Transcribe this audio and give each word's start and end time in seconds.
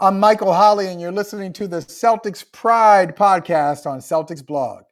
I'm 0.00 0.18
Michael 0.18 0.52
Holly, 0.52 0.88
and 0.88 1.00
you're 1.00 1.12
listening 1.12 1.52
to 1.52 1.68
the 1.68 1.76
Celtics 1.76 2.44
Pride 2.50 3.14
podcast 3.14 3.86
on 3.86 4.00
Celtics 4.00 4.44
Blog. 4.44 4.82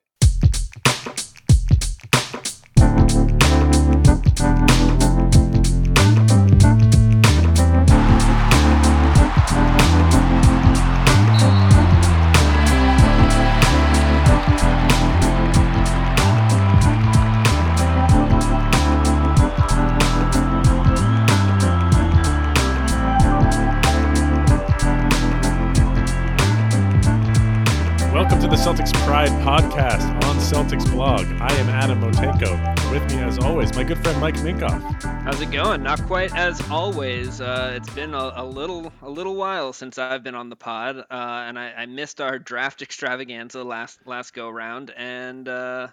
Podcast 29.30 30.12
on 30.24 30.36
Celtics 30.36 30.90
blog. 30.90 31.26
I 31.40 31.52
am 31.54 31.68
Adam 31.68 32.00
Motenko. 32.00 32.90
With 32.90 33.14
me, 33.14 33.22
as 33.22 33.38
always, 33.38 33.72
my 33.76 33.84
good 33.84 34.02
friend 34.02 34.20
Mike 34.20 34.34
Minkoff. 34.36 35.02
How's 35.22 35.40
it 35.40 35.52
going? 35.52 35.82
Not 35.82 36.02
quite 36.06 36.34
as 36.34 36.60
always. 36.70 37.40
Uh, 37.40 37.72
it's 37.76 37.88
been 37.94 38.14
a, 38.14 38.32
a, 38.36 38.44
little 38.44 38.92
a 39.00 39.08
little 39.08 39.36
while 39.36 39.72
since 39.72 39.96
I've 39.96 40.24
been 40.24 40.34
on 40.34 40.48
the 40.48 40.56
pod, 40.56 40.98
uh, 40.98 41.04
and 41.10 41.58
I, 41.58 41.72
I, 41.72 41.86
missed 41.86 42.20
our 42.20 42.38
draft 42.38 42.82
extravaganza 42.82 43.62
last 43.62 44.00
last 44.06 44.34
go 44.34 44.50
round. 44.50 44.92
And 44.96 45.48
uh, 45.48 45.88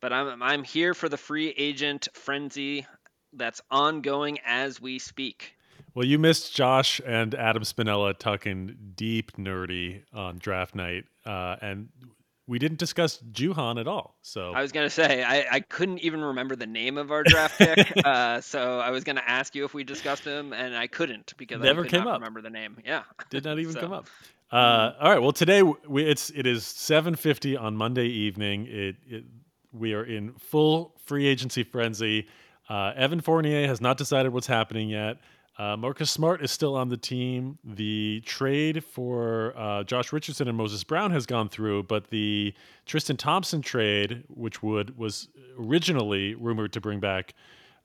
but 0.00 0.12
I'm 0.12 0.42
I'm 0.42 0.64
here 0.64 0.92
for 0.92 1.08
the 1.08 1.16
free 1.16 1.50
agent 1.56 2.08
frenzy 2.14 2.84
that's 3.32 3.60
ongoing 3.70 4.38
as 4.44 4.80
we 4.80 4.98
speak. 4.98 5.56
Well, 5.94 6.06
you 6.06 6.18
missed 6.18 6.54
Josh 6.54 7.00
and 7.06 7.34
Adam 7.34 7.62
Spinella 7.64 8.16
talking 8.16 8.76
deep 8.96 9.32
nerdy 9.36 10.02
on 10.14 10.38
draft 10.38 10.74
night, 10.74 11.04
uh, 11.24 11.56
and 11.60 11.88
we 12.46 12.58
didn't 12.58 12.78
discuss 12.78 13.18
Juhann 13.32 13.80
at 13.80 13.86
all. 13.86 14.16
So 14.22 14.52
I 14.52 14.62
was 14.62 14.72
gonna 14.72 14.90
say 14.90 15.22
I, 15.22 15.46
I 15.50 15.60
couldn't 15.60 16.00
even 16.00 16.20
remember 16.20 16.56
the 16.56 16.66
name 16.66 16.98
of 16.98 17.12
our 17.12 17.22
draft 17.22 17.58
pick. 17.58 17.92
uh, 18.04 18.40
so 18.40 18.80
I 18.80 18.90
was 18.90 19.04
gonna 19.04 19.22
ask 19.26 19.54
you 19.54 19.64
if 19.64 19.74
we 19.74 19.84
discussed 19.84 20.24
him, 20.24 20.52
and 20.52 20.76
I 20.76 20.86
couldn't 20.86 21.34
because 21.36 21.60
never 21.60 21.84
I 21.84 21.88
came 21.88 22.06
up. 22.06 22.20
Remember 22.20 22.42
the 22.42 22.50
name? 22.50 22.78
Yeah, 22.84 23.04
did 23.30 23.44
not 23.44 23.58
even 23.58 23.72
so. 23.74 23.80
come 23.80 23.92
up. 23.92 24.06
Uh, 24.50 24.92
all 25.00 25.10
right. 25.10 25.22
Well, 25.22 25.32
today 25.32 25.62
we, 25.62 26.04
it's 26.04 26.30
it 26.30 26.46
is 26.46 26.64
7:50 26.64 27.60
on 27.60 27.76
Monday 27.76 28.06
evening. 28.06 28.66
It, 28.68 28.96
it 29.06 29.24
we 29.72 29.94
are 29.94 30.04
in 30.04 30.34
full 30.34 30.94
free 31.04 31.26
agency 31.26 31.62
frenzy. 31.62 32.26
Uh, 32.68 32.92
Evan 32.96 33.20
Fournier 33.20 33.66
has 33.66 33.80
not 33.80 33.96
decided 33.96 34.32
what's 34.32 34.46
happening 34.46 34.88
yet. 34.88 35.18
Uh, 35.58 35.76
Marcus 35.76 36.10
Smart 36.10 36.42
is 36.42 36.50
still 36.50 36.74
on 36.74 36.88
the 36.88 36.96
team. 36.96 37.58
The 37.62 38.22
trade 38.24 38.82
for 38.82 39.52
uh, 39.56 39.84
Josh 39.84 40.12
Richardson 40.12 40.48
and 40.48 40.56
Moses 40.56 40.82
Brown 40.82 41.10
has 41.10 41.26
gone 41.26 41.48
through, 41.48 41.84
but 41.84 42.08
the 42.08 42.54
Tristan 42.86 43.16
Thompson 43.16 43.60
trade, 43.60 44.24
which 44.28 44.62
would 44.62 44.96
was 44.96 45.28
originally 45.58 46.34
rumored 46.34 46.72
to 46.72 46.80
bring 46.80 47.00
back 47.00 47.34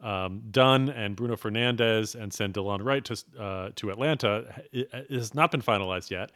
um, 0.02 0.44
Dunn 0.52 0.90
and 0.90 1.16
Bruno 1.16 1.36
Fernando 1.36 2.04
and 2.18 2.32
send 2.32 2.54
Delon 2.54 2.84
Wright 2.84 3.04
to 3.06 3.23
uh, 3.40 3.70
to 3.76 3.90
Atlanta, 3.90 4.45
it, 4.72 4.90
it, 4.94 5.12
has 5.12 5.34
not 5.34 5.52
been 5.52 5.62
finalized 5.62 6.10
yet. 6.10 6.32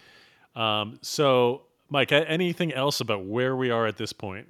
Um, 0.56 1.00
so, 1.02 1.64
Mike, 1.90 2.12
anything 2.12 2.74
else 2.74 3.00
about 3.00 3.26
where 3.26 3.56
we 3.56 3.70
are 3.70 3.86
at 3.86 3.98
this 3.98 4.14
point? 4.14 4.48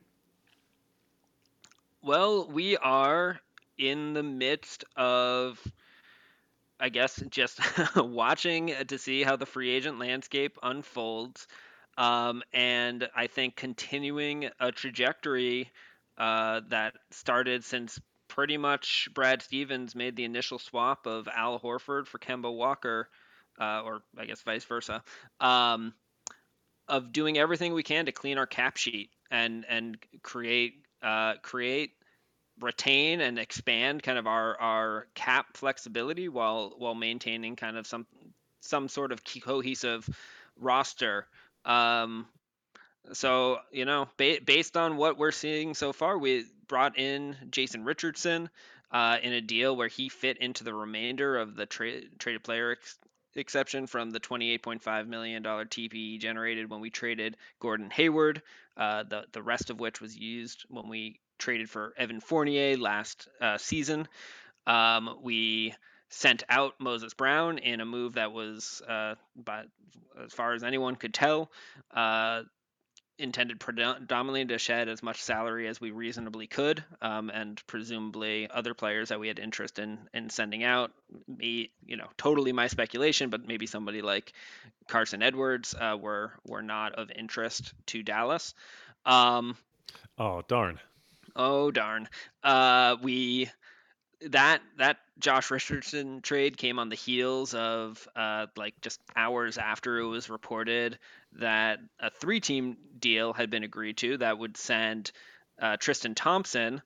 Well, 2.01 2.47
we 2.47 2.77
are 2.77 3.39
in 3.77 4.13
the 4.13 4.23
midst 4.23 4.83
of 4.95 5.59
I 6.81 6.89
guess 6.89 7.21
just 7.29 7.59
watching 7.95 8.73
to 8.87 8.97
see 8.97 9.21
how 9.21 9.35
the 9.35 9.45
free 9.45 9.69
agent 9.69 9.99
landscape 9.99 10.57
unfolds. 10.63 11.47
Um, 11.97 12.41
and 12.53 13.07
I 13.15 13.27
think 13.27 13.55
continuing 13.55 14.49
a 14.59 14.71
trajectory 14.71 15.69
uh, 16.17 16.61
that 16.69 16.93
started 17.11 17.63
since 17.63 17.99
pretty 18.27 18.57
much 18.57 19.09
Brad 19.13 19.43
Stevens 19.43 19.93
made 19.93 20.15
the 20.15 20.23
initial 20.23 20.57
swap 20.57 21.05
of 21.05 21.27
Al 21.27 21.59
Horford 21.59 22.07
for 22.07 22.17
Kemba 22.17 22.51
Walker, 22.51 23.09
uh, 23.59 23.81
or 23.83 24.01
I 24.17 24.25
guess 24.25 24.41
vice 24.41 24.63
versa, 24.65 25.03
um, 25.39 25.93
of 26.87 27.11
doing 27.11 27.37
everything 27.37 27.73
we 27.73 27.83
can 27.83 28.07
to 28.07 28.11
clean 28.11 28.37
our 28.37 28.47
cap 28.47 28.77
sheet 28.77 29.11
and 29.29 29.65
and 29.69 29.97
create 30.23 30.85
uh, 31.03 31.35
create 31.43 31.91
retain 32.61 33.21
and 33.21 33.39
expand 33.39 34.03
kind 34.03 34.17
of 34.17 34.27
our 34.27 34.59
our 34.59 35.07
cap 35.13 35.57
flexibility 35.57 36.29
while 36.29 36.73
while 36.77 36.95
maintaining 36.95 37.55
kind 37.55 37.77
of 37.77 37.87
some 37.87 38.05
some 38.61 38.87
sort 38.87 39.11
of 39.11 39.21
cohesive 39.23 40.07
roster. 40.57 41.27
Um, 41.65 42.27
so 43.13 43.59
you 43.71 43.85
know, 43.85 44.07
ba- 44.17 44.39
based 44.45 44.77
on 44.77 44.97
what 44.97 45.17
we're 45.17 45.31
seeing 45.31 45.73
so 45.73 45.93
far, 45.93 46.17
we 46.17 46.45
brought 46.67 46.97
in 46.97 47.35
Jason 47.49 47.83
Richardson 47.83 48.49
uh, 48.91 49.17
in 49.21 49.33
a 49.33 49.41
deal 49.41 49.75
where 49.75 49.87
he 49.87 50.09
fit 50.09 50.37
into 50.37 50.63
the 50.63 50.73
remainder 50.73 51.37
of 51.37 51.55
the 51.55 51.65
tra- 51.65 52.01
traded 52.19 52.43
player 52.43 52.71
ex- 52.71 52.99
exception 53.35 53.87
from 53.87 54.11
the 54.11 54.19
$28.5 54.19 55.07
million 55.07 55.43
TPE 55.43 56.19
generated 56.19 56.69
when 56.69 56.81
we 56.81 56.89
traded 56.89 57.37
Gordon 57.59 57.89
Hayward, 57.91 58.41
uh, 58.77 59.03
the, 59.03 59.25
the 59.31 59.41
rest 59.41 59.69
of 59.69 59.79
which 59.79 60.01
was 60.01 60.15
used 60.15 60.65
when 60.69 60.89
we 60.89 61.19
traded 61.41 61.69
for 61.69 61.93
Evan 61.97 62.21
Fournier 62.21 62.77
last 62.77 63.27
uh, 63.41 63.57
season. 63.57 64.07
Um, 64.65 65.17
we 65.21 65.73
sent 66.09 66.43
out 66.47 66.75
Moses 66.79 67.13
Brown 67.13 67.57
in 67.57 67.81
a 67.81 67.85
move 67.85 68.13
that 68.13 68.31
was, 68.31 68.81
uh, 68.87 69.15
by, 69.35 69.63
as 70.23 70.31
far 70.33 70.53
as 70.53 70.63
anyone 70.63 70.95
could 70.95 71.13
tell, 71.13 71.51
uh, 71.93 72.43
intended 73.17 73.59
predominantly 73.59 74.45
to 74.45 74.57
shed 74.57 74.89
as 74.89 75.03
much 75.03 75.21
salary 75.21 75.67
as 75.67 75.79
we 75.79 75.91
reasonably 75.91 76.47
could, 76.47 76.83
um, 77.01 77.29
and 77.29 77.61
presumably 77.67 78.49
other 78.49 78.73
players 78.73 79.09
that 79.09 79.19
we 79.19 79.27
had 79.27 79.39
interest 79.39 79.79
in 79.79 79.99
in 80.13 80.29
sending 80.29 80.63
out. 80.63 80.91
Me, 81.27 81.71
you 81.85 81.97
know, 81.97 82.07
totally 82.17 82.51
my 82.51 82.67
speculation, 82.67 83.29
but 83.29 83.45
maybe 83.47 83.67
somebody 83.67 84.01
like 84.01 84.33
Carson 84.87 85.21
Edwards 85.21 85.75
uh, 85.79 85.97
were 85.99 86.33
were 86.45 86.63
not 86.63 86.93
of 86.93 87.11
interest 87.11 87.73
to 87.87 88.03
Dallas. 88.03 88.53
Um, 89.05 89.55
oh 90.17 90.41
darn! 90.47 90.79
Oh 91.35 91.71
darn. 91.71 92.07
Uh, 92.43 92.97
we 93.01 93.49
that 94.29 94.61
that 94.77 94.97
Josh 95.19 95.51
Richardson 95.51 96.21
trade 96.21 96.57
came 96.57 96.79
on 96.79 96.89
the 96.89 96.95
heels 96.95 97.53
of 97.53 98.07
uh, 98.15 98.47
like 98.55 98.79
just 98.81 98.99
hours 99.15 99.57
after 99.57 99.99
it 99.99 100.05
was 100.05 100.29
reported 100.29 100.99
that 101.33 101.79
a 101.99 102.09
three-team 102.09 102.77
deal 102.99 103.33
had 103.33 103.49
been 103.49 103.63
agreed 103.63 103.97
to 103.97 104.17
that 104.17 104.37
would 104.37 104.57
send 104.57 105.11
uh, 105.61 105.77
Tristan 105.77 106.15
Thompson, 106.15 106.81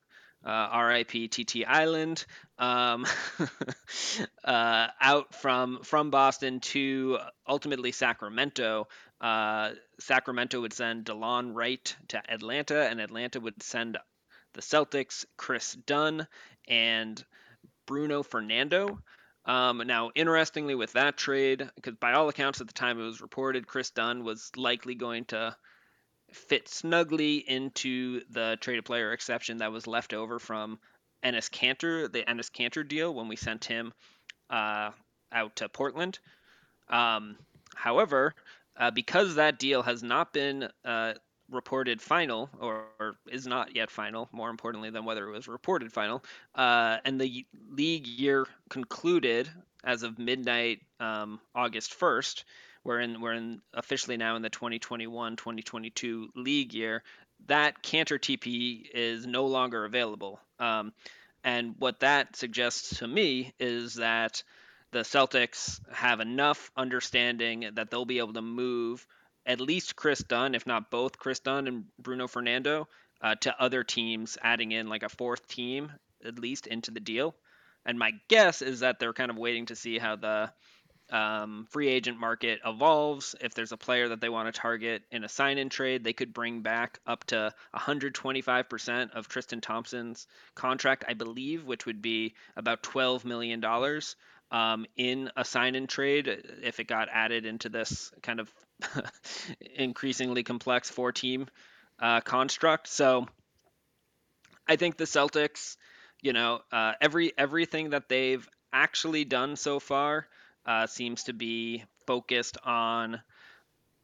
uh, 0.46 0.86
RIP 0.88 1.32
TT 1.32 1.66
Island, 1.68 2.26
um, 2.58 3.06
uh, 4.44 4.88
out 5.02 5.34
from 5.34 5.80
from 5.84 6.12
Boston 6.12 6.60
to 6.62 7.18
ultimately 7.48 7.92
Sacramento. 7.92 8.88
Uh, 9.20 9.72
Sacramento 10.00 10.62
would 10.62 10.74
send 10.74 11.06
Delon 11.06 11.54
Wright 11.54 11.96
to 12.10 12.22
Atlanta, 12.32 12.88
and 12.88 13.00
Atlanta 13.00 13.40
would 13.40 13.62
send 13.64 13.98
the 14.56 14.62
Celtics, 14.62 15.26
Chris 15.38 15.74
Dunn, 15.74 16.28
and 16.68 17.24
Bruno 17.86 18.24
Fernando. 18.24 19.00
Um, 19.46 19.84
now, 19.86 20.12
interestingly, 20.16 20.74
with 20.74 20.94
that 20.94 21.18
trade, 21.18 21.70
because 21.76 21.96
by 21.96 22.14
all 22.14 22.30
accounts 22.30 22.62
at 22.62 22.68
the 22.68 22.74
time 22.74 23.00
it 23.00 23.04
was 23.04 23.22
reported, 23.22 23.68
Chris 23.68 23.92
Dunn 23.92 24.24
was 24.24 24.52
likely 24.58 24.96
going 24.96 25.26
to 25.26 25.56
fit 26.34 26.68
snugly 26.68 27.38
into 27.38 28.22
the 28.32 28.58
trade 28.60 28.62
traded 28.62 28.86
player 28.86 29.14
exception 29.14 29.58
that 29.58 29.72
was 29.72 29.86
left 29.86 30.14
over 30.14 30.40
from 30.40 30.80
Enes 31.24 31.50
Kanter, 31.50 32.12
the 32.12 32.24
Enes 32.24 32.50
Kanter 32.52 32.88
deal 32.88 33.14
when 33.14 33.28
we 33.28 33.36
sent 33.36 33.66
him 33.66 33.94
uh, 34.50 34.92
out 35.32 35.56
to 35.58 35.70
Portland. 35.70 36.20
Um, 36.90 37.38
however, 37.76 38.34
uh, 38.78 38.92
because 38.92 39.36
that 39.36 39.60
deal 39.60 39.84
has 39.84 40.04
not 40.04 40.34
been 40.34 40.70
uh, 40.84 41.14
reported 41.50 42.02
final 42.02 42.50
or, 42.60 42.86
or, 43.00 43.16
is 43.30 43.46
not 43.46 43.76
yet 43.76 43.92
final 43.92 44.28
more 44.32 44.50
importantly 44.50 44.90
than 44.90 45.06
whether 45.06 45.28
it 45.28 45.32
was 45.32 45.48
reported 45.48 45.92
final 45.94 46.24
uh, 46.56 46.98
and 47.06 47.22
the 47.22 47.46
league 47.70 48.08
year 48.08 48.48
concluded 48.70 49.48
as 49.84 50.04
of 50.04 50.18
midnight 50.18 50.82
um, 51.00 51.40
august 51.54 51.98
1st 52.00 52.44
we're 52.84 53.00
in 53.00 53.22
we're 53.22 53.34
in 53.34 53.62
officially 53.74 54.18
now 54.18 54.36
in 54.36 54.42
the 54.42 54.50
2021-2022 54.50 56.28
league 56.36 56.74
year 56.74 57.04
that 57.48 57.84
Kanter 57.84 58.20
TP 58.20 58.88
is 58.94 59.26
no 59.26 59.46
longer 59.46 59.86
available. 59.86 60.40
Um, 60.60 60.94
and 61.44 61.76
what 61.78 62.00
that 62.00 62.36
suggests 62.36 63.00
to 63.00 63.08
me 63.08 63.54
is 63.60 63.96
that 63.96 64.44
the 64.92 65.00
Celtics 65.00 65.80
have 65.92 66.20
enough 66.20 66.72
understanding 66.76 67.70
that 67.74 67.92
they'll 67.92 68.06
be 68.06 68.20
able 68.20 68.34
to 68.34 68.42
move 68.42 69.06
at 69.46 69.62
least 69.62 69.96
Chris 69.96 70.20
Dunn, 70.20 70.56
if 70.56 70.66
not 70.66 70.90
both 70.90 71.18
Chris 71.18 71.40
Dunn 71.40 71.68
and 71.68 71.86
Bruno 72.00 72.28
Fernando, 72.28 72.88
uh, 73.22 73.36
to 73.36 73.62
other 73.62 73.84
teams, 73.84 74.38
adding 74.42 74.72
in 74.72 74.90
like 74.90 75.04
a 75.04 75.10
fourth 75.10 75.48
team 75.48 75.92
at 76.26 76.40
least 76.40 76.68
into 76.68 76.92
the 76.92 77.00
deal. 77.00 77.36
And 77.86 78.00
my 78.00 78.14
guess 78.28 78.62
is 78.62 78.80
that 78.80 79.00
they're 79.00 79.14
kind 79.14 79.30
of 79.30 79.38
waiting 79.38 79.68
to 79.68 79.76
see 79.76 80.00
how 80.00 80.16
the 80.16 80.52
um, 81.12 81.68
free 81.70 81.88
agent 81.88 82.20
market 82.20 82.60
evolves, 82.66 83.36
if 83.40 83.54
there's 83.54 83.72
a 83.72 83.78
player 83.78 84.10
that 84.10 84.22
they 84.22 84.30
want 84.30 84.52
to 84.52 84.60
target 84.60 85.04
in 85.12 85.24
a 85.24 85.30
sign 85.30 85.60
in 85.60 85.70
trade, 85.70 86.04
they 86.04 86.14
could 86.14 86.34
bring 86.34 86.62
back 86.62 87.00
up 87.06 87.24
to 87.26 87.54
125% 87.76 89.12
of 89.12 89.28
Tristan 89.28 89.62
Thompson's 89.62 90.28
contract, 90.56 91.06
I 91.08 91.14
believe, 91.14 91.66
which 91.66 91.86
would 91.86 92.02
be 92.02 92.34
about 92.56 92.82
$12 92.82 93.24
million 93.24 93.64
um, 94.52 94.86
in 94.98 95.30
a 95.36 95.46
sign 95.46 95.76
in 95.76 95.86
trade 95.86 96.28
if 96.64 96.80
it 96.80 96.88
got 96.88 97.10
added 97.12 97.46
into 97.46 97.70
this 97.70 98.12
kind 98.24 98.40
of 98.40 98.52
increasingly 99.76 100.44
complex 100.44 100.90
four 100.90 101.12
team 101.12 101.48
uh, 102.00 102.22
construct. 102.22 102.88
So 102.88 103.28
I 104.68 104.76
think 104.76 104.98
the 104.98 105.06
Celtics, 105.06 105.78
you 106.22 106.34
know, 106.34 106.62
uh, 106.72 106.94
every 107.02 107.32
everything 107.38 107.92
that 107.92 108.10
they've 108.10 108.48
actually 108.74 109.26
done 109.26 109.56
so 109.56 109.80
far 109.80 110.28
uh, 110.66 110.88
seems 110.88 111.24
to 111.24 111.34
be 111.34 111.84
focused 112.06 112.58
on 112.64 113.22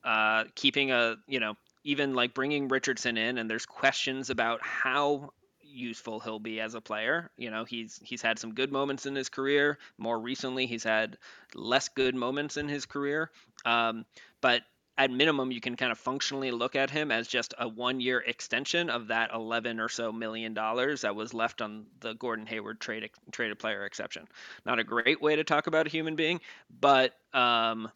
uh, 0.03 0.45
keeping 0.55 0.91
a, 0.91 1.15
you 1.27 1.39
know, 1.39 1.55
even 1.83 2.13
like 2.13 2.33
bringing 2.33 2.67
Richardson 2.67 3.17
in, 3.17 3.37
and 3.37 3.49
there's 3.49 3.65
questions 3.65 4.29
about 4.29 4.61
how 4.61 5.31
useful 5.63 6.19
he'll 6.19 6.39
be 6.39 6.59
as 6.59 6.75
a 6.75 6.81
player. 6.81 7.31
You 7.37 7.49
know, 7.49 7.65
he's 7.65 7.99
he's 8.03 8.21
had 8.21 8.39
some 8.39 8.53
good 8.53 8.71
moments 8.71 9.05
in 9.05 9.15
his 9.15 9.29
career. 9.29 9.77
More 9.97 10.19
recently, 10.19 10.67
he's 10.67 10.83
had 10.83 11.17
less 11.55 11.89
good 11.89 12.15
moments 12.15 12.57
in 12.57 12.67
his 12.67 12.85
career. 12.85 13.31
Um, 13.65 14.05
but 14.41 14.63
at 14.97 15.09
minimum, 15.09 15.51
you 15.51 15.61
can 15.61 15.75
kind 15.75 15.91
of 15.91 15.97
functionally 15.97 16.51
look 16.51 16.75
at 16.75 16.89
him 16.89 17.11
as 17.11 17.27
just 17.27 17.53
a 17.57 17.67
one-year 17.67 18.19
extension 18.19 18.89
of 18.89 19.07
that 19.07 19.31
11 19.33 19.79
or 19.79 19.89
so 19.89 20.11
million 20.11 20.53
dollars 20.53 21.01
that 21.01 21.15
was 21.15 21.33
left 21.33 21.61
on 21.61 21.85
the 22.01 22.13
Gordon 22.13 22.45
Hayward 22.45 22.79
trade 22.79 23.09
traded 23.31 23.57
player 23.57 23.85
exception. 23.85 24.27
Not 24.65 24.79
a 24.79 24.83
great 24.83 25.21
way 25.21 25.37
to 25.37 25.43
talk 25.43 25.67
about 25.67 25.87
a 25.87 25.89
human 25.89 26.15
being, 26.15 26.41
but 26.79 27.13
um, 27.33 27.89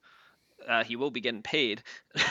uh, 0.67 0.83
he 0.83 0.95
will 0.95 1.11
be 1.11 1.21
getting 1.21 1.43
paid, 1.43 1.83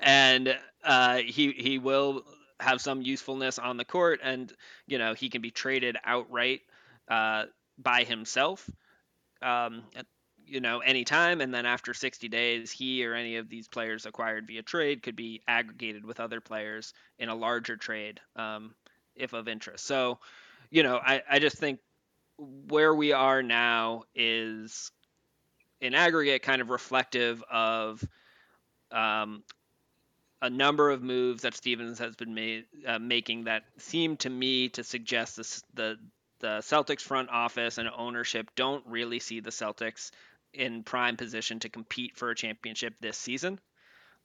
and 0.00 0.58
uh, 0.82 1.18
he 1.18 1.52
he 1.52 1.78
will 1.78 2.24
have 2.60 2.80
some 2.80 3.02
usefulness 3.02 3.58
on 3.58 3.76
the 3.76 3.84
court, 3.84 4.20
and 4.22 4.52
you 4.86 4.98
know 4.98 5.14
he 5.14 5.28
can 5.28 5.42
be 5.42 5.50
traded 5.50 5.96
outright 6.04 6.62
uh, 7.08 7.44
by 7.78 8.04
himself. 8.04 8.68
Um, 9.42 9.84
you 10.48 10.60
know, 10.60 10.80
anytime. 10.80 11.40
And 11.40 11.52
then 11.52 11.66
after 11.66 11.94
60 11.94 12.28
days, 12.28 12.70
he 12.70 13.04
or 13.04 13.14
any 13.14 13.36
of 13.36 13.48
these 13.48 13.68
players 13.68 14.06
acquired 14.06 14.46
via 14.46 14.62
trade 14.62 15.02
could 15.02 15.16
be 15.16 15.42
aggregated 15.46 16.04
with 16.04 16.20
other 16.20 16.40
players 16.40 16.94
in 17.18 17.28
a 17.28 17.34
larger 17.34 17.76
trade 17.76 18.20
um, 18.36 18.74
if 19.14 19.32
of 19.32 19.48
interest. 19.48 19.84
So, 19.84 20.18
you 20.70 20.82
know, 20.82 20.96
I, 20.96 21.22
I 21.28 21.38
just 21.38 21.56
think 21.56 21.80
where 22.38 22.94
we 22.94 23.12
are 23.12 23.42
now 23.42 24.04
is 24.14 24.90
in 25.80 25.94
aggregate 25.94 26.42
kind 26.42 26.62
of 26.62 26.70
reflective 26.70 27.42
of 27.50 28.02
um, 28.90 29.42
a 30.40 30.50
number 30.50 30.90
of 30.90 31.02
moves 31.02 31.42
that 31.42 31.54
Stevens 31.54 31.98
has 31.98 32.14
been 32.16 32.64
uh, 32.86 32.98
making 32.98 33.44
that 33.44 33.64
seem 33.78 34.16
to 34.18 34.30
me 34.30 34.68
to 34.70 34.84
suggest 34.84 35.36
this, 35.36 35.62
the 35.74 35.98
the 36.40 36.58
Celtics 36.60 37.00
front 37.00 37.30
office 37.30 37.78
and 37.78 37.88
ownership 37.96 38.50
don't 38.54 38.86
really 38.86 39.18
see 39.18 39.40
the 39.40 39.50
Celtics 39.50 40.10
in 40.52 40.82
prime 40.82 41.16
position 41.16 41.60
to 41.60 41.68
compete 41.68 42.16
for 42.16 42.30
a 42.30 42.34
championship 42.34 42.94
this 43.00 43.16
season 43.16 43.58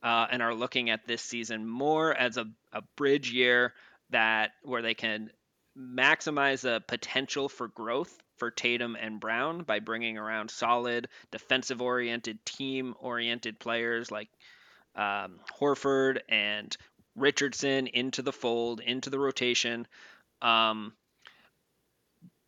uh, 0.02 0.28
and 0.30 0.42
are 0.42 0.54
looking 0.54 0.90
at 0.90 1.08
this 1.08 1.22
season 1.22 1.66
more 1.68 2.14
as 2.14 2.38
a, 2.38 2.46
a 2.72 2.82
bridge 2.96 3.32
year 3.32 3.74
that 4.10 4.52
where 4.64 4.82
they 4.82 4.94
can 4.94 5.30
maximize 5.78 6.62
the 6.62 6.82
potential 6.88 7.50
for 7.50 7.68
growth 7.68 8.16
for 8.38 8.52
Tatum 8.52 8.96
and 9.00 9.20
Brown 9.20 9.64
by 9.64 9.80
bringing 9.80 10.18
around 10.18 10.52
solid 10.52 11.08
defensive 11.32 11.82
oriented 11.82 12.46
team 12.46 12.96
oriented 13.00 13.60
players 13.60 14.12
like 14.12 14.30
um, 14.96 15.40
Horford 15.60 16.20
and 16.30 16.76
Richardson 17.16 17.88
into 17.88 18.22
the 18.22 18.34
fold 18.34 18.80
into 18.82 19.10
the 19.10 19.20
rotation 19.20 19.88
um, 20.42 20.94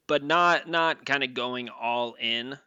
but 0.07 0.23
not 0.23 0.67
not 0.67 1.05
kind 1.05 1.23
of 1.23 1.33
going 1.33 1.69
all 1.69 2.15
in 2.19 2.57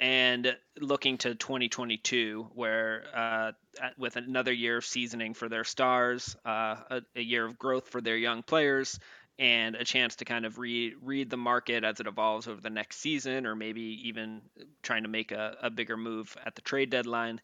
and 0.00 0.56
looking 0.80 1.18
to 1.18 1.34
2022, 1.34 2.48
where 2.54 3.04
uh, 3.14 3.52
with 3.98 4.16
another 4.16 4.52
year 4.52 4.78
of 4.78 4.84
seasoning 4.84 5.34
for 5.34 5.48
their 5.48 5.64
stars, 5.64 6.36
uh, 6.46 6.76
a, 6.90 7.02
a, 7.14 7.20
year 7.20 7.44
of 7.44 7.58
growth 7.58 7.88
for 7.88 8.00
their 8.00 8.16
young 8.16 8.42
players, 8.42 8.98
and 9.38 9.74
a 9.76 9.84
chance 9.84 10.16
to 10.16 10.24
kind 10.24 10.46
of 10.46 10.58
read 10.58 10.94
read 11.02 11.28
the 11.28 11.36
market 11.36 11.84
as 11.84 12.00
it 12.00 12.06
evolves 12.06 12.48
over 12.48 12.60
the 12.60 12.70
next 12.70 13.00
season, 13.00 13.46
or 13.46 13.54
maybe 13.54 14.08
even 14.08 14.40
trying 14.82 15.02
to 15.02 15.08
make 15.08 15.32
a, 15.32 15.56
a 15.62 15.70
bigger 15.70 15.98
move 15.98 16.34
at 16.46 16.54
the 16.54 16.62
trade 16.62 16.88
deadline. 16.88 17.40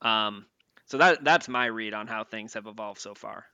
Um, 0.00 0.46
so 0.86 0.96
that 0.98 1.22
that's 1.22 1.48
my 1.48 1.66
read 1.66 1.92
on 1.92 2.06
how 2.06 2.24
things 2.24 2.54
have 2.54 2.66
evolved 2.66 3.00
so 3.00 3.14
far. 3.14 3.44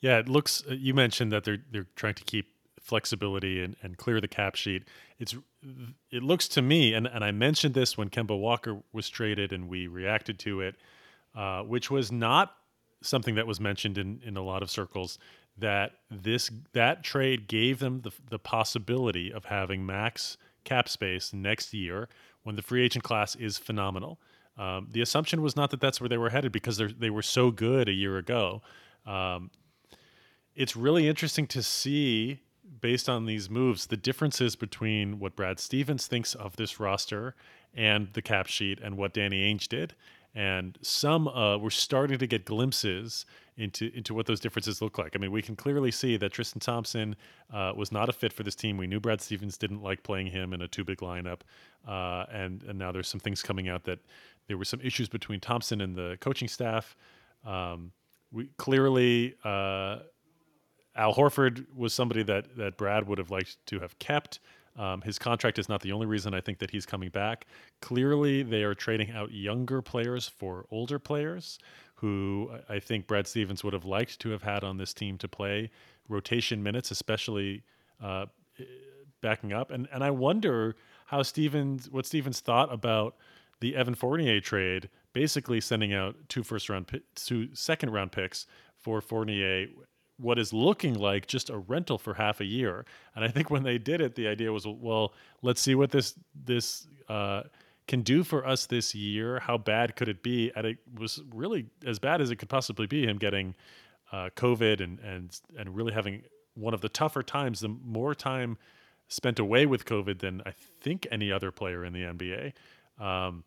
Yeah, 0.00 0.18
it 0.18 0.28
looks. 0.28 0.62
Uh, 0.68 0.74
you 0.74 0.94
mentioned 0.94 1.30
that 1.32 1.44
they're 1.44 1.62
they're 1.70 1.86
trying 1.94 2.14
to 2.14 2.24
keep 2.24 2.48
flexibility 2.82 3.62
and, 3.62 3.76
and 3.82 3.96
clear 3.96 4.20
the 4.20 4.28
cap 4.28 4.54
sheet. 4.56 4.84
It's 5.18 5.34
it 6.10 6.22
looks 6.22 6.48
to 6.48 6.62
me, 6.62 6.94
and, 6.94 7.06
and 7.06 7.24
I 7.24 7.30
mentioned 7.30 7.74
this 7.74 7.96
when 7.96 8.10
Kemba 8.10 8.38
Walker 8.38 8.82
was 8.92 9.08
traded, 9.08 9.52
and 9.52 9.68
we 9.68 9.86
reacted 9.86 10.38
to 10.40 10.60
it, 10.60 10.76
uh, 11.34 11.62
which 11.62 11.90
was 11.90 12.10
not 12.10 12.54
something 13.00 13.36
that 13.36 13.46
was 13.46 13.60
mentioned 13.60 13.98
in, 13.98 14.20
in 14.24 14.36
a 14.36 14.42
lot 14.42 14.62
of 14.62 14.70
circles. 14.70 15.18
That 15.58 15.92
this 16.10 16.50
that 16.72 17.02
trade 17.02 17.46
gave 17.46 17.78
them 17.78 18.00
the 18.00 18.12
the 18.28 18.38
possibility 18.38 19.32
of 19.32 19.44
having 19.46 19.86
max 19.86 20.36
cap 20.64 20.88
space 20.88 21.32
next 21.32 21.74
year 21.74 22.08
when 22.42 22.56
the 22.56 22.62
free 22.62 22.84
agent 22.84 23.04
class 23.04 23.36
is 23.36 23.58
phenomenal. 23.58 24.18
Um, 24.58 24.88
the 24.90 25.00
assumption 25.00 25.42
was 25.42 25.56
not 25.56 25.70
that 25.70 25.80
that's 25.80 26.00
where 26.00 26.08
they 26.08 26.18
were 26.18 26.30
headed 26.30 26.52
because 26.52 26.78
they 26.98 27.10
were 27.10 27.22
so 27.22 27.50
good 27.50 27.88
a 27.88 27.92
year 27.92 28.18
ago. 28.18 28.62
Um, 29.06 29.50
it's 30.54 30.76
really 30.76 31.08
interesting 31.08 31.46
to 31.48 31.62
see 31.62 32.40
based 32.82 33.08
on 33.08 33.24
these 33.24 33.48
moves, 33.48 33.86
the 33.86 33.96
differences 33.96 34.56
between 34.56 35.18
what 35.18 35.34
Brad 35.34 35.58
Stevens 35.58 36.06
thinks 36.06 36.34
of 36.34 36.56
this 36.56 36.78
roster 36.78 37.34
and 37.72 38.08
the 38.12 38.20
cap 38.20 38.48
sheet 38.48 38.80
and 38.82 38.98
what 38.98 39.14
Danny 39.14 39.50
Ainge 39.50 39.68
did. 39.68 39.94
And 40.34 40.78
some 40.82 41.28
uh, 41.28 41.58
we're 41.58 41.70
starting 41.70 42.18
to 42.18 42.26
get 42.26 42.44
glimpses 42.44 43.26
into 43.58 43.90
into 43.94 44.14
what 44.14 44.26
those 44.26 44.40
differences 44.40 44.80
look 44.80 44.96
like. 44.96 45.12
I 45.14 45.18
mean, 45.18 45.30
we 45.30 45.42
can 45.42 45.56
clearly 45.56 45.90
see 45.90 46.16
that 46.16 46.32
Tristan 46.32 46.58
Thompson 46.58 47.16
uh, 47.52 47.72
was 47.76 47.92
not 47.92 48.08
a 48.08 48.12
fit 48.12 48.32
for 48.32 48.42
this 48.42 48.54
team. 48.54 48.78
We 48.78 48.86
knew 48.86 48.98
Brad 48.98 49.20
Stevens 49.20 49.58
didn't 49.58 49.82
like 49.82 50.02
playing 50.02 50.28
him 50.28 50.54
in 50.54 50.62
a 50.62 50.68
two 50.68 50.84
big 50.84 50.98
lineup, 50.98 51.40
uh, 51.86 52.24
and 52.32 52.62
and 52.62 52.78
now 52.78 52.92
there's 52.92 53.08
some 53.08 53.20
things 53.20 53.42
coming 53.42 53.68
out 53.68 53.84
that 53.84 53.98
there 54.48 54.56
were 54.56 54.64
some 54.64 54.80
issues 54.80 55.08
between 55.08 55.38
Thompson 55.38 55.82
and 55.82 55.94
the 55.94 56.16
coaching 56.20 56.48
staff. 56.48 56.96
Um, 57.44 57.92
we 58.30 58.48
clearly 58.56 59.34
uh, 59.44 59.98
Al 60.94 61.14
Horford 61.14 61.66
was 61.74 61.94
somebody 61.94 62.22
that 62.24 62.56
that 62.56 62.76
Brad 62.76 63.06
would 63.06 63.18
have 63.18 63.30
liked 63.30 63.64
to 63.66 63.80
have 63.80 63.98
kept. 63.98 64.40
Um, 64.76 65.02
his 65.02 65.18
contract 65.18 65.58
is 65.58 65.68
not 65.68 65.82
the 65.82 65.92
only 65.92 66.06
reason 66.06 66.32
I 66.32 66.40
think 66.40 66.58
that 66.58 66.70
he's 66.70 66.86
coming 66.86 67.10
back. 67.10 67.46
Clearly, 67.80 68.42
they 68.42 68.62
are 68.62 68.74
trading 68.74 69.10
out 69.10 69.30
younger 69.30 69.82
players 69.82 70.28
for 70.28 70.64
older 70.70 70.98
players 70.98 71.58
who 71.96 72.50
I 72.68 72.80
think 72.80 73.06
Brad 73.06 73.26
Stevens 73.26 73.62
would 73.62 73.74
have 73.74 73.84
liked 73.84 74.18
to 74.20 74.30
have 74.30 74.42
had 74.42 74.64
on 74.64 74.76
this 74.78 74.92
team 74.92 75.18
to 75.18 75.28
play 75.28 75.70
rotation 76.08 76.62
minutes, 76.62 76.90
especially 76.90 77.62
uh, 78.02 78.26
backing 79.20 79.52
up. 79.52 79.70
And 79.70 79.88
and 79.92 80.02
I 80.02 80.10
wonder 80.10 80.74
how 81.06 81.22
Stevens, 81.22 81.90
what 81.90 82.06
Stevens 82.06 82.40
thought 82.40 82.72
about 82.72 83.16
the 83.60 83.76
Evan 83.76 83.94
Fournier 83.94 84.40
trade, 84.40 84.88
basically 85.12 85.60
sending 85.60 85.94
out 85.94 86.16
two 86.28 86.42
first 86.42 86.68
round, 86.68 87.02
two 87.14 87.48
second 87.54 87.90
round 87.90 88.10
picks 88.10 88.46
for 88.74 89.00
Fournier 89.00 89.68
what 90.18 90.38
is 90.38 90.52
looking 90.52 90.94
like 90.94 91.26
just 91.26 91.50
a 91.50 91.58
rental 91.58 91.98
for 91.98 92.14
half 92.14 92.40
a 92.40 92.44
year. 92.44 92.84
And 93.14 93.24
I 93.24 93.28
think 93.28 93.50
when 93.50 93.62
they 93.62 93.78
did 93.78 94.00
it, 94.00 94.14
the 94.14 94.28
idea 94.28 94.52
was, 94.52 94.66
well, 94.66 95.14
let's 95.42 95.60
see 95.60 95.74
what 95.74 95.90
this 95.90 96.14
this 96.44 96.86
uh, 97.08 97.42
can 97.88 98.02
do 98.02 98.22
for 98.22 98.46
us 98.46 98.66
this 98.66 98.94
year. 98.94 99.40
How 99.40 99.58
bad 99.58 99.96
could 99.96 100.08
it 100.08 100.22
be? 100.22 100.52
And 100.54 100.66
it 100.66 100.78
was 100.98 101.20
really 101.34 101.66
as 101.86 101.98
bad 101.98 102.20
as 102.20 102.30
it 102.30 102.36
could 102.36 102.48
possibly 102.48 102.86
be. 102.86 103.06
Him 103.06 103.18
getting 103.18 103.54
uh, 104.12 104.30
COVID 104.36 104.80
and 104.80 104.98
and 105.00 105.40
and 105.58 105.74
really 105.74 105.92
having 105.92 106.22
one 106.54 106.74
of 106.74 106.80
the 106.80 106.88
tougher 106.88 107.22
times, 107.22 107.60
the 107.60 107.68
more 107.68 108.14
time 108.14 108.58
spent 109.08 109.38
away 109.38 109.66
with 109.66 109.84
COVID 109.84 110.20
than 110.20 110.42
I 110.46 110.52
think 110.80 111.06
any 111.10 111.32
other 111.32 111.50
player 111.50 111.84
in 111.84 111.92
the 111.92 112.02
NBA. 112.02 112.52
Um, 113.02 113.44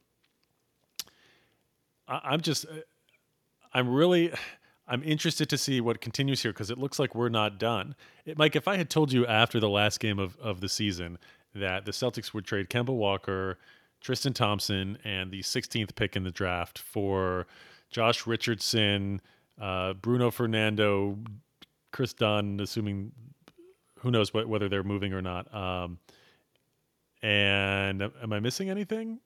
I, 2.07 2.22
I'm 2.24 2.41
just, 2.41 2.65
I'm 3.74 3.89
really. 3.89 4.31
I'm 4.87 5.03
interested 5.03 5.49
to 5.49 5.57
see 5.57 5.81
what 5.81 5.99
continues 5.99 6.41
here 6.43 6.53
because 6.53 6.69
it 6.69 6.77
looks 6.77 6.99
like 6.99 7.15
we're 7.15 7.29
not 7.29 7.57
done. 7.57 7.95
It, 8.25 8.37
Mike, 8.37 8.55
if 8.55 8.67
I 8.67 8.77
had 8.77 8.89
told 8.89 9.11
you 9.11 9.25
after 9.25 9.59
the 9.59 9.69
last 9.69 9.99
game 9.99 10.19
of, 10.19 10.37
of 10.37 10.61
the 10.61 10.69
season 10.69 11.17
that 11.55 11.85
the 11.85 11.91
Celtics 11.91 12.33
would 12.33 12.45
trade 12.45 12.69
Kemba 12.69 12.89
Walker, 12.89 13.57
Tristan 14.01 14.33
Thompson, 14.33 14.97
and 15.03 15.31
the 15.31 15.41
16th 15.41 15.95
pick 15.95 16.15
in 16.15 16.23
the 16.23 16.31
draft 16.31 16.77
for 16.79 17.47
Josh 17.89 18.27
Richardson, 18.27 19.21
uh, 19.59 19.93
Bruno 19.93 20.29
Fernando, 20.29 21.17
Chris 21.91 22.13
Dunn, 22.13 22.59
assuming 22.59 23.11
who 23.99 24.11
knows 24.11 24.33
what, 24.33 24.47
whether 24.47 24.69
they're 24.69 24.83
moving 24.83 25.13
or 25.13 25.21
not, 25.21 25.51
um, 25.53 25.97
and 27.23 28.03
am 28.03 28.33
I 28.33 28.39
missing 28.39 28.69
anything? 28.69 29.19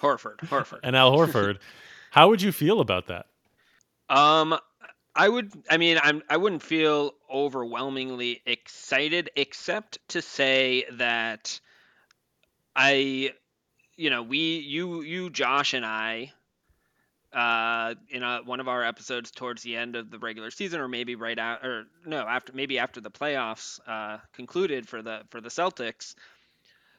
Horford, 0.00 0.36
Horford, 0.40 0.80
and 0.84 0.94
Al 0.94 1.12
Horford. 1.12 1.58
How 2.10 2.28
would 2.28 2.42
you 2.42 2.52
feel 2.52 2.80
about 2.80 3.06
that? 3.08 3.26
Um, 4.08 4.56
I 5.16 5.28
would. 5.28 5.52
I 5.70 5.76
mean, 5.76 5.98
I'm. 6.02 6.22
I 6.28 6.36
wouldn't 6.36 6.62
feel 6.62 7.12
overwhelmingly 7.32 8.42
excited, 8.46 9.30
except 9.36 9.98
to 10.08 10.22
say 10.22 10.84
that 10.92 11.60
I, 12.74 13.32
you 13.96 14.10
know, 14.10 14.22
we, 14.22 14.58
you, 14.58 15.02
you, 15.02 15.30
Josh, 15.30 15.74
and 15.74 15.86
I, 15.86 16.32
uh, 17.32 17.94
in 18.10 18.22
a, 18.22 18.40
one 18.44 18.60
of 18.60 18.68
our 18.68 18.82
episodes 18.84 19.30
towards 19.30 19.62
the 19.62 19.76
end 19.76 19.96
of 19.96 20.10
the 20.10 20.18
regular 20.18 20.50
season, 20.50 20.80
or 20.80 20.88
maybe 20.88 21.14
right 21.14 21.38
out, 21.38 21.64
or 21.64 21.84
no, 22.04 22.26
after 22.26 22.52
maybe 22.52 22.78
after 22.78 23.00
the 23.00 23.10
playoffs 23.10 23.78
uh, 23.86 24.18
concluded 24.32 24.88
for 24.88 25.02
the 25.02 25.22
for 25.30 25.40
the 25.40 25.48
Celtics, 25.48 26.14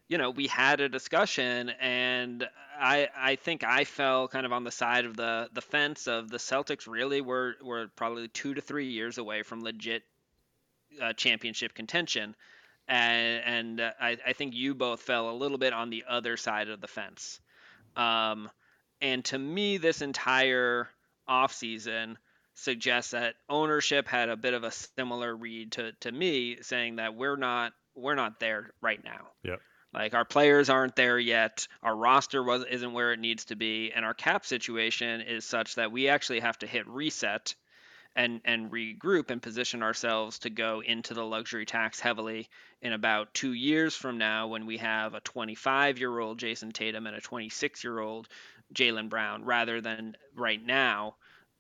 you 0.07 0.17
know, 0.17 0.29
we 0.29 0.47
had 0.47 0.81
a 0.81 0.89
discussion, 0.89 1.69
and 1.79 2.47
I 2.79 3.09
I 3.15 3.35
think 3.35 3.63
I 3.63 3.85
fell 3.85 4.27
kind 4.27 4.45
of 4.45 4.53
on 4.53 4.63
the 4.63 4.71
side 4.71 5.05
of 5.05 5.17
the 5.17 5.50
the 5.53 5.62
fence 5.62 6.07
of 6.07 6.29
the 6.29 6.38
Celtics. 6.38 6.88
Really, 6.88 7.21
were 7.21 7.55
were 7.63 7.88
probably 7.95 8.27
two 8.27 8.53
to 8.53 8.62
three 8.62 8.88
years 8.88 9.17
away 9.17 9.43
from 9.43 9.63
legit 9.63 10.03
uh, 11.01 11.13
championship 11.13 11.74
contention, 11.74 12.35
and 12.88 13.43
and 13.45 13.81
uh, 13.81 13.91
I 14.00 14.17
I 14.25 14.33
think 14.33 14.53
you 14.53 14.75
both 14.75 15.01
fell 15.01 15.29
a 15.29 15.33
little 15.33 15.57
bit 15.57 15.74
on 15.74 15.89
the 15.89 16.03
other 16.07 16.38
side 16.38 16.69
of 16.69 16.81
the 16.81 16.88
fence. 16.88 17.39
Um, 17.95 18.50
and 19.01 19.24
to 19.25 19.39
me, 19.39 19.77
this 19.77 20.01
entire 20.01 20.89
offseason 21.27 22.15
suggests 22.53 23.12
that 23.12 23.35
ownership 23.50 24.07
had 24.07 24.29
a 24.29 24.38
bit 24.38 24.53
of 24.53 24.63
a 24.63 24.71
similar 24.71 25.35
read 25.35 25.74
to, 25.74 25.91
to 26.01 26.12
me, 26.12 26.57
saying 26.62 26.97
that 26.97 27.15
we're 27.15 27.35
not 27.35 27.74
we're 27.95 28.15
not 28.15 28.39
there 28.39 28.71
right 28.81 29.03
now. 29.03 29.27
Yep. 29.43 29.62
Like 29.95 30.13
our 30.13 30.25
players 30.25 30.69
aren't 30.69 30.97
there 30.97 31.17
yet. 31.17 31.69
Our 31.81 31.95
roster 31.95 32.43
was 32.43 32.65
isn't 32.65 32.91
where 32.91 33.13
it 33.13 33.19
needs 33.19 33.45
to 33.45 33.55
be, 33.55 33.93
and 33.95 34.03
our 34.03 34.13
cap 34.13 34.45
situation 34.45 35.21
is 35.21 35.45
such 35.45 35.75
that 35.75 35.93
we 35.93 36.09
actually 36.09 36.41
have 36.41 36.59
to 36.59 36.67
hit 36.67 36.85
reset 36.85 37.55
and 38.13 38.41
and 38.43 38.69
regroup 38.71 39.31
and 39.31 39.41
position 39.41 39.81
ourselves 39.81 40.39
to 40.39 40.49
go 40.49 40.81
into 40.81 41.13
the 41.13 41.23
luxury 41.23 41.65
tax 41.65 42.01
heavily 42.01 42.49
in 42.81 42.91
about 42.91 43.33
two 43.33 43.53
years 43.53 43.95
from 43.95 44.17
now 44.17 44.47
when 44.47 44.65
we 44.65 44.77
have 44.77 45.13
a 45.13 45.21
25 45.21 45.97
year 45.97 46.19
old 46.19 46.39
Jayson 46.39 46.73
Tatum 46.73 47.07
and 47.07 47.15
a 47.15 47.21
26 47.21 47.81
year 47.81 47.99
old 47.99 48.27
Jaylen 48.73 49.07
Brown, 49.07 49.45
rather 49.45 49.79
than 49.79 50.17
right 50.35 50.63
now. 50.63 51.15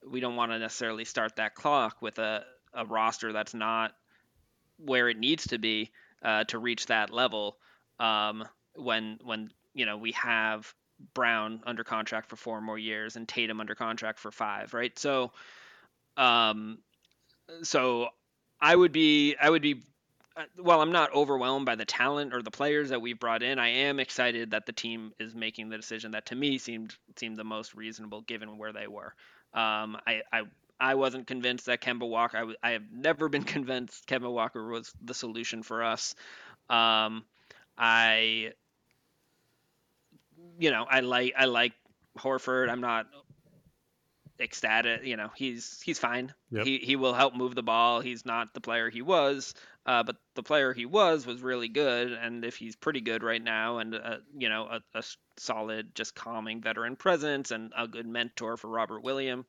We 0.05 0.19
don't 0.19 0.35
want 0.35 0.51
to 0.51 0.59
necessarily 0.59 1.05
start 1.05 1.37
that 1.37 1.55
clock 1.55 2.01
with 2.01 2.19
a, 2.19 2.43
a 2.73 2.85
roster 2.85 3.31
that's 3.31 3.53
not 3.53 3.95
where 4.77 5.07
it 5.07 5.17
needs 5.17 5.47
to 5.47 5.57
be 5.57 5.91
uh, 6.21 6.43
to 6.45 6.59
reach 6.59 6.87
that 6.87 7.11
level 7.11 7.57
um, 7.99 8.45
when 8.75 9.19
when 9.23 9.51
you 9.73 9.85
know 9.85 9.97
we 9.97 10.11
have 10.13 10.73
Brown 11.13 11.61
under 11.65 11.83
contract 11.83 12.29
for 12.29 12.35
four 12.35 12.61
more 12.61 12.77
years 12.77 13.15
and 13.15 13.27
Tatum 13.27 13.59
under 13.59 13.75
contract 13.75 14.19
for 14.19 14.31
five, 14.31 14.73
right? 14.73 14.97
So, 14.97 15.31
um, 16.17 16.79
so 17.63 18.09
I 18.61 18.75
would 18.75 18.91
be 18.91 19.35
I 19.41 19.49
would 19.49 19.61
be 19.61 19.83
uh, 20.37 20.43
well, 20.57 20.81
I'm 20.81 20.91
not 20.91 21.13
overwhelmed 21.15 21.65
by 21.65 21.75
the 21.75 21.85
talent 21.85 22.33
or 22.33 22.41
the 22.41 22.51
players 22.51 22.89
that 22.89 23.01
we've 23.01 23.19
brought 23.19 23.41
in. 23.41 23.57
I 23.57 23.69
am 23.69 23.99
excited 23.99 24.51
that 24.51 24.65
the 24.65 24.73
team 24.73 25.13
is 25.19 25.33
making 25.33 25.69
the 25.69 25.77
decision 25.77 26.11
that 26.11 26.27
to 26.27 26.35
me 26.35 26.57
seemed 26.57 26.95
seemed 27.17 27.37
the 27.37 27.43
most 27.45 27.73
reasonable 27.73 28.21
given 28.21 28.57
where 28.57 28.73
they 28.73 28.87
were. 28.87 29.13
Um, 29.53 29.97
I, 30.05 30.21
I 30.33 30.41
I 30.79 30.95
wasn't 30.95 31.27
convinced 31.27 31.67
that 31.67 31.81
Kemba 31.81 32.07
Walker. 32.07 32.37
I, 32.37 32.41
w- 32.41 32.57
I 32.61 32.71
have 32.71 32.91
never 32.91 33.29
been 33.29 33.43
convinced 33.55 34.07
Kemba 34.07 34.31
Walker 34.31 34.67
was 34.67 34.91
the 35.01 35.13
solution 35.13 35.63
for 35.63 35.83
us. 35.83 36.15
Um, 36.69 37.23
I, 37.77 38.53
you 40.59 40.71
know, 40.71 40.85
I 40.89 41.01
like 41.01 41.33
I 41.37 41.45
like 41.45 41.73
Horford. 42.17 42.69
I'm 42.69 42.81
not 42.81 43.07
ecstatic. 44.39 45.03
You 45.05 45.17
know, 45.17 45.29
he's 45.35 45.81
he's 45.81 45.99
fine. 45.99 46.33
Yep. 46.51 46.65
He 46.65 46.77
he 46.77 46.95
will 46.95 47.13
help 47.13 47.35
move 47.35 47.55
the 47.55 47.63
ball. 47.63 48.01
He's 48.01 48.25
not 48.25 48.53
the 48.53 48.61
player 48.61 48.89
he 48.89 49.01
was, 49.01 49.53
uh, 49.85 50.03
but 50.03 50.17
the 50.35 50.43
player 50.43 50.73
he 50.73 50.85
was 50.85 51.25
was 51.25 51.41
really 51.41 51.67
good. 51.67 52.11
And 52.11 52.43
if 52.45 52.55
he's 52.55 52.75
pretty 52.75 53.01
good 53.01 53.23
right 53.23 53.41
now, 53.43 53.77
and 53.79 53.95
uh, 53.95 54.17
you 54.37 54.49
know, 54.49 54.63
a, 54.65 54.81
a 54.97 55.03
solid, 55.37 55.95
just 55.95 56.15
calming 56.15 56.61
veteran 56.61 56.95
presence 56.95 57.51
and 57.51 57.71
a 57.77 57.87
good 57.87 58.07
mentor 58.07 58.57
for 58.57 58.67
Robert 58.69 59.03
Williams, 59.03 59.45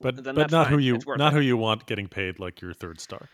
But 0.00 0.16
then 0.16 0.34
but 0.34 0.42
that's 0.42 0.52
not 0.52 0.68
who 0.68 0.78
you 0.78 0.98
not 1.16 1.32
it. 1.32 1.36
who 1.36 1.40
you 1.40 1.56
want 1.56 1.86
getting 1.86 2.08
paid 2.08 2.38
like 2.38 2.60
your 2.60 2.74
third 2.74 3.00
star. 3.00 3.28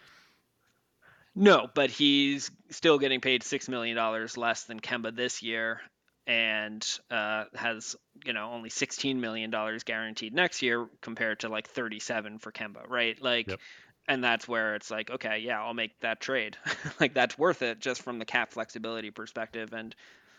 No, 1.35 1.69
but 1.75 1.91
he's 1.91 2.51
still 2.71 2.99
getting 2.99 3.21
paid 3.21 3.43
six 3.43 3.69
million 3.69 3.97
dollars 3.97 4.37
less 4.37 4.65
than 4.65 4.81
Kemba 4.81 5.15
this 5.17 5.43
year, 5.43 5.81
and 6.27 6.87
uh, 7.11 7.45
has 7.55 7.97
you 8.25 8.33
know 8.35 8.51
only 8.53 8.69
sixteen 8.69 9.21
million 9.21 9.51
dollars 9.51 9.83
guaranteed 9.85 10.35
next 10.35 10.61
year 10.63 10.87
compared 11.01 11.41
to 11.41 11.49
like 11.49 11.69
thirty-seven 11.69 12.39
for 12.39 12.53
Kemba, 12.53 12.87
right? 12.89 13.21
Like, 13.23 13.49
Yep. 13.49 13.61
and 14.09 14.23
that's 14.23 14.47
where 14.47 14.75
it's 14.75 14.91
like, 14.91 15.11
okay, 15.11 15.39
yeah, 15.39 15.63
I'll 15.63 15.73
make 15.75 15.99
that 16.01 16.21
trade. 16.21 16.59
like 17.01 17.15
that's 17.15 17.39
worth 17.39 17.63
it 17.63 17.81
just 17.81 18.03
from 18.03 18.19
the 18.19 18.27
cap 18.27 18.53
flexibility 18.53 19.11
perspective. 19.11 19.73
And 19.73 19.95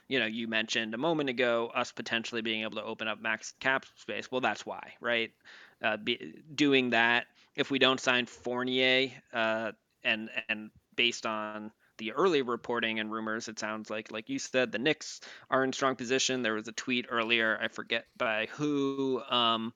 you 0.08 0.20
know, 0.20 0.28
you 0.28 0.48
mentioned 0.48 0.94
a 0.94 0.98
moment 0.98 1.30
ago 1.30 1.72
us 1.74 1.92
potentially 1.92 2.42
being 2.42 2.62
able 2.62 2.76
to 2.76 2.84
open 2.84 3.08
up 3.08 3.20
max 3.20 3.54
cap 3.60 3.86
space. 3.96 4.30
Well, 4.32 4.42
that's 4.42 4.64
why, 4.66 4.94
right? 5.02 5.32
Uh, 5.82 5.98
be, 5.98 6.36
doing 6.54 6.92
that 6.92 7.26
if 7.56 7.72
we 7.72 7.80
don't 7.80 8.00
sign 8.00 8.28
Fournier, 8.28 9.10
uh, 9.34 9.72
and 10.04 10.30
and 10.50 10.70
based 10.96 11.26
on 11.26 11.72
the 11.98 12.14
early 12.14 12.42
reporting 12.42 13.00
and 13.00 13.12
rumors, 13.12 13.48
it 13.48 13.60
sounds 13.60 13.90
like, 13.90 14.12
like 14.12 14.30
you 14.30 14.40
said, 14.40 14.72
the 14.72 14.80
Knicks 14.80 15.22
are 15.50 15.64
in 15.64 15.74
strong 15.74 15.96
position. 15.96 16.42
There 16.42 16.56
was 16.56 16.68
a 16.68 16.72
tweet 16.72 17.06
earlier, 17.10 17.60
I 17.62 17.68
forget 17.68 18.06
by 18.18 18.48
who, 18.54 19.22
um, 19.30 19.74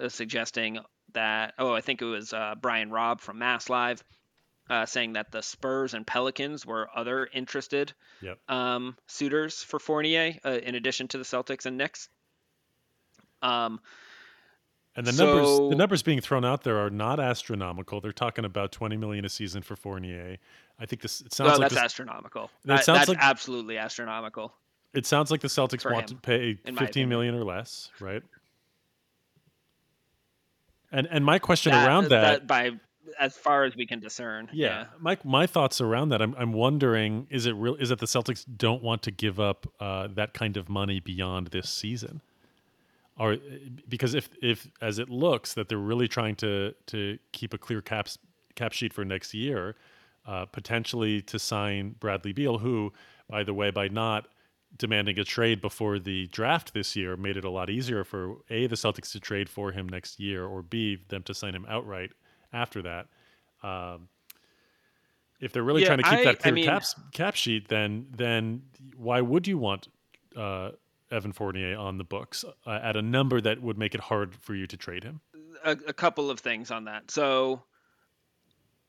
uh, 0.00 0.08
suggesting 0.08 0.78
that. 1.12 1.54
Oh, 1.58 1.72
I 1.74 1.80
think 1.80 2.02
it 2.02 2.06
was 2.06 2.32
uh, 2.32 2.54
Brian 2.60 2.90
Robb 2.90 3.20
from 3.20 3.38
Mass 3.38 3.68
Live. 3.68 4.02
Uh, 4.68 4.86
saying 4.86 5.14
that 5.14 5.32
the 5.32 5.42
Spurs 5.42 5.94
and 5.94 6.06
Pelicans 6.06 6.64
were 6.64 6.88
other 6.94 7.28
interested 7.34 7.92
Yep. 8.22 8.38
um, 8.48 8.96
suitors 9.08 9.64
for 9.64 9.80
Fournier, 9.80 10.34
uh, 10.44 10.60
in 10.62 10.76
addition 10.76 11.08
to 11.08 11.18
the 11.18 11.24
Celtics 11.24 11.66
and 11.66 11.76
Knicks. 11.76 12.08
Um, 13.42 13.80
And 15.00 15.06
the 15.06 15.24
numbers 15.24 15.58
the 15.70 15.76
numbers 15.76 16.02
being 16.02 16.20
thrown 16.20 16.44
out 16.44 16.62
there 16.62 16.78
are 16.78 16.90
not 16.90 17.18
astronomical. 17.20 18.02
They're 18.02 18.12
talking 18.12 18.44
about 18.44 18.70
20 18.70 18.98
million 18.98 19.24
a 19.24 19.30
season 19.30 19.62
for 19.62 19.74
Fournier. 19.74 20.36
I 20.78 20.84
think 20.84 21.00
this 21.00 21.22
it 21.22 21.32
sounds 21.32 21.46
no, 21.48 21.52
like 21.54 21.60
that's 21.62 21.74
this, 21.74 21.82
astronomical. 21.82 22.50
That 22.66 22.76
That- 22.76 22.84
sounds 22.84 22.98
that's 22.98 23.08
like- 23.08 23.18
absolutely 23.22 23.78
astronomical. 23.78 24.52
it 24.92 25.06
sounds 25.06 25.30
like 25.30 25.40
the 25.40 25.48
Celtics 25.48 25.90
want 25.90 26.10
him, 26.10 26.16
to 26.18 26.22
pay 26.22 26.58
in 26.66 26.74
my 26.74 26.80
15 26.80 26.84
opinion. 26.84 27.08
million 27.08 27.34
or 27.34 27.44
less, 27.44 27.90
right? 27.98 28.22
And 30.92 31.06
and 31.10 31.24
my 31.24 31.38
question 31.38 31.72
That- 31.72 31.86
around 31.86 32.08
that, 32.10 32.46
by 32.46 32.72
as 33.18 33.36
far 33.36 33.64
as 33.64 33.74
we 33.76 33.86
can 33.86 34.00
discern. 34.00 34.48
yeah, 34.52 34.86
my 34.98 35.16
my 35.24 35.46
thoughts 35.46 35.80
around 35.80 36.10
that, 36.10 36.20
I'm 36.20 36.34
I'm 36.36 36.52
wondering 36.52 37.26
is 37.30 37.46
it 37.46 37.52
real 37.52 37.76
is 37.76 37.90
it 37.90 38.00
the 38.00 38.06
Celtics 38.06 38.44
don't 38.56 38.82
want 38.82 39.02
to 39.04 39.10
give 39.10 39.40
up 39.40 39.66
uh, 39.80 40.08
that 40.08 40.34
kind 40.34 40.56
of 40.56 40.68
money 40.68 41.00
beyond 41.00 41.48
this 41.48 41.70
season? 41.70 42.20
Or 43.18 43.36
because 43.88 44.14
if 44.14 44.30
if 44.42 44.68
as 44.80 44.98
it 44.98 45.10
looks 45.10 45.54
that 45.54 45.68
they're 45.68 45.78
really 45.78 46.08
trying 46.08 46.36
to 46.36 46.74
to 46.86 47.18
keep 47.32 47.52
a 47.52 47.58
clear 47.58 47.82
cap 47.82 48.08
cap 48.54 48.72
sheet 48.72 48.92
for 48.94 49.04
next 49.04 49.34
year, 49.34 49.76
uh, 50.26 50.46
potentially 50.46 51.20
to 51.22 51.38
sign 51.38 51.96
Bradley 52.00 52.32
Beal, 52.32 52.58
who, 52.58 52.92
by 53.28 53.42
the 53.44 53.52
way, 53.54 53.70
by 53.70 53.88
not 53.88 54.28
demanding 54.78 55.18
a 55.18 55.24
trade 55.24 55.60
before 55.60 55.98
the 55.98 56.28
draft 56.28 56.72
this 56.72 56.94
year, 56.96 57.16
made 57.16 57.36
it 57.36 57.44
a 57.44 57.50
lot 57.50 57.68
easier 57.68 58.04
for 58.04 58.36
a 58.48 58.66
the 58.68 58.76
Celtics 58.76 59.12
to 59.12 59.20
trade 59.20 59.48
for 59.50 59.72
him 59.72 59.88
next 59.88 60.18
year, 60.20 60.44
or 60.46 60.62
b 60.62 60.96
them 61.08 61.22
to 61.24 61.34
sign 61.34 61.54
him 61.54 61.66
outright 61.68 62.12
after 62.52 62.80
that. 62.82 63.08
Um, 63.62 64.08
if 65.40 65.52
they're 65.52 65.62
really 65.64 65.82
Yeah, 65.82 65.88
trying 65.88 65.98
to 65.98 66.04
keep 66.04 66.12
I- 66.20 66.24
that 66.24 66.36
I 66.36 66.42
clear 66.42 66.54
mean- 66.54 66.64
cap 66.66 66.84
cap 67.12 67.34
sheet, 67.34 67.68
then 67.68 68.06
then 68.16 68.62
why 68.96 69.20
would 69.20 69.46
you 69.46 69.58
want 69.58 69.88
uh, 70.36 70.70
Evan 71.10 71.32
Fournier 71.32 71.76
on 71.76 71.98
the 71.98 72.04
books 72.04 72.44
uh, 72.66 72.70
at 72.82 72.96
a 72.96 73.02
number 73.02 73.40
that 73.40 73.60
would 73.60 73.78
make 73.78 73.94
it 73.94 74.00
hard 74.00 74.34
for 74.34 74.54
you 74.54 74.66
to 74.66 74.76
trade 74.76 75.04
him? 75.04 75.20
a, 75.64 75.72
a 75.88 75.92
couple 75.92 76.30
of 76.30 76.40
things 76.40 76.70
on 76.70 76.84
that. 76.84 77.10
So, 77.10 77.62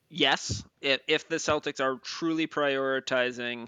yes, 0.09 0.63
if, 0.81 1.01
if 1.07 1.27
the 1.27 1.37
Celtics 1.37 1.79
are 1.79 1.97
truly 1.97 2.47
prioritizing 2.47 3.67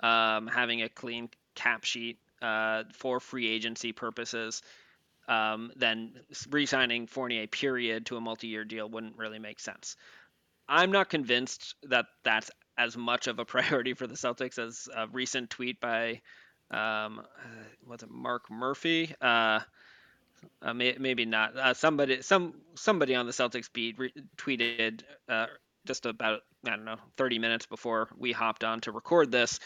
um, 0.00 0.46
having 0.46 0.82
a 0.82 0.88
clean 0.88 1.30
cap 1.54 1.84
sheet 1.84 2.18
uh, 2.40 2.84
for 2.92 3.20
free 3.20 3.48
agency 3.48 3.92
purposes, 3.92 4.62
um, 5.28 5.70
then 5.76 6.14
re-signing 6.50 7.06
Fournier 7.06 7.46
period 7.46 8.06
to 8.06 8.16
a 8.16 8.20
multi-year 8.20 8.64
deal 8.64 8.88
wouldn't 8.88 9.16
really 9.16 9.38
make 9.38 9.60
sense. 9.60 9.96
I'm 10.68 10.90
not 10.90 11.08
convinced 11.08 11.74
that 11.84 12.06
that's 12.24 12.50
as 12.76 12.96
much 12.96 13.26
of 13.26 13.38
a 13.38 13.44
priority 13.44 13.94
for 13.94 14.06
the 14.06 14.14
Celtics 14.14 14.58
as 14.58 14.88
a 14.94 15.06
recent 15.08 15.50
tweet 15.50 15.80
by 15.80 16.20
um, 16.72 17.20
uh, 17.20 17.22
was 17.86 18.02
it 18.02 18.10
Mark 18.10 18.50
Murphy? 18.50 19.14
Uh, 19.20 19.60
uh, 20.60 20.74
may, 20.74 20.96
maybe 20.98 21.24
not. 21.24 21.56
Uh, 21.56 21.74
somebody, 21.74 22.22
some 22.22 22.54
somebody 22.74 23.14
on 23.14 23.26
the 23.26 23.32
Celtics 23.32 23.72
beat 23.72 23.98
re- 23.98 24.12
tweeted 24.36 25.02
uh, 25.28 25.46
just 25.86 26.06
about 26.06 26.40
I 26.66 26.70
don't 26.70 26.84
know 26.84 26.96
30 27.16 27.38
minutes 27.38 27.66
before 27.66 28.08
we 28.16 28.32
hopped 28.32 28.64
on 28.64 28.80
to 28.82 28.92
record 28.92 29.30
this 29.30 29.60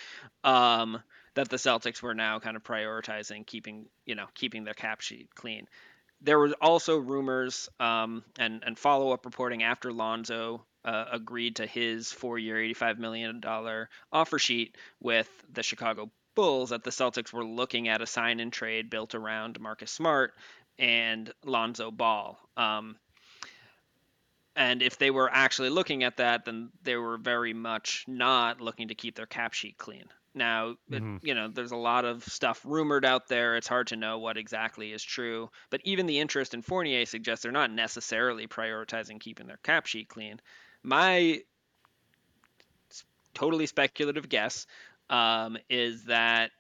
um, 0.45 1.03
that 1.35 1.49
the 1.49 1.57
Celtics 1.57 2.03
were 2.03 2.15
now 2.15 2.39
kind 2.39 2.57
of 2.57 2.63
prioritizing 2.63 3.47
keeping 3.47 3.87
you 4.05 4.15
know 4.15 4.27
keeping 4.35 4.65
their 4.65 4.75
cap 4.75 5.01
sheet 5.01 5.35
clean. 5.35 5.67
There 6.23 6.39
was 6.39 6.55
also 6.61 6.99
rumors 6.99 7.69
um, 7.79 8.25
and 8.39 8.63
and 8.67 8.79
follow 8.79 9.13
up 9.13 9.25
reporting 9.25 9.63
after 9.63 9.93
Lonzo 9.93 10.65
uh, 10.85 11.05
agreed 11.13 11.57
to 11.57 11.67
his 11.67 12.13
four 12.13 12.39
year, 12.39 12.57
$85 12.57 12.99
million 12.99 13.43
offer 14.13 14.39
sheet 14.39 14.77
with 15.01 15.29
the 15.53 15.63
Chicago 15.63 16.11
Bulls 16.37 16.71
that 16.71 16.85
the 16.85 16.91
Celtics 16.91 17.33
were 17.33 17.45
looking 17.45 17.89
at 17.89 18.01
a 18.01 18.07
sign 18.07 18.39
and 18.39 18.53
trade 18.53 18.89
built 18.89 19.17
around 19.17 19.59
Marcus 19.59 19.91
Smart 19.91 20.35
and 20.79 21.33
Lonzo 21.45 21.91
Ball. 21.91 22.39
Um, 22.57 22.97
and 24.55 24.83
if 24.83 24.99
they 24.99 25.11
were 25.11 25.29
actually 25.31 25.71
looking 25.71 26.05
at 26.05 26.19
that, 26.19 26.45
then 26.45 26.71
they 26.85 26.95
were 26.95 27.19
very 27.19 27.53
much 27.53 28.05
not 28.07 28.61
looking 28.61 28.89
to 28.89 28.95
keep 28.95 29.17
their 29.17 29.27
cap 29.27 29.53
sheet 29.53 29.77
clean. 29.77 30.05
Now, 30.33 30.77
mm-hmm. 30.91 31.17
it, 31.17 31.27
you 31.27 31.35
know, 31.35 31.49
there's 31.49 31.73
a 31.73 31.77
lot 31.77 32.05
of 32.05 32.23
stuff 32.23 32.61
rumored 32.65 33.05
out 33.05 33.27
there. 33.27 33.57
It's 33.57 33.67
hard 33.67 33.89
to 33.89 33.97
know 33.97 34.19
what 34.19 34.37
exactly 34.37 34.93
is 34.93 35.03
true. 35.03 35.51
But 35.71 35.81
even 35.85 36.07
the 36.07 36.21
interest 36.21 36.55
in 36.55 36.63
Fournier 36.63 37.05
suggests 37.07 37.43
they're 37.43 37.51
not 37.51 37.73
necessarily 37.73 38.47
prioritizing 38.47 39.19
keeping 39.19 39.49
their 39.49 39.59
cap 39.65 39.87
sheet 39.87 40.09
clean 40.09 40.41
my 40.87 41.41
totally 43.35 43.67
speculative 43.67 44.29
guess 44.29 44.67
um, 45.11 45.57
is 45.69 46.05
that 46.05 46.51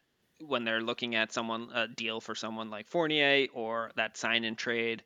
when 0.40 0.64
they're 0.64 0.82
looking 0.82 1.14
at 1.14 1.32
someone 1.32 1.68
a 1.74 1.88
deal 1.88 2.20
for 2.20 2.34
someone 2.34 2.70
like 2.70 2.88
Fournier 2.88 3.46
or 3.54 3.90
that 3.96 4.16
sign 4.16 4.44
and 4.44 4.56
trade 4.56 5.02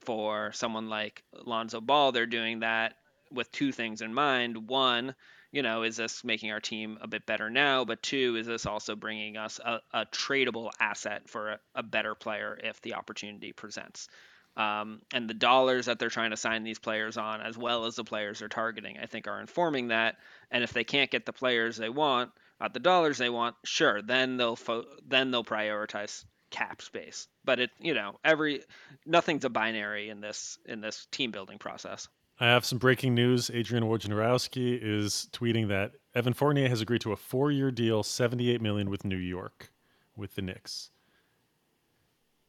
for 0.00 0.52
someone 0.52 0.88
like 0.88 1.22
Lonzo 1.44 1.80
Ball, 1.80 2.12
they're 2.12 2.26
doing 2.26 2.60
that 2.60 2.94
with 3.32 3.50
two 3.50 3.72
things 3.72 4.02
in 4.02 4.12
mind. 4.12 4.68
One, 4.68 5.14
you 5.50 5.62
know, 5.62 5.82
is 5.82 5.96
this 5.96 6.22
making 6.24 6.50
our 6.52 6.60
team 6.60 6.98
a 7.00 7.08
bit 7.08 7.24
better 7.24 7.48
now? 7.48 7.84
But 7.84 8.02
two, 8.02 8.36
is 8.36 8.46
this 8.46 8.66
also 8.66 8.94
bringing 8.94 9.36
us 9.36 9.58
a, 9.64 9.80
a 9.92 10.06
tradable 10.06 10.70
asset 10.78 11.28
for 11.28 11.52
a, 11.52 11.60
a 11.76 11.82
better 11.82 12.14
player 12.14 12.58
if 12.62 12.80
the 12.82 12.94
opportunity 12.94 13.52
presents? 13.52 14.08
um, 14.56 15.00
and 15.12 15.28
the 15.28 15.34
dollars 15.34 15.86
that 15.86 15.98
they're 15.98 16.10
trying 16.10 16.30
to 16.30 16.36
sign 16.36 16.62
these 16.62 16.78
players 16.78 17.16
on, 17.16 17.40
as 17.40 17.58
well 17.58 17.86
as 17.86 17.96
the 17.96 18.04
players 18.04 18.38
they're 18.38 18.48
targeting, 18.48 18.98
I 18.98 19.06
think 19.06 19.26
are 19.26 19.40
informing 19.40 19.88
that. 19.88 20.16
And 20.50 20.62
if 20.62 20.72
they 20.72 20.84
can't 20.84 21.10
get 21.10 21.26
the 21.26 21.32
players 21.32 21.76
they 21.76 21.88
want 21.88 22.30
at 22.60 22.72
the 22.72 22.80
dollars 22.80 23.18
they 23.18 23.30
want, 23.30 23.56
sure, 23.64 24.02
then 24.02 24.36
they'll 24.36 24.56
fo- 24.56 24.84
then 25.06 25.30
they'll 25.30 25.44
prioritize 25.44 26.24
cap 26.50 26.80
space. 26.82 27.28
But 27.44 27.60
it, 27.60 27.70
you 27.78 27.94
know, 27.94 28.18
every 28.24 28.62
nothing's 29.06 29.44
a 29.44 29.50
binary 29.50 30.08
in 30.08 30.20
this 30.20 30.58
in 30.66 30.80
this 30.80 31.06
team 31.10 31.30
building 31.30 31.58
process. 31.58 32.08
I 32.40 32.46
have 32.46 32.64
some 32.64 32.78
breaking 32.78 33.14
news. 33.14 33.50
Adrian 33.52 33.84
Wojnarowski 33.84 34.78
is 34.82 35.28
tweeting 35.32 35.68
that 35.68 35.92
Evan 36.14 36.32
Fournier 36.32 36.68
has 36.68 36.80
agreed 36.80 37.00
to 37.02 37.12
a 37.12 37.16
four-year 37.16 37.70
deal, 37.70 38.02
78 38.02 38.60
million 38.60 38.90
with 38.90 39.04
New 39.04 39.16
York, 39.16 39.70
with 40.16 40.34
the 40.34 40.42
Knicks. 40.42 40.90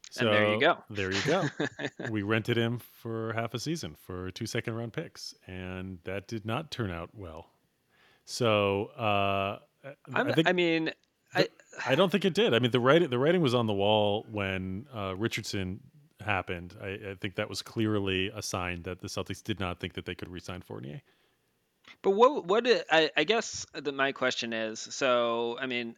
So 0.09 0.27
and 0.27 0.33
there 0.33 0.53
you 0.53 0.59
go. 0.59 0.77
There 0.89 1.11
you 1.11 1.21
go. 1.23 1.43
we 2.09 2.23
rented 2.23 2.57
him 2.57 2.79
for 2.79 3.33
half 3.33 3.53
a 3.53 3.59
season 3.59 3.95
for 3.95 4.31
two 4.31 4.45
second 4.45 4.75
round 4.75 4.93
picks, 4.93 5.35
and 5.45 5.99
that 6.05 6.27
did 6.27 6.45
not 6.45 6.71
turn 6.71 6.89
out 6.89 7.09
well. 7.13 7.47
So 8.23 8.85
uh, 8.97 9.59
I, 10.13 10.31
think, 10.31 10.49
I 10.49 10.53
mean, 10.53 10.91
I, 11.33 11.47
I 11.85 11.95
don't 11.95 12.11
think 12.11 12.25
it 12.25 12.33
did. 12.33 12.53
I 12.53 12.59
mean, 12.59 12.71
the 12.71 12.79
writing 12.79 13.09
the 13.09 13.19
writing 13.19 13.41
was 13.41 13.53
on 13.53 13.67
the 13.67 13.73
wall 13.73 14.25
when 14.31 14.85
uh, 14.93 15.15
Richardson 15.15 15.81
happened. 16.19 16.75
I, 16.81 16.87
I, 16.87 17.15
think 17.19 17.35
that 17.35 17.49
was 17.49 17.61
clearly 17.61 18.31
a 18.33 18.41
sign 18.41 18.83
that 18.83 18.99
the 19.01 19.07
Celtics 19.07 19.43
did 19.43 19.59
not 19.59 19.79
think 19.79 19.93
that 19.93 20.05
they 20.05 20.15
could 20.15 20.29
resign 20.29 20.61
Fournier. 20.61 21.01
But 22.01 22.11
what 22.11 22.45
what 22.45 22.67
I, 22.91 23.11
I 23.15 23.23
guess 23.23 23.65
that 23.73 23.93
my 23.93 24.11
question 24.11 24.53
is 24.53 24.79
so 24.79 25.57
I 25.59 25.67
mean 25.67 25.95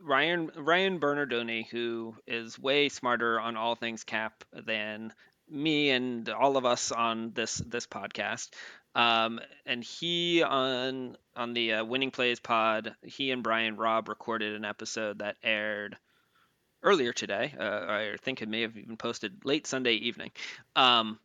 Ryan 0.00 0.50
Ryan 0.56 1.00
Bernardoni, 1.00 1.66
who 1.68 2.14
is 2.26 2.58
way 2.58 2.88
smarter 2.88 3.40
on 3.40 3.56
all 3.56 3.74
things 3.74 4.04
cap 4.04 4.44
than 4.52 5.12
me 5.48 5.90
and 5.90 6.28
all 6.28 6.56
of 6.56 6.64
us 6.64 6.92
on 6.92 7.32
this 7.32 7.56
this 7.56 7.86
podcast. 7.86 8.50
Um, 8.94 9.40
and 9.66 9.82
he 9.82 10.42
on 10.42 11.16
on 11.36 11.52
the 11.52 11.74
uh, 11.74 11.84
Winning 11.84 12.10
Plays 12.10 12.40
pod, 12.40 12.94
he 13.02 13.30
and 13.30 13.42
Brian 13.42 13.76
Robb 13.76 14.08
recorded 14.08 14.54
an 14.54 14.64
episode 14.64 15.18
that 15.18 15.36
aired 15.42 15.96
earlier 16.82 17.12
today. 17.12 17.54
Uh, 17.58 17.62
I 17.64 18.16
think 18.22 18.40
it 18.40 18.48
may 18.48 18.62
have 18.62 18.76
even 18.76 18.96
posted 18.96 19.44
late 19.44 19.66
Sunday 19.66 19.94
evening. 19.94 20.30
Um, 20.76 21.18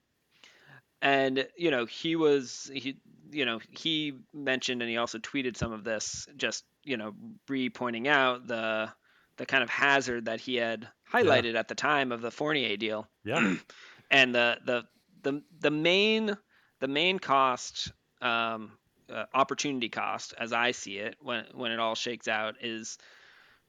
and 1.01 1.47
you 1.55 1.71
know 1.71 1.85
he 1.85 2.15
was 2.15 2.69
he 2.73 2.97
you 3.31 3.45
know 3.45 3.59
he 3.69 4.13
mentioned 4.33 4.81
and 4.81 4.89
he 4.89 4.97
also 4.97 5.17
tweeted 5.19 5.55
some 5.55 5.71
of 5.71 5.83
this 5.83 6.27
just 6.35 6.65
you 6.83 6.97
know 6.97 7.13
re 7.47 7.69
pointing 7.69 8.07
out 8.07 8.47
the 8.47 8.89
the 9.37 9.45
kind 9.45 9.63
of 9.63 9.69
hazard 9.69 10.25
that 10.25 10.41
he 10.41 10.55
had 10.55 10.87
highlighted 11.11 11.53
yeah. 11.53 11.59
at 11.59 11.67
the 11.67 11.75
time 11.75 12.11
of 12.11 12.21
the 12.21 12.31
Fournier 12.31 12.75
deal. 12.77 13.07
Yeah. 13.23 13.55
and 14.11 14.35
the 14.35 14.57
the 14.65 14.83
the 15.21 15.43
the 15.59 15.71
main 15.71 16.35
the 16.79 16.87
main 16.87 17.19
cost 17.19 17.91
um, 18.21 18.71
uh, 19.11 19.25
opportunity 19.33 19.89
cost 19.89 20.33
as 20.37 20.53
I 20.53 20.71
see 20.71 20.97
it 20.97 21.15
when 21.21 21.45
when 21.53 21.71
it 21.71 21.79
all 21.79 21.95
shakes 21.95 22.27
out 22.27 22.55
is 22.61 22.97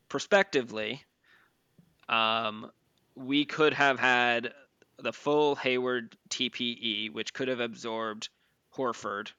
prospectively 0.09 1.03
um, 2.09 2.70
we 3.14 3.44
could 3.44 3.75
have 3.75 3.99
had 3.99 4.53
the 4.99 5.12
full 5.12 5.55
Hayward 5.57 6.16
TPE 6.29 7.12
which 7.12 7.33
could 7.33 7.49
have 7.49 7.61
absorbed 7.61 8.29
Horford 8.77 9.31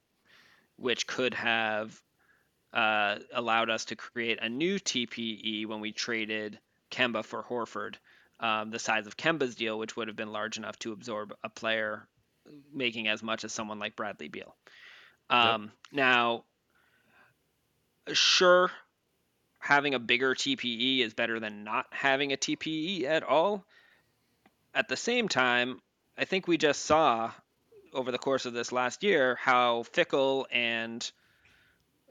which 0.78 1.06
could 1.06 1.34
have 1.36 2.02
uh, 2.74 3.18
allowed 3.34 3.70
us 3.70 3.86
to 3.86 3.96
create 3.96 4.40
a 4.42 4.50
new 4.50 4.80
TPE 4.80 5.68
when 5.68 5.80
we 5.80 5.92
traded 5.92 6.58
Kemba 6.90 7.24
for 7.24 7.44
Horford, 7.44 7.96
um, 8.40 8.72
the 8.72 8.80
size 8.80 9.08
of 9.08 9.18
Kemba's 9.18 9.56
deal, 9.56 9.78
which 9.78 9.96
would 9.96 10.08
have 10.08 10.16
been 10.16 10.32
large 10.32 10.58
enough 10.58 10.78
to 10.80 10.92
absorb 10.92 11.36
a 11.44 11.50
player 11.50 12.08
making 12.74 13.08
as 13.08 13.24
much 13.24 13.44
as 13.44 13.52
someone 13.52 13.80
like 13.80 13.96
Bradley 13.96 14.28
Beal. 14.28 14.56
Um, 15.30 15.64
yep. 15.64 15.72
Now, 15.94 16.44
sure, 18.14 18.72
having 19.60 19.94
a 19.94 20.00
bigger 20.00 20.34
TPE 20.34 21.00
is 21.00 21.14
better 21.14 21.40
than 21.40 21.64
not 21.64 21.88
having 21.92 22.34
a 22.34 22.38
TPE 22.38 23.06
at 23.06 23.24
all. 23.24 23.66
At 24.74 24.88
the 24.88 24.98
same 24.98 25.28
time, 25.28 25.80
I 26.18 26.26
think 26.26 26.48
we 26.48 26.58
just 26.58 26.86
saw 26.86 27.32
over 27.94 28.12
the 28.12 28.18
course 28.18 28.46
of 28.46 28.54
this 28.54 28.72
last 28.72 29.04
year 29.04 29.36
how 29.36 29.84
fickle 29.84 30.48
and 30.52 31.10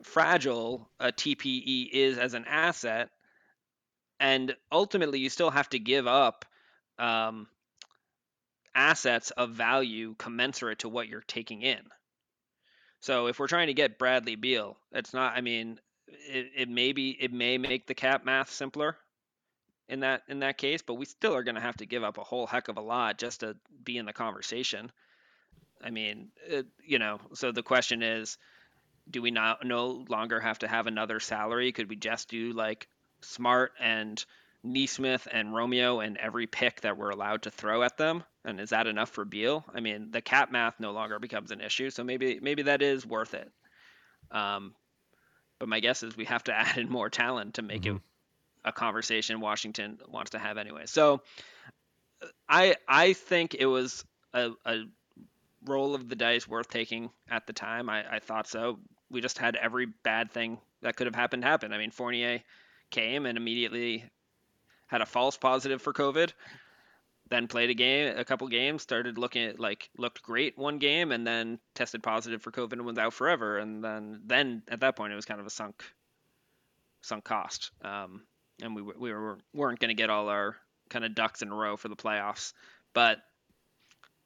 fragile 0.03 0.89
a 0.99 1.13
TPE 1.13 1.91
is 1.91 2.19
as 2.19 2.35
an 2.35 2.45
asset, 2.47 3.11
and 4.19 4.55
ultimately 4.71 5.19
you 5.19 5.29
still 5.29 5.51
have 5.51 5.69
to 5.71 5.79
give 5.79 6.07
up 6.07 6.45
um, 6.99 7.49
assets 8.75 9.31
of 9.33 9.51
value 9.51 10.15
commensurate 10.19 10.81
to 10.81 10.89
what 10.89 11.09
you're 11.09 11.21
taking 11.21 11.63
in. 11.63 11.81
So 13.01 13.27
if 13.27 13.39
we're 13.39 13.49
trying 13.49 13.69
to 13.69 13.75
get 13.75 13.99
Bradley 13.99 14.37
Beal, 14.37 14.77
it's 14.93 15.15
not. 15.15 15.37
I 15.37 15.41
mean, 15.41 15.81
it, 16.07 16.51
it 16.57 16.69
may 16.69 16.93
be 16.93 17.11
it 17.11 17.33
may 17.33 17.59
make 17.59 17.87
the 17.87 17.95
cap 17.95 18.25
math 18.25 18.51
simpler 18.51 18.97
in 19.89 20.01
that 20.01 20.23
in 20.29 20.41
that 20.41 20.59
case, 20.59 20.83
but 20.83 20.95
we 20.95 21.07
still 21.07 21.35
are 21.35 21.43
going 21.43 21.55
to 21.55 21.61
have 21.61 21.79
to 21.79 21.87
give 21.87 22.05
up 22.05 22.19
a 22.19 22.25
whole 22.25 22.47
heck 22.47 22.69
of 22.69 22.77
a 22.77 22.83
lot 22.83 23.19
just 23.19 23.41
to 23.41 23.57
be 23.83 23.97
in 23.97 24.07
the 24.07 24.13
conversation. 24.13 24.93
I 25.83 25.91
mean, 25.91 26.29
it, 26.47 26.67
you 26.85 26.99
know, 26.99 27.21
so 27.33 27.53
the 27.53 27.63
question 27.63 28.03
is, 28.03 28.37
do 29.11 29.23
we 29.23 29.31
not 29.31 29.65
no 29.65 30.05
longer 30.09 30.39
have 30.39 30.59
to 30.59 30.69
have 30.69 30.87
another 30.87 31.21
salary? 31.21 31.73
Could 31.73 31.89
we 31.89 31.97
just 31.97 32.29
do 32.29 32.53
like 32.53 32.87
Smart 33.23 33.73
and 33.81 34.23
Nesmith 34.63 35.27
and 35.31 35.55
Romeo 35.55 36.01
and 36.01 36.19
every 36.19 36.47
pick 36.47 36.83
that 36.83 36.99
we're 36.99 37.11
allowed 37.11 37.43
to 37.43 37.51
throw 37.51 37.83
at 37.83 37.97
them? 37.97 38.25
And 38.45 38.59
is 38.59 38.71
that 38.71 38.87
enough 38.87 39.11
for 39.11 39.25
Beal? 39.25 39.65
I 39.75 39.81
mean, 39.81 40.11
the 40.11 40.23
cap 40.23 40.51
math 40.51 40.81
no 40.81 40.93
longer 40.93 41.19
becomes 41.19 41.51
an 41.51 41.61
issue, 41.61 41.91
so 41.91 42.03
maybe 42.03 42.41
maybe 42.41 42.63
that 42.63 42.81
is 42.83 43.05
worth 43.05 43.35
it. 43.35 43.51
Um, 44.31 44.75
but 45.59 45.69
my 45.69 45.81
guess 45.81 46.03
is 46.03 46.17
we 46.17 46.25
have 46.25 46.45
to 46.45 46.55
add 46.59 46.79
in 46.79 46.89
more 46.89 47.11
talent 47.11 47.55
to 47.55 47.63
make 47.63 47.83
mm-hmm. 47.83 47.97
it 47.97 48.03
a 48.65 48.73
conversation 48.73 49.41
Washington 49.41 49.99
wants 50.09 50.33
to 50.33 50.39
have 50.39 50.59
anyway. 50.59 50.83
So 50.87 51.23
I 52.49 52.77
I 52.89 53.13
think 53.13 53.55
it 53.55 53.67
was 53.67 54.05
a, 54.35 54.51
a 54.65 54.85
roll 55.65 55.95
of 55.95 56.09
the 56.09 56.17
dice 56.17 56.49
worth 56.49 56.69
taking 56.69 57.11
at 57.31 57.47
the 57.47 57.53
time. 57.53 57.89
I, 57.89 58.17
I 58.17 58.19
thought 58.19 58.49
so 58.49 58.79
we 59.11 59.21
just 59.21 59.39
had 59.39 59.57
every 59.57 59.87
bad 59.87 60.31
thing 60.31 60.59
that 60.83 60.97
could 60.97 61.07
have 61.07 61.15
happened 61.15 61.45
happen. 61.45 61.73
I 61.73 61.79
mean, 61.79 61.91
Fournier 61.91 62.41
came 62.91 63.27
and 63.27 63.37
immediately 63.37 64.05
had 64.87 65.01
a 65.01 65.07
false 65.07 65.37
positive 65.37 65.83
for 65.83 65.93
COVID, 65.93 66.33
then 67.31 67.47
played 67.47 67.71
a 67.71 67.75
game, 67.75 68.17
a 68.17 68.25
couple 68.25 68.47
games, 68.49 68.83
started 68.83 69.17
looking 69.17 69.45
at 69.45 69.61
like 69.61 69.89
looked 69.97 70.23
great 70.23 70.59
one 70.59 70.79
game, 70.79 71.13
and 71.13 71.27
then 71.27 71.59
tested 71.75 72.03
positive 72.03 72.43
for 72.43 72.51
COVID 72.51 72.73
and 72.73 72.85
was 72.85 72.99
out 72.99 73.15
forever. 73.15 73.59
And 73.59 73.83
then 73.83 74.21
then 74.27 74.63
at 74.69 74.81
that 74.81 74.97
point, 74.97 75.13
it 75.13 75.17
was 75.17 75.25
kind 75.25 75.41
of 75.41 75.47
a 75.47 75.51
sunk 75.51 75.85
sunk 77.03 77.25
cost. 77.25 77.71
Um, 77.83 78.23
and 78.63 78.75
we 78.75 78.83
we 78.83 79.13
were 79.13 79.39
weren't 79.55 79.79
going 79.79 79.89
to 79.89 79.95
get 79.95 80.11
all 80.11 80.29
our 80.29 80.57
kind 80.91 81.05
of 81.05 81.15
ducks 81.15 81.41
in 81.41 81.51
a 81.51 81.55
row 81.55 81.77
for 81.77 81.89
the 81.89 81.97
playoffs, 81.97 82.53
but 82.93 83.19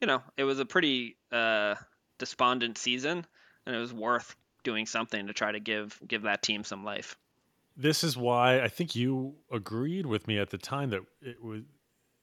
you 0.00 0.06
know, 0.06 0.22
it 0.36 0.44
was 0.44 0.58
a 0.58 0.64
pretty 0.64 1.16
uh, 1.30 1.74
despondent 2.18 2.78
season, 2.78 3.24
and 3.66 3.76
it 3.76 3.78
was 3.78 3.92
worth 3.92 4.34
doing 4.64 4.86
something 4.86 5.26
to 5.26 5.32
try 5.32 5.52
to 5.52 5.60
give 5.60 6.00
give 6.08 6.22
that 6.22 6.42
team 6.42 6.64
some 6.64 6.84
life. 6.84 7.16
this 7.76 8.02
is 8.02 8.16
why 8.16 8.60
I 8.62 8.68
think 8.68 8.96
you 8.96 9.34
agreed 9.50 10.06
with 10.06 10.26
me 10.26 10.38
at 10.38 10.50
the 10.50 10.58
time 10.58 10.90
that 10.90 11.02
it 11.20 11.42
would 11.42 11.66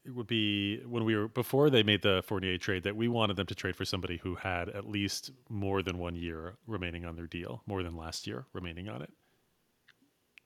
it 0.03 0.15
would 0.15 0.27
be 0.27 0.81
when 0.85 1.05
we 1.05 1.15
were 1.15 1.27
before 1.27 1.69
they 1.69 1.83
made 1.83 2.01
the 2.01 2.23
Fournier 2.25 2.57
trade 2.57 2.83
that 2.83 2.95
we 2.95 3.07
wanted 3.07 3.35
them 3.35 3.45
to 3.47 3.55
trade 3.55 3.75
for 3.75 3.85
somebody 3.85 4.17
who 4.17 4.35
had 4.35 4.69
at 4.69 4.87
least 4.87 5.31
more 5.49 5.81
than 5.81 5.97
one 5.99 6.15
year 6.15 6.57
remaining 6.65 7.05
on 7.05 7.15
their 7.15 7.27
deal, 7.27 7.61
more 7.67 7.83
than 7.83 7.95
last 7.95 8.25
year 8.25 8.45
remaining 8.53 8.89
on 8.89 9.01
it, 9.01 9.11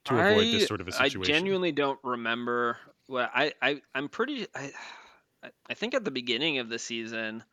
to 0.04 0.14
avoid 0.18 0.52
this 0.52 0.66
sort 0.68 0.80
of 0.80 0.88
a 0.88 0.92
situation. 0.92 1.34
I 1.34 1.38
genuinely 1.38 1.72
don't 1.72 1.98
remember. 2.04 2.78
Well, 3.08 3.28
I 3.34 3.52
I 3.62 3.80
I'm 3.94 4.08
pretty. 4.08 4.46
I 4.54 4.72
I- 5.42 5.50
I 5.68 5.74
think 5.74 5.94
at 5.94 6.04
the 6.04 6.10
beginning 6.10 6.58
of 6.58 6.68
the 6.68 6.78
season, 6.78 7.44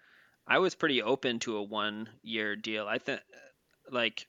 I 0.47 0.57
was 0.59 0.73
pretty 0.73 1.03
open 1.03 1.37
to 1.39 1.57
a 1.57 1.63
one 1.63 2.09
year 2.23 2.55
deal. 2.55 2.87
I 2.87 2.97
think 2.97 3.21
like 3.91 4.25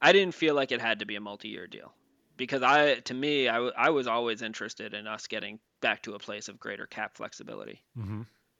I 0.00 0.12
didn't 0.12 0.34
feel 0.34 0.54
like 0.54 0.70
it 0.70 0.80
had 0.80 1.00
to 1.00 1.06
be 1.06 1.16
a 1.16 1.20
multi 1.20 1.48
year 1.48 1.66
deal 1.66 1.92
because 2.36 2.62
I 2.62 2.96
to 3.00 3.14
me 3.14 3.48
I, 3.48 3.54
w- 3.54 3.72
I 3.76 3.90
was 3.90 4.06
always 4.06 4.42
interested 4.42 4.94
in 4.94 5.06
us 5.08 5.26
getting 5.26 5.58
back 5.84 6.00
to 6.00 6.14
a 6.14 6.18
place 6.18 6.48
of 6.48 6.58
greater 6.58 6.86
cap 6.86 7.14
flexibility 7.14 7.82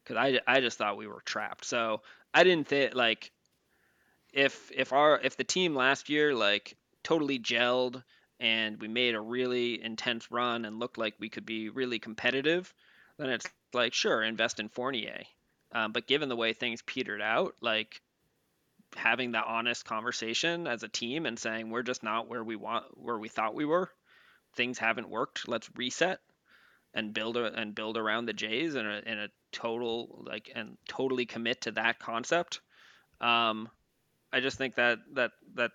because 0.05 0.19
I, 0.19 0.39
I 0.47 0.61
just 0.61 0.77
thought 0.77 0.99
we 0.99 1.07
were 1.07 1.23
trapped. 1.25 1.65
So 1.65 2.03
I 2.35 2.45
didn't 2.45 2.69
think 2.69 2.95
like 2.95 3.33
if 4.31 4.71
if 4.71 4.93
our 4.93 5.19
if 5.19 5.39
the 5.39 5.43
team 5.43 5.75
last 5.75 6.11
year 6.11 6.35
like 6.35 6.77
totally 7.03 7.39
gelled 7.39 8.03
and 8.39 8.79
we 8.79 8.89
made 8.89 9.15
a 9.15 9.21
really 9.23 9.83
intense 9.83 10.31
run 10.31 10.67
and 10.67 10.79
looked 10.79 10.99
like 10.99 11.15
we 11.19 11.31
could 11.31 11.47
be 11.47 11.71
really 11.71 11.99
competitive, 11.99 12.75
then 13.17 13.31
it's 13.31 13.47
like 13.73 13.95
sure 13.95 14.23
invest 14.23 14.61
in 14.61 14.69
Fournier. 14.69 15.23
Um, 15.73 15.93
but 15.93 16.07
given 16.07 16.29
the 16.29 16.37
way 16.37 16.53
things 16.53 16.83
petered 16.83 17.23
out, 17.23 17.55
like 17.63 18.03
having 18.97 19.33
that 19.33 19.47
honest 19.49 19.87
conversation 19.87 20.67
as 20.67 20.83
a 20.83 20.89
team 20.89 21.25
and 21.25 21.39
saying 21.39 21.71
we're 21.71 21.83
just 21.83 22.03
not 22.03 22.29
where 22.29 22.45
we 22.45 22.55
want 22.55 22.85
where 22.99 23.19
we 23.19 23.31
thought 23.31 23.55
we 23.55 23.65
were, 23.65 23.91
things 24.57 24.77
haven't 24.77 25.09
worked. 25.09 25.49
Let's 25.49 25.71
reset 25.75 26.21
and 26.95 27.13
build 27.13 27.37
a, 27.37 27.53
and 27.53 27.75
build 27.75 27.97
around 27.99 28.27
the 28.27 28.33
Jays 28.33 28.75
in 28.75 28.87
a 28.87 29.03
in 29.05 29.19
a 29.19 29.29
total 29.53 30.25
like 30.27 30.51
and 30.55 30.77
totally 30.89 31.27
commit 31.27 31.63
to 31.63 31.73
that 31.73 31.99
concept. 31.99 32.61
Um, 33.21 33.69
I 34.33 34.41
just 34.41 34.59
think 34.59 34.77
that 34.77 34.99
that 35.15 35.33
that 35.55 35.73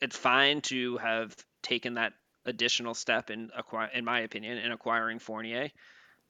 it's 0.00 0.16
fine 0.16 0.60
to 0.62 0.96
have 0.98 1.36
taken 1.62 1.94
that 1.94 2.12
additional 2.46 2.94
step 2.94 3.30
in 3.30 3.50
acquire, 3.56 3.90
in 3.92 4.04
my 4.04 4.20
opinion, 4.20 4.58
in 4.58 4.72
acquiring 4.72 5.18
Fournier 5.18 5.70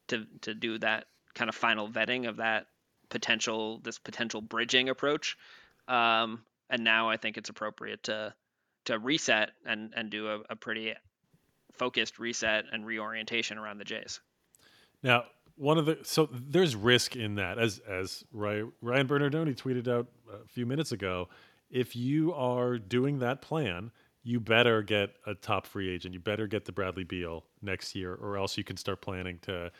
to 0.09 0.26
to 0.42 0.55
do 0.55 0.79
that 0.79 1.07
kind 1.35 1.48
of 1.48 1.55
final 1.55 1.88
vetting 1.88 2.29
of 2.29 2.37
that 2.37 2.66
potential 3.09 3.79
this 3.83 3.98
potential 3.98 4.40
bridging 4.40 4.88
approach. 4.88 5.37
Um, 5.87 6.42
and 6.68 6.85
now 6.85 7.11
I 7.11 7.16
think 7.16 7.37
it's 7.37 7.50
appropriate 7.50 8.05
to 8.05 8.35
to 8.87 8.98
reset 8.98 9.50
and 9.66 9.92
and 9.94 10.11
do 10.11 10.29
a, 10.29 10.40
a 10.50 10.57
pretty 10.57 10.94
focused 11.74 12.18
reset 12.18 12.64
and 12.72 12.85
reorientation 12.85 13.59
around 13.59 13.79
the 13.79 13.85
Jays. 13.85 14.20
Now, 15.02 15.24
one 15.56 15.78
of 15.78 15.86
the 15.86 15.98
so 16.02 16.28
there's 16.32 16.74
risk 16.74 17.16
in 17.16 17.34
that, 17.36 17.58
as 17.58 17.80
as 17.80 18.24
Ryan 18.32 18.72
Bernardoni 18.82 19.54
tweeted 19.54 19.88
out 19.88 20.06
a 20.32 20.46
few 20.48 20.66
minutes 20.66 20.92
ago. 20.92 21.28
If 21.70 21.94
you 21.94 22.34
are 22.34 22.78
doing 22.78 23.20
that 23.20 23.42
plan, 23.42 23.92
you 24.24 24.40
better 24.40 24.82
get 24.82 25.10
a 25.26 25.34
top 25.34 25.66
free 25.66 25.88
agent. 25.88 26.14
You 26.14 26.20
better 26.20 26.46
get 26.46 26.64
the 26.64 26.72
Bradley 26.72 27.04
Beal 27.04 27.44
next 27.62 27.94
year, 27.94 28.14
or 28.14 28.36
else 28.36 28.58
you 28.58 28.64
can 28.64 28.76
start 28.76 29.00
planning 29.00 29.38
to 29.42 29.70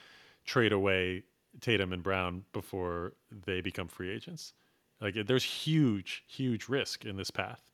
trade 0.45 0.73
away 0.73 1.25
Tatum 1.61 1.93
and 1.93 2.03
Brown 2.03 2.45
before 2.53 3.15
they 3.47 3.61
become 3.61 3.89
free 3.89 4.11
agents. 4.11 4.55
Like 5.01 5.17
there's 5.27 5.45
huge, 5.45 6.25
huge 6.27 6.69
risk 6.69 7.05
in 7.05 7.17
this 7.17 7.31
path. 7.31 7.71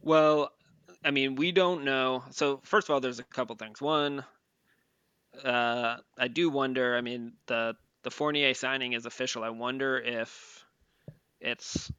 Well, 0.00 0.52
I 1.04 1.10
mean, 1.10 1.36
we 1.36 1.52
don't 1.52 1.84
know. 1.84 2.24
So 2.30 2.60
first 2.64 2.88
of 2.88 2.94
all, 2.94 3.00
there's 3.00 3.18
a 3.18 3.24
couple 3.24 3.54
things. 3.56 3.80
One, 3.80 4.24
uh, 5.44 5.96
I 6.18 6.28
do 6.28 6.50
wonder. 6.50 6.96
I 6.96 7.00
mean, 7.00 7.32
the 7.46 7.76
the 8.02 8.10
Fournier 8.10 8.54
signing 8.54 8.92
is 8.92 9.06
official. 9.06 9.42
I 9.42 9.50
wonder 9.50 9.98
if 9.98 10.64
it's 11.40 11.90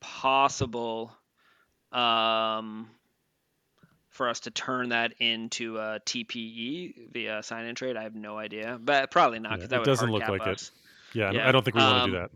possible 0.00 1.12
um, 1.92 2.88
for 4.10 4.28
us 4.28 4.40
to 4.40 4.50
turn 4.50 4.90
that 4.90 5.14
into 5.18 5.78
a 5.78 6.00
TPE 6.00 7.12
via 7.12 7.42
sign 7.42 7.66
and 7.66 7.76
trade. 7.76 7.96
I 7.96 8.04
have 8.04 8.14
no 8.14 8.38
idea, 8.38 8.78
but 8.80 9.10
probably 9.10 9.38
not 9.38 9.50
Yeah, 9.50 9.56
because 9.56 9.66
it 9.66 9.70
that 9.70 9.78
would 9.80 9.86
doesn't 9.86 10.10
look 10.10 10.28
like 10.28 10.46
it. 10.46 10.70
Yeah, 11.14 11.32
Yeah, 11.32 11.48
I 11.48 11.52
don't 11.52 11.64
think 11.64 11.76
we 11.76 11.82
want 11.82 12.04
to 12.04 12.10
do 12.10 12.12
um, 12.14 12.16
that. 12.16 12.30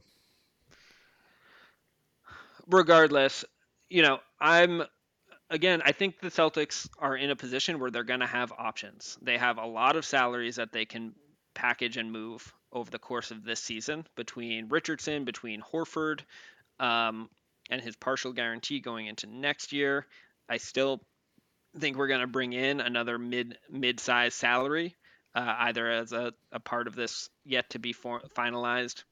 regardless, 2.69 3.45
you 3.88 4.03
know, 4.03 4.19
I'm 4.40 4.83
again, 5.50 5.83
I 5.85 5.92
think 5.92 6.20
the 6.20 6.28
Celtics 6.28 6.88
are 6.98 7.16
in 7.16 7.30
a 7.30 7.37
position 7.37 7.78
where 7.78 7.90
they're 7.90 8.04
going 8.04 8.20
to 8.20 8.26
have 8.26 8.52
options. 8.52 9.18
They 9.22 9.38
have 9.38 9.59
a 9.59 9.66
lot 9.66 9.96
of 9.96 10.04
salaries 10.04 10.57
that 10.57 10.72
they 10.72 10.85
can 10.85 11.14
package 11.54 11.96
and 11.96 12.11
move 12.11 12.52
over 12.72 12.90
the 12.90 12.98
course 12.98 13.30
of 13.30 13.44
this 13.44 13.61
season 13.61 14.07
between 14.16 14.68
Richardson, 14.68 15.24
between 15.24 15.62
Horford, 15.62 16.20
um, 16.80 17.30
and 17.70 17.80
his 17.80 17.96
partial 17.96 18.33
guarantee 18.33 18.80
going 18.80 19.07
into 19.07 19.26
next 19.26 19.72
year. 19.72 20.07
I 20.48 20.57
still 20.57 21.00
think 21.78 21.96
we're 21.96 22.09
going 22.09 22.20
to 22.20 22.26
bring 22.26 22.52
in 22.52 22.80
another 22.80 23.18
mid 23.18 23.57
mid-sized 23.70 24.35
salary, 24.35 24.94
uh, 25.35 25.54
either 25.61 25.90
as 25.90 26.12
a, 26.12 26.33
a 26.52 26.61
part 26.61 26.87
of 26.87 26.96
this 26.96 27.30
yet 27.44 27.70
to 27.70 27.78
be 27.78 27.92
for, 27.92 28.20
finalized 28.37 29.04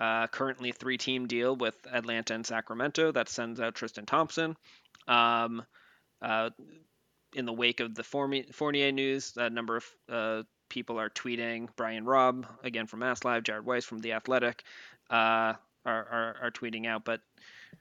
uh, 0.00 0.26
currently 0.28 0.72
three 0.72 0.98
team 0.98 1.26
deal 1.26 1.54
with 1.54 1.76
Atlanta 1.92 2.34
and 2.34 2.46
Sacramento 2.46 3.12
that 3.12 3.28
sends 3.28 3.60
out 3.60 3.74
Tristan 3.74 4.06
Thompson. 4.06 4.56
Um, 5.06 5.64
uh, 6.20 6.50
in 7.34 7.46
the 7.46 7.52
wake 7.52 7.80
of 7.80 7.94
the 7.94 8.02
Fournier, 8.02 8.92
news, 8.92 9.32
a 9.36 9.48
number 9.48 9.76
of 9.76 9.84
uh, 10.08 10.42
people 10.68 10.98
are 10.98 11.10
tweeting. 11.10 11.68
Brian 11.76 12.04
Robb, 12.04 12.46
again 12.62 12.86
from 12.86 13.00
Mass 13.00 13.24
Live, 13.24 13.42
Jared 13.42 13.64
Weiss 13.64 13.84
from 13.84 14.00
The 14.00 14.12
Athletic, 14.12 14.64
uh, 15.10 15.54
are, 15.54 15.56
are, 15.86 16.36
are 16.42 16.50
tweeting 16.50 16.86
out. 16.86 17.04
But 17.04 17.20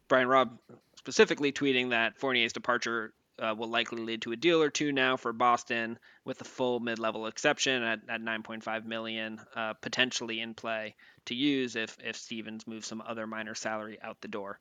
Brian 0.07 0.27
Robb 0.27 0.57
specifically 0.97 1.51
tweeting 1.51 1.89
that 1.89 2.17
Fournier's 2.17 2.53
departure 2.53 3.13
uh, 3.41 3.55
will 3.57 3.69
likely 3.69 4.01
lead 4.03 4.21
to 4.21 4.31
a 4.31 4.35
deal 4.35 4.61
or 4.61 4.69
two 4.69 4.91
now 4.91 5.17
for 5.17 5.33
Boston 5.33 5.97
with 6.25 6.39
a 6.41 6.43
full 6.45 6.79
mid-level 6.79 7.25
exception 7.27 7.81
at, 7.83 7.99
at 8.07 8.21
9.5 8.21 8.85
million 8.85 9.39
uh, 9.55 9.73
potentially 9.81 10.39
in 10.39 10.53
play 10.53 10.95
to 11.25 11.35
use 11.35 11.75
if 11.75 11.97
if 12.03 12.15
Stevens 12.15 12.67
moves 12.67 12.87
some 12.87 13.01
other 13.05 13.25
minor 13.27 13.55
salary 13.55 13.97
out 14.01 14.21
the 14.21 14.27
door. 14.27 14.59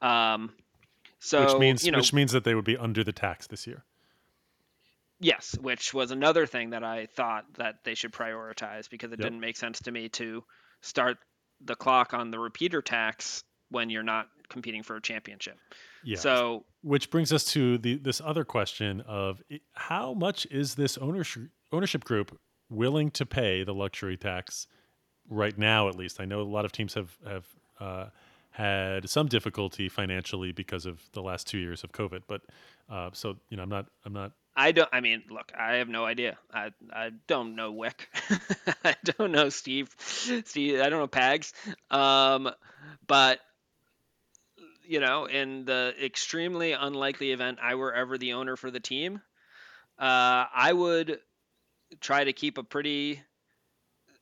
Um, 0.00 0.52
so 1.18 1.44
which 1.44 1.60
means 1.60 1.84
you 1.84 1.92
know, 1.92 1.98
which 1.98 2.12
means 2.12 2.32
that 2.32 2.44
they 2.44 2.54
would 2.54 2.64
be 2.64 2.76
under 2.76 3.04
the 3.04 3.12
tax 3.12 3.46
this 3.48 3.66
year. 3.66 3.84
yes, 5.20 5.56
which 5.60 5.92
was 5.92 6.10
another 6.10 6.46
thing 6.46 6.70
that 6.70 6.82
I 6.84 7.06
thought 7.06 7.44
that 7.58 7.84
they 7.84 7.94
should 7.94 8.12
prioritize 8.12 8.88
because 8.88 9.12
it 9.12 9.18
Yep. 9.18 9.26
didn't 9.26 9.40
make 9.40 9.56
sense 9.56 9.80
to 9.80 9.90
me 9.92 10.08
to 10.10 10.44
start 10.80 11.18
the 11.60 11.74
clock 11.76 12.14
on 12.14 12.30
the 12.30 12.38
repeater 12.38 12.80
tax 12.80 13.44
when 13.70 13.90
you're 13.90 14.02
not 14.02 14.28
competing 14.48 14.82
for 14.82 14.96
a 14.96 15.00
championship. 15.00 15.58
Yeah. 16.04 16.18
So 16.18 16.64
Which 16.82 17.10
brings 17.10 17.32
us 17.32 17.44
to 17.52 17.78
the 17.78 17.96
this 17.96 18.20
other 18.24 18.44
question 18.44 19.00
of 19.02 19.42
how 19.74 20.14
much 20.14 20.46
is 20.50 20.74
this 20.74 20.98
ownership 20.98 21.44
ownership 21.72 22.04
group 22.04 22.38
willing 22.68 23.10
to 23.12 23.26
pay 23.26 23.64
the 23.64 23.74
luxury 23.74 24.16
tax 24.16 24.66
right 25.28 25.56
now? 25.56 25.88
At 25.88 25.96
least 25.96 26.20
I 26.20 26.24
know 26.24 26.40
a 26.40 26.42
lot 26.42 26.64
of 26.64 26.72
teams 26.72 26.94
have 26.94 27.16
have 27.26 27.46
uh, 27.78 28.06
had 28.50 29.08
some 29.08 29.26
difficulty 29.26 29.88
financially 29.88 30.52
because 30.52 30.86
of 30.86 31.00
the 31.12 31.22
last 31.22 31.46
two 31.46 31.58
years 31.58 31.84
of 31.84 31.92
COVID. 31.92 32.22
But 32.26 32.42
uh, 32.90 33.10
so 33.12 33.36
you 33.48 33.56
know, 33.56 33.62
I'm 33.62 33.68
not 33.68 33.86
I'm 34.04 34.12
not 34.12 34.32
I 34.56 34.72
don't. 34.72 34.88
I 34.92 35.00
mean, 35.00 35.22
look, 35.30 35.52
I 35.56 35.74
have 35.74 35.88
no 35.88 36.04
idea. 36.04 36.36
I 36.52 36.70
I 36.92 37.10
don't 37.26 37.54
know 37.54 37.72
Wyc. 37.72 37.94
I 38.84 38.96
don't 39.04 39.32
know 39.32 39.48
Steve. 39.48 39.94
Steve. 39.98 40.80
I 40.80 40.88
don't 40.88 41.00
know 41.00 41.08
Pags. 41.08 41.52
Um, 41.90 42.50
but 43.06 43.40
you 44.90 44.98
know, 44.98 45.26
in 45.26 45.64
the 45.66 45.94
extremely 46.02 46.72
unlikely 46.72 47.30
event 47.30 47.60
I 47.62 47.76
were 47.76 47.94
ever 47.94 48.18
the 48.18 48.32
owner 48.32 48.56
for 48.56 48.72
the 48.72 48.80
team, 48.80 49.22
uh, 50.00 50.46
I 50.52 50.72
would 50.72 51.20
try 52.00 52.24
to 52.24 52.32
keep 52.32 52.58
a 52.58 52.64
pretty 52.64 53.22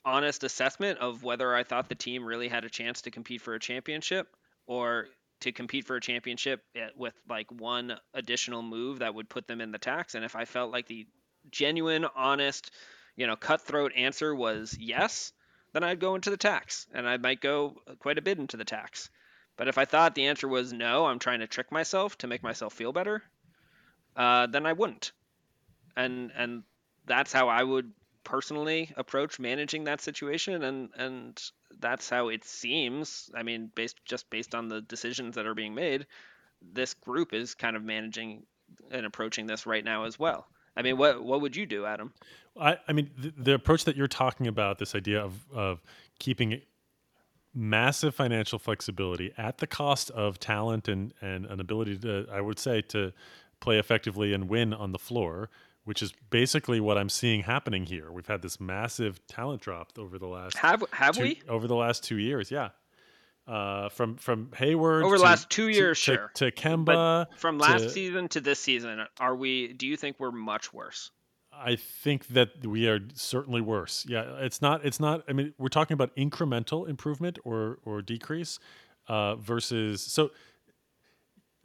honest 0.05 0.45
assessment 0.45 0.99
of 0.99 1.23
whether 1.23 1.55
I 1.55 1.63
thought 1.63 1.89
the 1.89 1.95
team 1.95 2.23
really 2.23 2.49
had 2.49 2.67
a 2.67 2.69
chance 2.69 3.01
to 3.03 3.11
compete 3.11 3.41
for 3.41 3.55
a 3.55 3.59
championship 3.59 4.29
or 4.67 5.07
to 5.41 5.53
compete 5.53 5.87
for 5.87 5.97
a 5.97 6.03
championship 6.03 6.63
with 6.95 7.15
like 7.27 7.51
one 7.51 7.97
additional 8.13 8.61
move 8.61 8.99
that 8.99 9.15
would 9.15 9.31
put 9.31 9.49
them 9.49 9.63
in 9.63 9.73
the 9.73 9.79
tax. 9.79 10.15
And 10.15 10.23
if 10.23 10.37
I 10.37 10.45
felt 10.45 10.71
like 10.71 10.87
the 10.87 11.07
genuine, 11.51 12.05
honest, 12.15 12.71
you 13.17 13.27
know, 13.27 13.37
cutthroat 13.37 13.93
answer 13.97 14.35
was 14.35 14.77
yes, 14.79 15.33
then 15.73 15.83
I'd 15.83 15.99
go 15.99 16.15
into 16.15 16.29
the 16.29 16.37
tax 16.37 16.87
and 16.93 17.09
I 17.09 17.17
might 17.17 17.41
go 17.41 17.77
quite 18.01 18.19
a 18.19 18.23
bit 18.23 18.39
into 18.39 18.59
the 18.59 18.67
tax. 18.67 19.09
But 19.59 19.69
if 19.69 19.77
I 19.77 19.85
thought 19.85 20.15
the 20.15 20.29
answer 20.29 20.49
was 20.49 20.73
no, 20.73 21.05
I'm 21.05 21.19
trying 21.19 21.41
to 21.41 21.47
trick 21.47 21.71
myself 21.71 22.17
to 22.19 22.27
make 22.27 22.43
myself 22.43 22.73
feel 22.73 22.93
better, 22.93 23.23
uh, 24.17 24.47
then 24.47 24.65
I 24.65 24.73
wouldn't. 24.73 25.13
And 25.97 26.33
and 26.35 26.63
that's 27.05 27.33
how 27.33 27.49
I 27.51 27.63
would 27.63 27.93
personally 28.25 28.93
approach 28.97 29.39
managing 29.39 29.85
that 29.85 30.01
situation 30.01 30.63
and 30.63 30.91
and 30.97 31.43
that's 31.81 32.11
how 32.11 32.29
it 32.29 32.45
seems 32.45 33.31
i 33.35 33.43
mean 33.43 33.71
based 33.75 33.97
just 34.05 34.29
based 34.29 34.55
on 34.55 34.69
the 34.69 34.83
decisions 34.83 35.37
that 35.37 35.47
are 35.47 35.55
being 35.55 35.75
made 35.75 36.05
this 36.61 36.95
group 36.95 37.33
is 37.33 37.55
kind 37.55 37.77
of 37.77 37.83
managing 37.83 38.45
and 38.91 39.07
approaching 39.07 39.47
this 39.47 39.67
right 39.67 39.85
now 39.85 40.05
as 40.05 40.19
well. 40.19 40.47
I 40.77 40.83
mean, 40.83 40.97
what 40.97 41.23
what 41.23 41.41
would 41.41 41.57
you 41.57 41.67
do, 41.67 41.87
Adam? 41.87 42.13
I, 42.59 42.79
I 42.87 42.93
mean, 42.93 43.11
the, 43.17 43.33
the 43.37 43.55
approach 43.55 43.85
that 43.85 43.97
you're 43.97 44.09
talking 44.09 44.47
about, 44.47 44.79
this 44.79 44.95
idea 44.95 45.23
of 45.23 45.35
of 45.53 45.83
keeping 46.19 46.61
massive 47.59 48.15
financial 48.15 48.59
flexibility 48.59 49.33
at 49.37 49.59
the 49.59 49.67
cost 49.67 50.11
of 50.13 50.39
talent 50.39 50.87
and 50.87 51.13
and 51.21 51.45
an 51.47 51.59
ability 51.61 51.99
to, 51.99 52.27
I 52.33 52.41
would 52.41 52.59
say, 52.59 52.81
to 52.83 53.13
play 53.61 53.79
effectively 53.79 54.33
and 54.33 54.49
win 54.49 54.73
on 54.73 54.93
the 54.93 54.99
floor, 54.99 55.51
which 55.85 56.01
is 56.01 56.13
basically 56.31 56.79
what 56.79 56.97
I'm 56.97 57.09
seeing 57.09 57.43
happening 57.43 57.87
here. 57.87 58.13
We've 58.13 58.27
had 58.29 58.43
this 58.43 58.61
massive 58.61 59.27
talent 59.27 59.61
drop 59.61 59.93
over 59.99 60.19
the 60.19 60.29
last 60.29 60.57
have 60.59 60.85
have 60.93 61.17
two, 61.17 61.23
we 61.23 61.43
over 61.49 61.67
the 61.67 61.75
last 61.75 62.05
two 62.05 62.19
years, 62.19 62.51
yeah. 62.51 62.69
Uh, 63.47 63.89
from 63.89 64.17
from 64.17 64.51
Hayward 64.57 65.03
over 65.05 65.17
the 65.17 65.25
to, 65.25 65.29
last 65.31 65.49
two 65.51 65.69
years, 65.69 65.99
to, 66.01 66.05
sure. 66.05 66.31
to 66.35 66.45
But 66.45 66.57
Kemba. 66.57 67.27
from 67.39 67.59
last 67.59 67.83
to- 67.85 67.91
season 67.91 68.29
to 68.29 68.41
this 68.41 68.61
season, 68.61 69.05
are 69.19 69.35
we? 69.35 69.73
Do 69.73 69.87
you 69.87 69.97
think 69.97 70.21
we're 70.21 70.31
much 70.31 70.73
worse? 70.73 71.11
I 71.59 71.77
think 71.77 72.29
that 72.29 72.67
we 72.67 72.89
are 72.89 73.01
certainly 73.15 73.61
worse. 73.61 74.07
Yeah, 74.09 74.25
it's 74.39 74.63
not. 74.63 74.85
It's 74.85 75.01
not. 75.01 75.25
I 75.29 75.33
mean, 75.33 75.55
we're 75.59 75.69
talking 75.69 75.95
about 75.95 76.15
incremental 76.17 76.89
improvement 76.89 77.39
or 77.45 77.79
or 77.85 78.03
decrease 78.03 78.59
uh, 79.09 79.37
versus. 79.37 80.03
So 80.03 80.31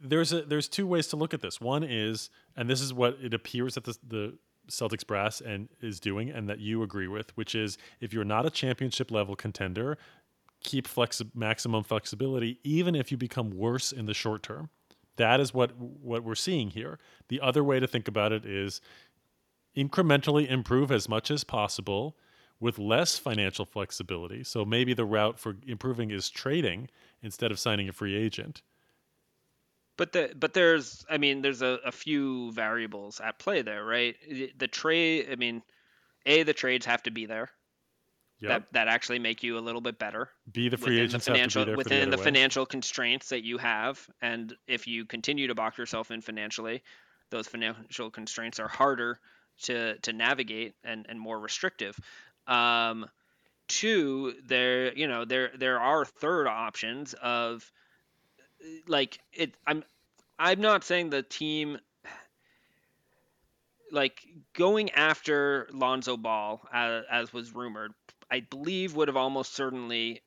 there's 0.00 0.32
a 0.32 0.42
there's 0.42 0.68
two 0.68 0.86
ways 0.86 1.06
to 1.08 1.16
look 1.16 1.34
at 1.34 1.40
this. 1.40 1.60
One 1.60 1.84
is, 1.84 2.30
and 2.56 2.68
this 2.68 2.80
is 2.80 2.92
what 2.92 3.18
it 3.22 3.34
appears 3.34 3.74
that 3.74 3.84
the 3.84 3.96
the 4.06 4.38
Celtics 4.70 5.06
brass 5.06 5.40
and 5.40 5.68
is 5.80 6.00
doing, 6.00 6.30
and 6.30 6.48
that 6.48 6.58
you 6.58 6.82
agree 6.82 7.08
with, 7.08 7.36
which 7.36 7.54
is 7.54 7.78
if 8.00 8.12
you're 8.12 8.24
not 8.24 8.46
a 8.46 8.50
championship 8.50 9.10
level 9.10 9.36
contender, 9.36 9.98
keep 10.62 10.88
flexi- 10.88 11.30
maximum 11.34 11.84
flexibility, 11.84 12.58
even 12.64 12.94
if 12.94 13.10
you 13.10 13.16
become 13.16 13.50
worse 13.50 13.92
in 13.92 14.06
the 14.06 14.14
short 14.14 14.42
term. 14.42 14.70
That 15.16 15.38
is 15.38 15.54
what 15.54 15.76
what 15.78 16.24
we're 16.24 16.34
seeing 16.34 16.70
here. 16.70 16.98
The 17.28 17.40
other 17.40 17.62
way 17.62 17.78
to 17.78 17.86
think 17.86 18.08
about 18.08 18.32
it 18.32 18.44
is 18.44 18.80
incrementally 19.76 20.48
improve 20.48 20.90
as 20.90 21.08
much 21.08 21.30
as 21.30 21.44
possible 21.44 22.16
with 22.60 22.78
less 22.78 23.18
financial 23.18 23.64
flexibility. 23.64 24.44
So 24.44 24.64
maybe 24.64 24.94
the 24.94 25.04
route 25.04 25.38
for 25.38 25.56
improving 25.66 26.10
is 26.10 26.30
trading 26.30 26.88
instead 27.22 27.50
of 27.50 27.58
signing 27.58 27.88
a 27.88 27.92
free 27.92 28.16
agent. 28.16 28.62
But 29.96 30.12
the 30.12 30.32
but 30.36 30.54
there's 30.54 31.04
I 31.08 31.18
mean 31.18 31.42
there's 31.42 31.62
a, 31.62 31.78
a 31.84 31.92
few 31.92 32.52
variables 32.52 33.20
at 33.20 33.38
play 33.38 33.62
there, 33.62 33.84
right? 33.84 34.16
The, 34.28 34.52
the 34.56 34.68
trade 34.68 35.28
I 35.30 35.36
mean, 35.36 35.62
a 36.26 36.42
the 36.42 36.52
trades 36.52 36.86
have 36.86 37.02
to 37.04 37.10
be 37.10 37.26
there 37.26 37.50
Yep. 38.40 38.50
that 38.50 38.72
that 38.72 38.88
actually 38.88 39.20
make 39.20 39.42
you 39.42 39.56
a 39.58 39.60
little 39.60 39.80
bit 39.80 39.98
better 39.98 40.28
Be 40.52 40.68
the 40.68 40.76
free 40.76 41.00
within 41.00 41.08
the 41.08 41.12
have 41.12 41.22
to 41.22 41.30
financial 41.30 41.62
be 41.62 41.66
there 41.66 41.76
within 41.76 42.10
the, 42.10 42.16
the 42.16 42.22
financial 42.22 42.66
constraints 42.66 43.28
that 43.28 43.44
you 43.44 43.58
have, 43.58 44.06
and 44.20 44.54
if 44.66 44.86
you 44.86 45.06
continue 45.06 45.46
to 45.46 45.54
box 45.54 45.78
yourself 45.78 46.10
in 46.10 46.20
financially, 46.20 46.82
those 47.30 47.46
financial 47.46 48.10
constraints 48.10 48.58
are 48.58 48.68
harder 48.68 49.20
to 49.62 49.98
to 49.98 50.12
navigate 50.12 50.74
and 50.84 51.06
and 51.08 51.18
more 51.18 51.38
restrictive. 51.38 51.98
Um, 52.46 53.06
two, 53.68 54.34
there 54.46 54.92
you 54.94 55.08
know 55.08 55.24
there 55.24 55.50
there 55.56 55.80
are 55.80 56.04
third 56.04 56.46
options 56.46 57.14
of 57.14 57.70
like 58.86 59.18
it. 59.32 59.54
I'm 59.66 59.84
I'm 60.38 60.60
not 60.60 60.84
saying 60.84 61.10
the 61.10 61.22
team 61.22 61.78
like 63.92 64.20
going 64.54 64.90
after 64.90 65.68
Lonzo 65.72 66.16
Ball 66.16 66.60
as, 66.72 67.04
as 67.10 67.32
was 67.32 67.54
rumored. 67.54 67.92
I 68.30 68.40
believe 68.40 68.96
would 68.96 69.08
have 69.08 69.16
almost 69.16 69.54
certainly 69.54 70.22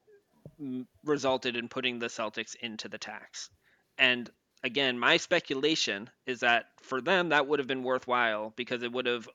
resulted 1.04 1.56
in 1.56 1.68
putting 1.68 2.00
the 2.00 2.08
Celtics 2.08 2.56
into 2.56 2.88
the 2.88 2.98
tax. 2.98 3.50
And 3.98 4.30
again, 4.68 5.00
my 5.00 5.18
speculation 5.18 6.12
is 6.28 6.42
that 6.42 6.68
for 6.84 7.02
them 7.02 7.30
that 7.30 7.48
would 7.48 7.60
have 7.60 7.68
been 7.68 7.84
worthwhile 7.84 8.54
because 8.56 8.84
it 8.84 8.94
would 8.94 9.08
have 9.08 9.30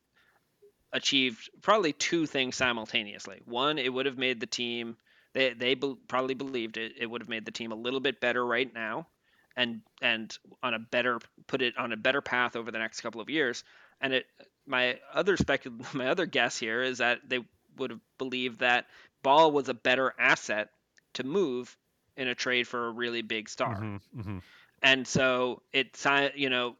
achieved 0.92 1.50
probably 1.62 1.92
two 1.92 2.26
things 2.26 2.56
simultaneously. 2.56 3.42
One, 3.46 3.78
it 3.78 3.92
would 3.92 4.06
have 4.06 4.18
made 4.18 4.40
the 4.40 4.46
team 4.46 4.96
they 5.34 5.54
they 5.54 5.74
be, 5.74 5.96
probably 6.08 6.34
believed 6.34 6.76
it 6.78 6.94
it 6.98 7.06
would 7.06 7.22
have 7.22 7.28
made 7.28 7.46
the 7.46 7.52
team 7.52 7.72
a 7.72 7.76
little 7.76 8.00
bit 8.00 8.20
better 8.20 8.44
right 8.44 8.72
now 8.72 9.08
and 9.56 9.82
and 10.02 10.36
on 10.62 10.74
a 10.74 10.78
better 10.78 11.20
put 11.46 11.62
it 11.62 11.76
on 11.78 11.92
a 11.92 11.96
better 11.96 12.20
path 12.22 12.56
over 12.56 12.70
the 12.70 12.78
next 12.78 13.00
couple 13.00 13.20
of 13.20 13.30
years. 13.30 13.64
And 14.00 14.14
it 14.14 14.26
my 14.66 14.98
other 15.12 15.36
specul 15.36 15.92
my 15.94 16.08
other 16.08 16.26
guess 16.26 16.58
here 16.58 16.82
is 16.82 16.98
that 16.98 17.20
they 17.28 17.40
would 17.78 17.90
have 17.90 18.00
believed 18.18 18.60
that 18.60 18.86
Ball 19.22 19.52
was 19.52 19.68
a 19.68 19.74
better 19.74 20.14
asset 20.18 20.70
to 21.14 21.24
move 21.24 21.76
in 22.16 22.28
a 22.28 22.34
trade 22.34 22.68
for 22.68 22.88
a 22.88 22.92
really 22.92 23.22
big 23.22 23.48
star. 23.48 23.86
Mhm, 23.86 24.00
mhm. 24.14 24.42
And 24.82 25.06
so 25.06 25.62
it's 25.72 26.06
you 26.34 26.50
know, 26.50 26.76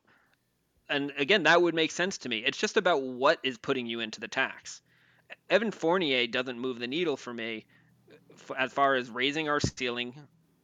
and 0.89 1.13
again 1.17 1.45
that 1.45 1.63
would 1.63 1.75
make 1.75 1.91
sense 1.91 2.19
to 2.19 2.29
me. 2.29 2.39
It's 2.39 2.59
just 2.59 2.77
about 2.77 3.03
what 3.03 3.39
is 3.43 3.59
putting 3.59 3.87
you 3.87 4.01
into 4.01 4.21
the 4.21 4.29
tax. 4.29 4.83
Evan 5.49 5.71
Fournier 5.71 6.27
doesn't 6.27 6.59
move 6.59 6.79
the 6.79 6.87
needle 6.87 7.17
for 7.17 7.33
me 7.33 7.65
as 8.59 8.73
far 8.73 8.95
as 8.95 9.09
raising 9.09 9.49
our 9.49 9.61
ceiling 9.61 10.15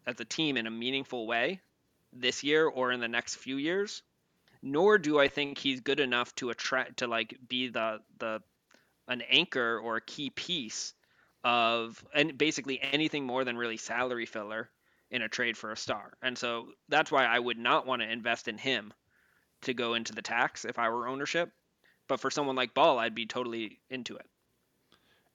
as 0.07 0.19
a 0.21 0.25
team 0.25 0.57
in 0.57 0.67
a 0.67 0.71
meaningful 0.71 1.27
way 1.27 1.61
this 2.13 2.43
year 2.43 2.67
or 2.67 2.93
in 2.93 3.01
the 3.01 3.09
next 3.09 3.37
few 3.37 3.57
years. 3.57 4.03
Nor 4.63 4.99
do 4.99 5.21
I 5.21 5.29
think 5.29 5.59
he's 5.59 5.81
good 5.81 6.01
enough 6.01 6.35
to 6.37 6.51
attract 6.51 6.99
to 6.99 7.07
like 7.07 7.39
be 7.49 7.69
the 7.69 8.01
the 8.19 8.43
an 9.07 9.23
anchor 9.23 9.79
or 9.79 9.97
a 9.97 10.01
key 10.01 10.31
piece 10.31 10.95
of 11.45 12.05
and 12.13 12.37
basically 12.37 12.81
anything 12.83 13.25
more 13.25 13.45
than 13.45 13.57
really 13.57 13.77
salary 13.77 14.27
filler 14.27 14.69
in 15.11 15.23
a 15.23 15.29
trade 15.29 15.57
for 15.57 15.73
a 15.73 15.77
star. 15.77 16.13
And 16.23 16.37
so 16.37 16.69
that's 16.89 17.11
why 17.11 17.25
I 17.25 17.39
would 17.39 17.59
not 17.59 17.87
want 17.87 18.03
to 18.03 18.11
invest 18.11 18.49
in 18.49 18.59
him 18.59 18.93
to 19.63 19.75
go 19.75 19.95
into 19.95 20.13
the 20.15 20.23
tax 20.23 20.65
if 20.65 20.79
I 20.79 20.89
were 20.89 21.09
ownership. 21.09 21.51
But 22.09 22.21
for 22.21 22.31
someone 22.31 22.57
like 22.57 22.75
Ball, 22.75 22.99
I'd 22.99 23.15
be 23.15 23.27
totally 23.27 23.81
into 23.91 24.17
it. 24.17 24.27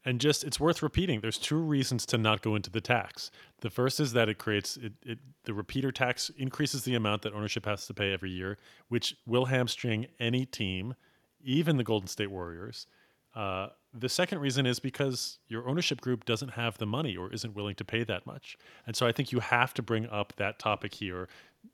And 0.05 0.19
just 0.19 0.43
it's 0.43 0.59
worth 0.59 0.83
repeating. 0.83 1.21
There's 1.21 1.37
two 1.37 1.57
reasons 1.57 2.05
to 2.07 2.17
not 2.17 2.41
go 2.41 2.55
into 2.55 2.69
the 2.69 2.81
tax. 2.81 3.31
The 3.61 3.69
first 3.69 3.99
is 3.99 4.11
that 4.13 4.27
it 4.27 4.37
creates 4.37 4.75
it, 4.77 4.93
it 5.01 5.19
the 5.45 5.53
repeater 5.53 5.91
tax 5.91 6.29
increases 6.37 6.83
the 6.83 6.95
amount 6.95 7.21
that 7.21 7.33
ownership 7.33 7.65
has 7.65 7.87
to 7.87 7.93
pay 7.93 8.11
every 8.11 8.31
year, 8.31 8.57
which 8.89 9.15
will 9.25 9.45
hamstring 9.45 10.07
any 10.19 10.45
team, 10.45 10.95
even 11.41 11.77
the 11.77 11.85
Golden 11.85 12.07
State 12.07 12.31
Warriors. 12.31 12.85
Uh, 13.33 13.69
the 13.93 14.09
second 14.09 14.39
reason 14.39 14.65
is 14.65 14.79
because 14.79 15.39
your 15.47 15.67
ownership 15.67 16.01
group 16.01 16.25
doesn't 16.25 16.49
have 16.49 16.77
the 16.77 16.85
money 16.85 17.15
or 17.15 17.31
isn't 17.31 17.55
willing 17.55 17.75
to 17.75 17.85
pay 17.85 18.03
that 18.03 18.25
much. 18.25 18.57
And 18.87 18.95
so 18.95 19.05
I 19.05 19.11
think 19.11 19.31
you 19.31 19.39
have 19.39 19.73
to 19.75 19.81
bring 19.81 20.07
up 20.09 20.33
that 20.37 20.57
topic 20.57 20.93
here, 20.95 21.27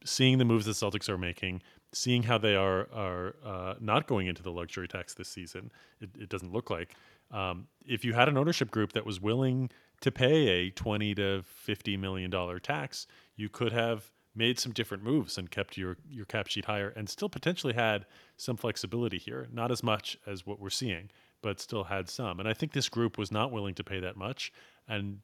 seeing 0.03 0.37
the 0.37 0.45
moves 0.45 0.65
the 0.65 0.73
Celtics 0.73 1.07
are 1.07 1.17
making, 1.17 1.61
seeing 1.93 2.23
how 2.23 2.37
they 2.37 2.55
are 2.55 2.87
are 2.93 3.35
uh, 3.45 3.73
not 3.79 4.05
going 4.05 4.27
into 4.27 4.43
the 4.43 4.51
luxury 4.51 4.87
tax 4.87 5.13
this 5.13 5.29
season. 5.29 5.71
It, 6.01 6.09
it 6.19 6.29
doesn't 6.29 6.51
look 6.51 6.69
like. 6.69 6.93
Um, 7.31 7.67
if 7.85 8.03
you 8.03 8.13
had 8.13 8.27
an 8.27 8.37
ownership 8.37 8.71
group 8.71 8.93
that 8.93 9.05
was 9.05 9.21
willing 9.21 9.69
to 10.01 10.11
pay 10.11 10.47
a 10.47 10.69
twenty 10.71 11.15
to 11.15 11.43
fifty 11.43 11.97
million 11.97 12.29
dollar 12.29 12.59
tax, 12.59 13.07
you 13.35 13.49
could 13.49 13.71
have 13.71 14.11
made 14.35 14.59
some 14.59 14.71
different 14.71 15.03
moves 15.03 15.37
and 15.37 15.49
kept 15.49 15.77
your 15.77 15.97
your 16.09 16.25
cap 16.25 16.47
sheet 16.47 16.65
higher, 16.65 16.89
and 16.95 17.09
still 17.09 17.29
potentially 17.29 17.73
had 17.73 18.05
some 18.37 18.57
flexibility 18.57 19.17
here. 19.17 19.47
Not 19.51 19.71
as 19.71 19.83
much 19.83 20.17
as 20.27 20.45
what 20.45 20.59
we're 20.59 20.69
seeing, 20.69 21.09
but 21.41 21.59
still 21.59 21.85
had 21.85 22.09
some. 22.09 22.39
And 22.39 22.47
I 22.47 22.53
think 22.53 22.73
this 22.73 22.89
group 22.89 23.17
was 23.17 23.31
not 23.31 23.51
willing 23.51 23.75
to 23.75 23.83
pay 23.83 23.99
that 23.99 24.17
much, 24.17 24.51
and 24.87 25.19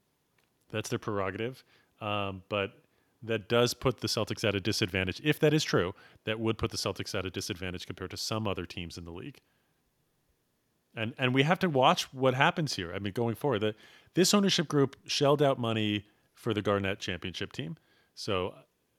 that's 0.71 0.89
their 0.89 0.99
prerogative. 0.99 1.63
Um, 2.01 2.43
but 2.49 2.73
that 3.23 3.49
does 3.49 3.73
put 3.73 4.01
the 4.01 4.07
Celtics 4.07 4.47
at 4.47 4.55
a 4.55 4.59
disadvantage. 4.59 5.21
If 5.23 5.39
that 5.39 5.53
is 5.53 5.63
true, 5.63 5.93
that 6.25 6.39
would 6.39 6.57
put 6.57 6.71
the 6.71 6.77
Celtics 6.77 7.17
at 7.17 7.25
a 7.25 7.29
disadvantage 7.29 7.85
compared 7.85 8.11
to 8.11 8.17
some 8.17 8.47
other 8.47 8.65
teams 8.65 8.97
in 8.97 9.05
the 9.05 9.11
league. 9.11 9.39
And 10.95 11.13
and 11.17 11.33
we 11.33 11.43
have 11.43 11.59
to 11.59 11.69
watch 11.69 12.13
what 12.13 12.35
happens 12.35 12.75
here. 12.75 12.93
I 12.93 12.99
mean, 12.99 13.13
going 13.13 13.35
forward, 13.35 13.59
the, 13.59 13.75
this 14.13 14.33
ownership 14.33 14.67
group 14.67 14.95
shelled 15.05 15.41
out 15.41 15.59
money 15.59 16.05
for 16.33 16.53
the 16.53 16.61
Garnett 16.61 16.99
championship 16.99 17.51
team. 17.51 17.77
So 18.13 18.53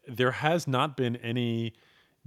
there 0.07 0.33
has 0.33 0.69
not 0.69 0.97
been 0.97 1.17
any 1.17 1.75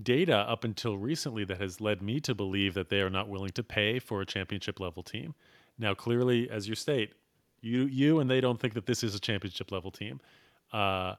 data 0.01 0.37
up 0.37 0.63
until 0.63 0.97
recently 0.97 1.43
that 1.45 1.59
has 1.59 1.81
led 1.81 2.01
me 2.01 2.19
to 2.21 2.33
believe 2.33 2.73
that 2.73 2.89
they 2.89 3.01
are 3.01 3.09
not 3.09 3.27
willing 3.27 3.51
to 3.51 3.63
pay 3.63 3.99
for 3.99 4.21
a 4.21 4.25
championship 4.25 4.79
level 4.79 5.03
team. 5.03 5.35
Now, 5.77 5.93
clearly, 5.93 6.49
as 6.49 6.67
you 6.67 6.75
state, 6.75 7.13
you 7.61 7.85
you 7.85 8.19
and 8.19 8.29
they 8.29 8.41
don't 8.41 8.59
think 8.59 8.73
that 8.73 8.85
this 8.85 9.03
is 9.03 9.15
a 9.15 9.19
championship 9.19 9.71
level 9.71 9.91
team. 9.91 10.21
Uh, 10.71 11.15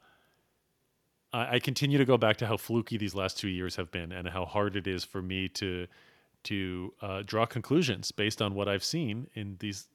I, 1.32 1.56
I 1.56 1.58
continue 1.58 1.98
to 1.98 2.04
go 2.04 2.16
back 2.16 2.36
to 2.38 2.46
how 2.46 2.56
fluky 2.56 2.96
these 2.96 3.14
last 3.14 3.38
two 3.38 3.48
years 3.48 3.76
have 3.76 3.90
been, 3.90 4.12
and 4.12 4.28
how 4.28 4.44
hard 4.44 4.76
it 4.76 4.86
is 4.86 5.04
for 5.04 5.22
me 5.22 5.48
to 5.48 5.86
to 6.44 6.94
uh, 7.02 7.22
draw 7.24 7.44
conclusions 7.44 8.12
based 8.12 8.40
on 8.40 8.54
what 8.54 8.68
I've 8.68 8.84
seen 8.84 9.28
in 9.34 9.56
these 9.60 9.88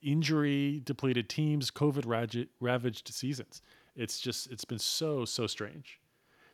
injury 0.00 0.80
depleted 0.84 1.28
teams, 1.28 1.70
COVID 1.70 2.46
ravaged 2.60 3.08
seasons. 3.08 3.62
It's 3.96 4.20
just 4.20 4.50
it's 4.52 4.64
been 4.64 4.78
so 4.78 5.24
so 5.24 5.46
strange. 5.46 6.00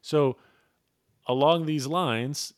So 0.00 0.37
along 1.26 1.66
these 1.66 1.87
lines, 1.87 2.52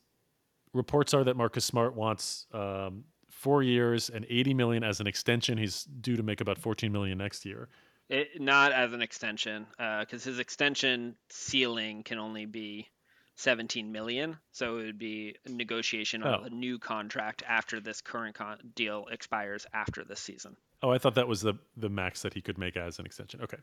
reports 0.72 1.14
are 1.14 1.24
that 1.24 1.37
Marcus 1.37 1.64
Smart 1.64 1.94
wants 1.94 2.46
um, 2.52 3.05
four 3.31 3.62
years 3.62 4.09
and 4.11 4.26
80 4.29 4.55
million 4.55 4.83
as 4.85 5.00
an 5.00 5.07
extension. 5.07 5.59
He's 5.59 5.85
due 5.85 6.16
to 6.16 6.22
make 6.22 6.40
about 6.40 6.59
14 6.59 6.90
million 6.92 7.18
next 7.18 7.44
year. 7.44 7.68
It, 8.09 8.40
not 8.40 8.70
as 8.72 8.92
an 8.92 9.02
extension, 9.02 9.66
because 10.00 10.22
his 10.22 10.38
extension 10.38 11.16
ceiling 11.29 12.05
can 12.05 12.18
only 12.18 12.46
be 12.46 12.87
17 13.35 13.90
million. 13.90 14.37
So 14.52 14.79
it 14.79 14.85
would 14.85 14.98
be 14.98 15.35
a 15.44 15.50
negotiation 15.50 16.22
Oh. 16.24 16.35
of 16.35 16.44
a 16.46 16.50
new 16.50 16.79
contract 16.79 17.42
after 17.48 17.81
this 17.81 18.00
current 18.00 18.37
con- 18.37 18.59
deal 18.76 19.07
expires 19.11 19.66
after 19.74 20.05
this 20.05 20.20
season. 20.20 20.57
Oh, 20.83 20.90
I 20.90 20.98
thought 20.98 21.14
that 21.16 21.26
was 21.26 21.40
the 21.40 21.55
the 21.76 21.88
max 21.88 22.22
that 22.22 22.33
he 22.35 22.40
could 22.42 22.59
make 22.59 22.76
as 22.76 22.98
an 22.98 23.07
extension. 23.07 23.40
Okay, 23.42 23.57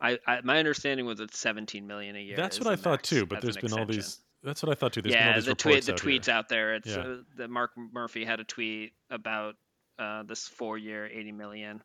I, 0.00 0.18
I 0.26 0.40
my 0.42 0.58
understanding 0.58 1.06
was 1.06 1.20
it's 1.20 1.38
17 1.38 1.86
million 1.86 2.16
a 2.16 2.18
year. 2.20 2.36
that's 2.36 2.58
what 2.58 2.66
I 2.68 2.74
thought 2.76 3.02
too. 3.02 3.26
But 3.26 3.42
there's 3.42 3.56
been 3.58 3.72
all 3.74 3.84
these. 3.86 4.20
That's 4.44 4.62
what 4.62 4.70
I 4.70 4.74
thought 4.74 4.92
too. 4.92 5.02
There's 5.02 5.14
yeah, 5.14 5.40
the 5.40 5.54
tweet, 5.54 5.84
the 5.86 5.92
out 5.92 5.98
tweets 5.98 6.26
here. 6.26 6.34
out 6.34 6.48
there. 6.48 6.74
It's 6.74 6.88
Yeah. 6.88 6.98
uh, 6.98 7.16
that 7.36 7.48
Mark 7.50 7.70
Murphy 7.76 8.24
had 8.24 8.40
a 8.40 8.44
tweet 8.44 8.92
about 9.10 9.56
uh, 9.98 10.22
this 10.24 10.46
four-year, 10.48 11.06
80 11.06 11.32
million. 11.32 11.82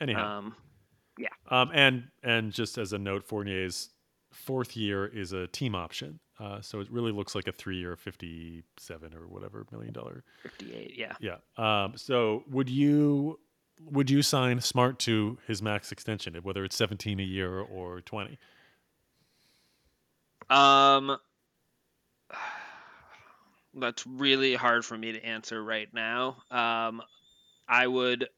Anyhow, 0.00 0.38
Um, 0.38 0.56
Um, 1.48 1.70
and 1.74 2.10
and 2.22 2.52
just 2.52 2.78
as 2.78 2.92
a 2.94 2.98
note, 2.98 3.22
Fournier's 3.24 3.90
fourth 4.32 4.76
year 4.76 5.06
is 5.06 5.32
a 5.32 5.46
team 5.48 5.74
option, 5.74 6.18
uh, 6.38 6.60
so 6.62 6.80
it 6.80 6.90
really 6.90 7.12
looks 7.12 7.34
like 7.34 7.46
a 7.48 7.52
three-year, 7.52 7.96
fifty-seven 7.96 9.12
or 9.14 9.26
whatever 9.28 9.66
million 9.70 9.92
dollar. 9.92 10.24
58. 10.42 10.94
Yeah. 10.96 11.12
Yeah. 11.20 11.36
Um, 11.58 11.96
so 11.96 12.44
would 12.48 12.70
you 12.70 13.38
would 13.82 14.08
you 14.10 14.22
sign 14.22 14.60
Smart 14.62 14.98
to 15.00 15.38
his 15.46 15.60
max 15.62 15.92
extension, 15.92 16.34
whether 16.36 16.64
it's 16.64 16.76
seventeen 16.76 17.20
a 17.20 17.24
year 17.24 17.60
or 17.60 18.00
twenty? 18.00 18.38
Um, 20.48 21.16
that's 23.74 24.06
really 24.06 24.54
hard 24.54 24.84
for 24.84 24.96
me 24.96 25.12
to 25.12 25.24
answer 25.24 25.62
right 25.62 25.88
now. 25.92 26.42
Um, 26.50 27.02
I 27.68 27.86
would. 27.86 28.28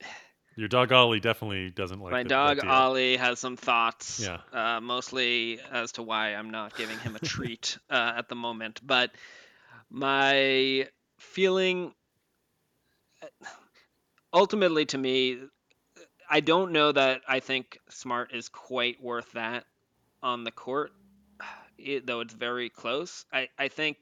Your 0.56 0.68
dog 0.68 0.92
Ollie 0.92 1.20
definitely 1.20 1.70
doesn't 1.70 2.00
like 2.00 2.12
my 2.12 2.22
the- 2.22 2.28
dog 2.28 2.56
that. 2.60 2.66
Ollie 2.66 3.16
has 3.16 3.38
some 3.38 3.56
thoughts. 3.56 4.20
Yeah. 4.20 4.38
Uh, 4.52 4.80
mostly 4.80 5.60
as 5.70 5.92
to 5.92 6.02
why 6.02 6.34
I'm 6.34 6.50
not 6.50 6.76
giving 6.76 6.98
him 6.98 7.16
a 7.16 7.18
treat 7.24 7.78
uh, 7.88 8.14
at 8.16 8.28
the 8.28 8.34
moment, 8.34 8.80
but 8.84 9.10
my 9.88 10.88
feeling 11.18 11.92
ultimately 14.32 14.86
to 14.86 14.96
me 14.96 15.38
I 16.30 16.38
don't 16.38 16.70
know 16.70 16.92
that 16.92 17.22
I 17.26 17.40
think 17.40 17.76
Smart 17.88 18.32
is 18.32 18.48
quite 18.48 19.02
worth 19.02 19.32
that 19.32 19.64
on 20.22 20.44
the 20.44 20.52
court, 20.52 20.92
it, 21.78 22.06
though 22.06 22.20
it's 22.20 22.32
very 22.32 22.70
close. 22.70 23.24
I, 23.32 23.48
I 23.58 23.66
think 23.66 23.96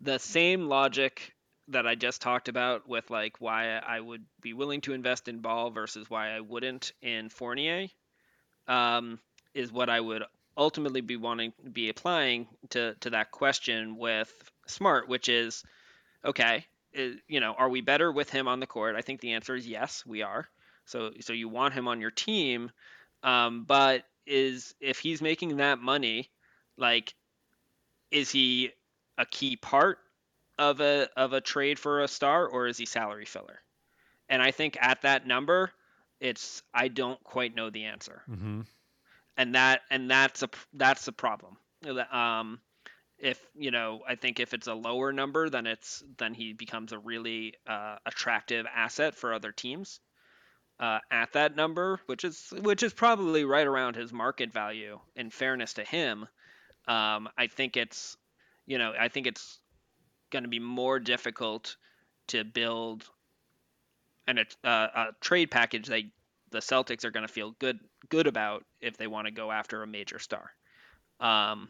the 0.00 0.18
same 0.18 0.68
logic 0.68 1.34
that 1.68 1.86
I 1.86 1.94
just 1.94 2.22
talked 2.22 2.48
about 2.48 2.88
with 2.88 3.10
like 3.10 3.40
why 3.40 3.76
I 3.78 4.00
would 4.00 4.24
be 4.40 4.52
willing 4.54 4.80
to 4.82 4.92
invest 4.94 5.28
in 5.28 5.40
Ball 5.40 5.70
versus 5.70 6.08
why 6.08 6.30
I 6.34 6.40
wouldn't 6.40 6.92
in 7.02 7.28
Fournier 7.28 7.88
um, 8.66 9.20
is 9.54 9.72
what 9.72 9.90
I 9.90 10.00
would 10.00 10.24
ultimately 10.56 11.00
be 11.00 11.16
wanting 11.16 11.52
be 11.72 11.88
applying 11.88 12.48
to 12.70 12.94
to 13.00 13.10
that 13.10 13.30
question 13.30 13.96
with 13.96 14.30
Smart, 14.66 15.08
which 15.08 15.28
is 15.28 15.64
okay. 16.24 16.66
i- 16.96 17.16
you 17.28 17.40
know, 17.40 17.54
are 17.54 17.68
we 17.70 17.80
better 17.82 18.10
with 18.12 18.30
him 18.30 18.48
on 18.48 18.60
the 18.60 18.66
court? 18.66 18.96
I 18.96 19.02
think 19.02 19.20
the 19.20 19.34
answer 19.34 19.56
is 19.56 19.66
yes, 19.68 20.04
we 20.06 20.22
are. 20.22 20.48
So 20.86 21.12
so 21.20 21.32
you 21.32 21.48
want 21.48 21.74
him 21.74 21.88
on 21.88 22.00
your 22.00 22.10
team, 22.12 22.70
um, 23.22 23.64
but 23.64 24.04
is 24.26 24.74
if 24.80 24.98
he's 25.00 25.22
making 25.22 25.58
that 25.58 25.78
money, 25.80 26.30
like, 26.76 27.14
is 28.10 28.30
he 28.30 28.70
a 29.18 29.26
key 29.26 29.56
part 29.56 29.98
of 30.58 30.80
a 30.80 31.08
of 31.16 31.34
a 31.34 31.40
trade 31.42 31.78
for 31.78 32.00
a 32.00 32.08
star, 32.08 32.46
or 32.46 32.66
is 32.66 32.78
he 32.78 32.86
salary 32.86 33.26
filler? 33.26 33.60
And 34.30 34.42
I 34.42 34.52
think 34.52 34.78
at 34.80 35.02
that 35.02 35.26
number, 35.26 35.70
it's 36.20 36.62
I 36.72 36.88
don't 36.88 37.22
quite 37.24 37.54
know 37.54 37.68
the 37.68 37.84
answer 37.84 38.22
hmm 38.26 38.62
and 39.38 39.54
that 39.54 39.82
and 39.90 40.10
that's 40.10 40.42
a 40.42 40.50
that's 40.74 41.08
a 41.08 41.12
problem. 41.12 41.56
Um, 42.12 42.60
if 43.18 43.40
you 43.54 43.70
know, 43.70 44.00
I 44.06 44.16
think 44.16 44.40
if 44.40 44.52
it's 44.52 44.66
a 44.66 44.74
lower 44.74 45.12
number, 45.12 45.48
then 45.48 45.66
it's 45.66 46.02
then 46.18 46.34
he 46.34 46.52
becomes 46.52 46.92
a 46.92 46.98
really 46.98 47.54
uh, 47.66 47.96
attractive 48.04 48.66
asset 48.74 49.14
for 49.14 49.32
other 49.32 49.52
teams. 49.52 50.00
Uh, 50.80 50.98
at 51.10 51.32
that 51.32 51.56
number, 51.56 52.00
which 52.06 52.24
is 52.24 52.52
which 52.60 52.82
is 52.82 52.92
probably 52.92 53.44
right 53.44 53.66
around 53.66 53.96
his 53.96 54.12
market 54.12 54.52
value. 54.52 54.98
In 55.16 55.30
fairness 55.30 55.74
to 55.74 55.84
him, 55.84 56.26
um, 56.86 57.28
I 57.36 57.46
think 57.48 57.76
it's 57.76 58.16
you 58.68 58.78
know 58.78 58.92
I 58.98 59.08
think 59.08 59.26
it's 59.26 59.58
going 60.30 60.44
to 60.44 60.48
be 60.48 60.60
more 60.60 61.00
difficult 61.00 61.76
to 62.28 62.44
build 62.44 63.04
an, 64.28 64.38
a, 64.62 64.68
a 64.68 65.06
trade 65.20 65.50
package 65.50 65.88
that 65.88 66.02
the 66.50 66.58
Celtics 66.58 67.04
are 67.04 67.10
going 67.10 67.26
to 67.26 67.32
feel 67.32 67.56
good 67.58 67.80
good 68.08 68.28
about 68.28 68.64
if 68.80 68.96
they 68.96 69.08
want 69.08 69.26
to 69.26 69.32
go 69.32 69.50
after 69.50 69.82
a 69.82 69.86
major 69.86 70.18
star. 70.18 70.50
Um, 71.18 71.68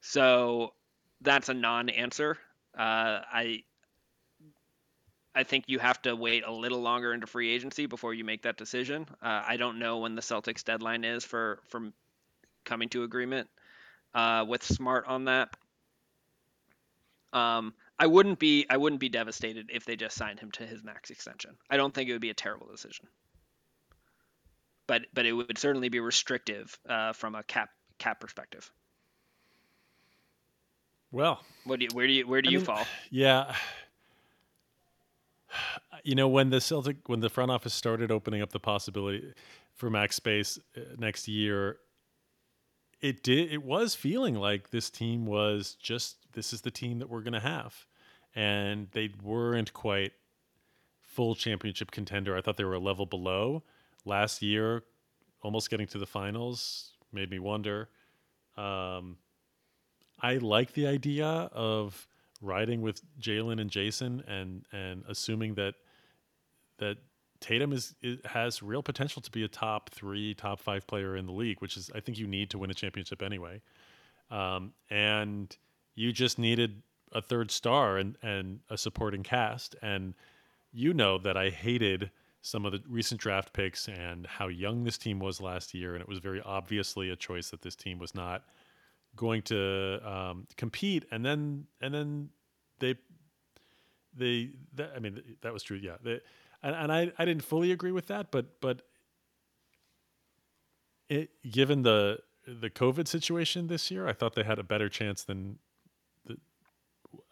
so 0.00 0.74
that's 1.22 1.48
a 1.48 1.54
non-answer. 1.54 2.38
Uh, 2.78 3.20
I 3.32 3.64
I 5.34 5.44
think 5.44 5.64
you 5.68 5.78
have 5.78 6.02
to 6.02 6.14
wait 6.14 6.44
a 6.46 6.52
little 6.52 6.80
longer 6.80 7.14
into 7.14 7.26
free 7.26 7.50
agency 7.50 7.86
before 7.86 8.14
you 8.14 8.24
make 8.24 8.42
that 8.42 8.56
decision. 8.56 9.06
Uh, 9.22 9.42
I 9.46 9.56
don't 9.56 9.78
know 9.78 9.98
when 9.98 10.14
the 10.14 10.22
Celtics 10.22 10.64
deadline 10.64 11.04
is 11.04 11.24
for 11.24 11.60
for 11.68 11.92
coming 12.64 12.90
to 12.90 13.04
agreement 13.04 13.48
uh, 14.14 14.44
with 14.46 14.62
Smart 14.62 15.06
on 15.06 15.24
that. 15.24 15.56
Um, 17.32 17.74
I 17.98 18.06
wouldn't 18.06 18.38
be 18.38 18.66
I 18.68 18.76
wouldn't 18.76 19.00
be 19.00 19.08
devastated 19.08 19.70
if 19.72 19.84
they 19.84 19.96
just 19.96 20.16
signed 20.16 20.40
him 20.40 20.50
to 20.52 20.66
his 20.66 20.82
max 20.82 21.10
extension. 21.10 21.56
I 21.68 21.76
don't 21.76 21.94
think 21.94 22.08
it 22.08 22.12
would 22.12 22.20
be 22.20 22.30
a 22.30 22.34
terrible 22.34 22.66
decision 22.66 23.06
but 24.90 25.06
but 25.14 25.24
it 25.24 25.32
would 25.32 25.56
certainly 25.56 25.88
be 25.88 26.00
restrictive 26.00 26.76
uh, 26.88 27.12
from 27.12 27.36
a 27.36 27.44
cap 27.44 27.70
cap 27.98 28.18
perspective. 28.18 28.72
Well, 31.12 31.44
What 31.62 31.78
do 31.78 31.84
you, 31.84 31.90
where 31.94 32.08
do 32.08 32.12
you 32.12 32.26
where 32.26 32.42
do 32.42 32.48
I 32.48 32.52
you 32.52 32.58
mean, 32.58 32.66
fall? 32.66 32.86
Yeah. 33.10 33.54
You 36.02 36.14
know, 36.14 36.28
when 36.28 36.48
the 36.48 36.62
Celtic, 36.62 37.10
when 37.10 37.20
the 37.20 37.28
front 37.28 37.50
office 37.50 37.74
started 37.74 38.10
opening 38.10 38.40
up 38.40 38.52
the 38.52 38.58
possibility 38.58 39.34
for 39.74 39.90
max 39.90 40.16
space 40.16 40.58
uh, 40.74 40.80
next 40.96 41.28
year, 41.28 41.76
it 43.00 43.22
did. 43.22 43.52
It 43.52 43.62
was 43.62 43.94
feeling 43.94 44.34
like 44.34 44.70
this 44.70 44.90
team 44.90 45.26
was 45.26 45.74
just 45.74 46.16
this 46.32 46.52
is 46.52 46.60
the 46.60 46.70
team 46.70 46.98
that 46.98 47.08
we're 47.08 47.22
going 47.22 47.32
to 47.32 47.40
have, 47.40 47.86
and 48.34 48.88
they 48.92 49.10
weren't 49.22 49.72
quite 49.72 50.12
full 51.02 51.34
championship 51.34 51.90
contender. 51.90 52.36
I 52.36 52.40
thought 52.40 52.56
they 52.56 52.64
were 52.64 52.74
a 52.74 52.80
level 52.80 53.06
below 53.06 53.62
last 54.04 54.42
year, 54.42 54.84
almost 55.42 55.70
getting 55.70 55.86
to 55.88 55.98
the 55.98 56.06
finals. 56.06 56.92
Made 57.12 57.30
me 57.30 57.38
wonder. 57.38 57.88
Um, 58.56 59.16
I 60.20 60.36
like 60.36 60.74
the 60.74 60.86
idea 60.86 61.26
of 61.26 62.06
riding 62.42 62.82
with 62.82 63.00
Jaylen 63.18 63.60
and 63.60 63.70
Jayson 63.70 64.22
and 64.28 64.64
and 64.72 65.04
assuming 65.08 65.54
that 65.54 65.74
that 66.78 66.98
Tatum 67.40 67.72
is, 67.72 67.94
has 68.24 68.62
real 68.62 68.82
potential 68.82 69.22
to 69.22 69.30
be 69.30 69.44
a 69.44 69.48
top 69.48 69.90
three, 69.90 70.34
top 70.34 70.60
five 70.60 70.86
player 70.86 71.16
in 71.16 71.26
the 71.26 71.32
league, 71.32 71.60
which 71.60 71.76
is 71.76 71.90
I 71.94 72.00
think 72.00 72.18
you 72.18 72.26
need 72.26 72.50
to 72.50 72.58
win 72.58 72.70
a 72.70 72.74
championship 72.74 73.22
anyway. 73.22 73.60
Um, 74.30 74.72
and 74.90 75.56
you 75.94 76.12
just 76.12 76.38
needed 76.38 76.82
a 77.12 77.20
third 77.20 77.50
star 77.50 77.96
and 77.96 78.16
and 78.22 78.60
a 78.68 78.76
supporting 78.76 79.22
cast. 79.22 79.74
And 79.82 80.14
you 80.72 80.94
know 80.94 81.18
that 81.18 81.36
I 81.36 81.50
hated 81.50 82.10
some 82.42 82.64
of 82.64 82.72
the 82.72 82.82
recent 82.88 83.20
draft 83.20 83.52
picks 83.52 83.88
and 83.88 84.26
how 84.26 84.48
young 84.48 84.84
this 84.84 84.96
team 84.96 85.18
was 85.18 85.40
last 85.40 85.74
year, 85.74 85.94
and 85.94 86.02
it 86.02 86.08
was 86.08 86.18
very 86.18 86.40
obviously 86.44 87.10
a 87.10 87.16
choice 87.16 87.50
that 87.50 87.62
this 87.62 87.76
team 87.76 87.98
was 87.98 88.14
not 88.14 88.44
going 89.16 89.42
to 89.42 90.00
um, 90.04 90.46
compete, 90.56 91.04
and 91.10 91.24
then 91.24 91.66
and 91.80 91.92
then 91.92 92.28
they 92.78 92.96
they 94.16 94.50
that, 94.74 94.92
I 94.96 94.98
mean 95.00 95.20
that 95.42 95.52
was 95.52 95.62
true, 95.62 95.78
yeah. 95.78 95.96
They, 96.02 96.20
and, 96.62 96.74
and 96.74 96.92
I 96.92 97.12
I 97.18 97.24
didn't 97.24 97.44
fully 97.44 97.72
agree 97.72 97.92
with 97.92 98.06
that, 98.06 98.30
but 98.30 98.60
but 98.60 98.82
it 101.08 101.30
given 101.50 101.82
the 101.82 102.20
the 102.46 102.70
COVID 102.70 103.06
situation 103.06 103.66
this 103.66 103.90
year, 103.90 104.08
I 104.08 104.12
thought 104.12 104.34
they 104.34 104.42
had 104.42 104.58
a 104.58 104.64
better 104.64 104.88
chance 104.88 105.22
than 105.22 105.58
the. 106.26 106.36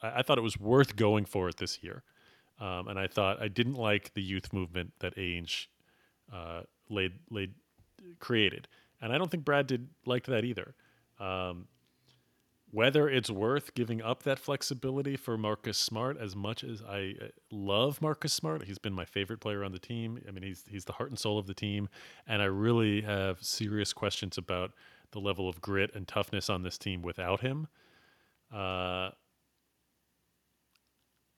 I, 0.03 0.19
I 0.21 0.23
thought 0.23 0.39
it 0.39 0.43
was 0.43 0.59
worth 0.59 0.97
going 0.97 1.25
for 1.25 1.49
it 1.49 1.57
this 1.57 1.83
year, 1.83 2.03
um, 2.61 2.89
and 2.89 2.99
I 2.99 3.07
thought 3.07 3.41
I 3.41 3.49
didn't 3.49 3.75
like 3.75 4.15
the 4.15 4.23
youth 4.23 4.53
movement 4.53 4.93
that 5.01 5.17
Ainge 5.17 5.67
uh, 6.33 6.63
laid 6.89 7.13
laid 7.31 7.55
created, 8.19 8.69
and 9.01 9.13
I 9.13 9.19
don't 9.19 9.31
think 9.31 9.45
Brad 9.45 9.67
did 9.67 9.89
like 10.07 10.27
that 10.27 10.45
either. 10.45 10.75
Um, 11.19 11.67
whether 12.71 13.09
it's 13.09 13.31
worth 13.31 13.75
giving 13.75 14.03
up 14.03 14.23
that 14.25 14.39
flexibility 14.39 15.17
for 15.17 15.39
Marcus 15.39 15.79
Smart 15.79 16.19
as 16.19 16.37
much 16.37 16.63
as 16.63 16.83
I 16.83 17.15
uh, 17.21 17.27
love 17.51 18.03
Marcus 18.03 18.33
Smart, 18.33 18.65
he's 18.65 18.79
been 18.79 18.93
my 18.93 19.05
favorite 19.05 19.41
player 19.41 19.65
on 19.65 19.73
the 19.73 19.79
team. 19.79 20.21
I 20.29 20.31
mean, 20.31 20.43
he's 20.43 20.65
he's 20.69 20.85
the 20.85 20.93
heart 20.93 21.11
and 21.11 21.19
soul 21.19 21.39
of 21.39 21.47
the 21.47 21.55
team, 21.55 21.89
and 22.27 22.43
I 22.43 22.47
really 22.47 23.01
have 23.03 23.43
serious 23.43 23.93
questions 23.93 24.37
about 24.37 24.73
the 25.13 25.21
level 25.21 25.49
of 25.49 25.61
grit 25.61 25.95
and 25.95 26.07
toughness 26.07 26.51
on 26.51 26.63
this 26.63 26.77
team 26.77 27.01
without 27.01 27.41
him. 27.41 27.69
Uh, 28.53 29.11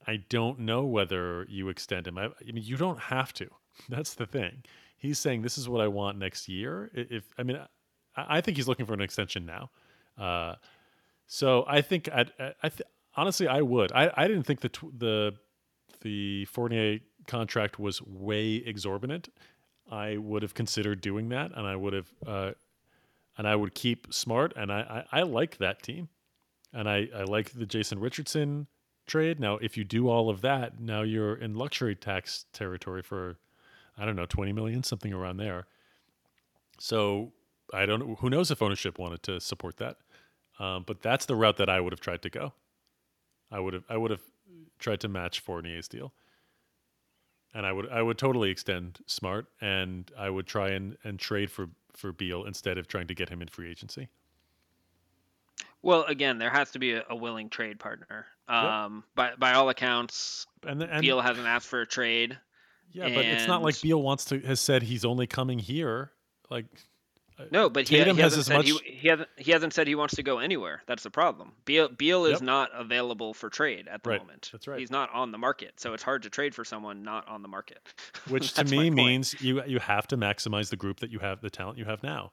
I 0.07 0.16
don't 0.28 0.61
know 0.61 0.85
whether 0.85 1.47
you 1.49 1.68
extend 1.68 2.09
him. 2.09 2.18
I, 2.18 2.26
I 2.26 2.53
mean, 2.53 2.64
you 2.64 2.76
don't 2.76 2.99
have 2.99 3.33
to. 3.35 3.49
That's 3.89 4.14
the 4.14 4.26
thing. 4.26 4.64
He's 4.97 5.18
saying 5.18 5.43
this 5.43 5.57
is 5.57 5.68
what 5.68 5.81
I 5.81 5.89
want 5.89 6.18
next 6.18 6.49
year. 6.49 6.91
If 6.93 7.33
I 7.39 7.45
mean, 7.45 7.59
I, 8.16 8.39
I 8.39 8.41
think 8.41 8.57
he's 8.57 8.66
looking 8.66 8.87
for 8.87 8.95
an 8.95 9.01
extension 9.01 9.47
now. 9.47 9.70
Uh, 10.18 10.57
so 11.33 11.64
I 11.68 11.81
think 11.81 12.09
I, 12.09 12.24
I 12.61 12.68
th- 12.68 12.89
honestly 13.14 13.47
I 13.47 13.61
would. 13.62 13.93
I, 13.93 14.11
I 14.16 14.26
didn't 14.26 14.43
think 14.43 14.61
the 14.61 14.68
tw- 14.68 14.99
the 14.99 15.35
the 16.01 16.45
Fournier 16.47 16.99
contract 17.26 17.78
was 17.78 18.03
way 18.03 18.57
exorbitant. 18.57 19.28
I 19.91 20.16
would 20.16 20.43
have 20.43 20.55
considered 20.55 21.01
doing 21.01 21.28
that, 21.28 21.53
and 21.57 21.66
I 21.66 21.76
would 21.76 21.93
have, 21.93 22.09
uh, 22.26 22.53
and 23.37 23.47
I 23.47 23.55
would 23.57 23.74
keep 23.74 24.12
Smart, 24.12 24.53
and 24.57 24.72
I, 24.72 25.05
I, 25.12 25.20
I 25.20 25.22
like 25.22 25.59
that 25.59 25.83
team, 25.83 26.09
and 26.72 26.89
I, 26.89 27.09
I 27.14 27.24
like 27.24 27.53
the 27.53 27.66
Jason 27.66 28.01
Richardson 28.01 28.66
trade. 29.07 29.39
Now, 29.41 29.57
if 29.57 29.76
you 29.76 29.85
do 29.85 30.09
all 30.09 30.31
of 30.31 30.41
that, 30.41 30.81
now 30.81 31.03
you're 31.03 31.35
in 31.35 31.55
luxury 31.55 31.95
tax 31.95 32.47
territory 32.53 33.03
for, 33.03 33.37
I 33.99 34.05
don't 34.05 34.16
know, 34.16 34.26
twenty 34.26 34.53
million, 34.53 34.83
something 34.83 35.12
around 35.12 35.37
there. 35.37 35.66
So 36.78 37.33
I 37.74 37.87
don't. 37.87 38.18
Who 38.20 38.31
knows 38.31 38.51
if 38.51 38.62
ownership 38.62 38.99
wanted 38.99 39.22
to 39.24 39.41
support 39.41 39.76
that? 39.78 39.97
Um, 40.61 40.85
but 40.87 41.01
that's 41.01 41.25
the 41.27 41.35
route 41.35 41.57
that 41.57 41.69
I 41.71 41.81
would 41.81 41.93
have 41.93 42.01
tried 42.01 42.23
to 42.23 42.31
go. 42.31 42.53
I 43.51 43.59
would 43.59 43.75
have 43.75 43.85
I 43.89 43.97
would 43.97 44.11
have 44.11 44.21
tried 44.79 45.01
to 45.01 45.09
match 45.09 45.41
Fournier's 45.41 45.89
deal, 45.89 46.13
and 47.55 47.65
I 47.67 47.73
would 47.73 47.89
I 47.89 48.03
would 48.03 48.19
totally 48.19 48.51
extend 48.51 49.01
Smart, 49.07 49.47
and 49.61 50.11
I 50.17 50.29
would 50.31 50.47
try 50.47 50.69
and, 50.69 50.97
and 51.03 51.19
trade 51.19 51.51
for 51.51 51.69
for 51.97 52.13
Beal 52.13 52.45
instead 52.45 52.79
of 52.79 52.87
trying 52.87 53.07
to 53.09 53.15
get 53.15 53.29
him 53.31 53.43
in 53.43 53.49
free 53.49 53.71
agency. 53.71 54.09
Well, 55.83 56.05
again, 56.05 56.39
there 56.39 56.51
has 56.51 56.71
to 56.73 56.79
be 56.79 56.93
a, 56.93 57.05
a 57.09 57.17
willing 57.17 57.49
trade 57.49 57.81
partner. 57.81 58.27
Um, 58.49 59.03
by 59.15 59.33
by 59.39 59.55
all 59.55 59.69
accounts, 59.71 60.47
And, 60.67 60.83
and 60.83 61.01
Beal 61.01 61.21
hasn't 61.21 61.47
asked 61.47 61.69
for 61.69 61.81
a 61.81 61.87
trade. 61.87 62.39
yeah, 62.93 63.09
but 63.15 63.25
it's 63.25 63.47
not 63.49 63.63
like 63.63 63.81
Beal 63.81 64.03
wants 64.03 64.27
to 64.27 64.41
has 64.41 64.61
said 64.61 64.83
he's 64.83 65.05
only 65.05 65.27
coming 65.27 65.59
here. 65.59 66.13
Like 66.51 66.67
No, 67.51 67.70
but 67.70 67.88
he, 67.88 67.97
he 67.97 68.03
has 68.03 68.16
hasn't 68.16 68.41
as 68.41 68.47
said 68.47 68.57
much- 68.57 68.66
he, 68.84 68.93
he 68.93 69.09
hasn't 69.09 69.28
he 69.36 69.51
hasn't 69.53 69.72
said 69.72 69.86
he 69.86 69.95
wants 69.95 70.14
to 70.16 70.22
go 70.22 70.38
anywhere. 70.38 70.82
That's 70.86 71.03
the 71.03 71.11
problem. 71.11 71.53
Beal 71.64 71.88
Beal 71.88 72.24
is 72.26 72.32
Yep. 72.32 72.43
not 72.43 72.70
available 72.74 73.34
for 73.34 73.49
trade 73.51 73.88
at 73.88 74.03
the 74.03 74.11
Right, 74.11 74.20
moment. 74.20 74.49
that's 74.53 74.66
right. 74.68 74.78
He's 74.78 74.91
not 74.91 75.11
on 75.12 75.32
the 75.32 75.38
market, 75.38 75.78
so 75.80 75.93
it's 75.95 76.03
hard 76.03 76.22
to 76.24 76.30
trade 76.30 76.55
for 76.55 76.64
someone 76.64 77.03
not 77.03 77.26
on 77.28 77.43
the 77.43 77.49
market. 77.49 77.78
which 78.28 78.53
to 78.55 78.64
me 78.64 78.91
means 78.91 79.34
you 79.41 79.62
you 79.64 79.78
have 79.78 80.07
to 80.09 80.16
maximize 80.16 80.70
the 80.70 80.76
group 80.76 81.01
that 81.01 81.11
you 81.11 81.18
have, 81.20 81.41
the 81.41 81.51
talent 81.51 81.78
you 81.78 81.84
have 81.84 82.03
now, 82.03 82.32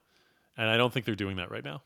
and 0.56 0.68
I 0.68 0.76
don't 0.76 0.92
think 0.92 1.06
they're 1.06 1.14
doing 1.14 1.36
that 1.36 1.50
right 1.50 1.64
now. 1.64 1.82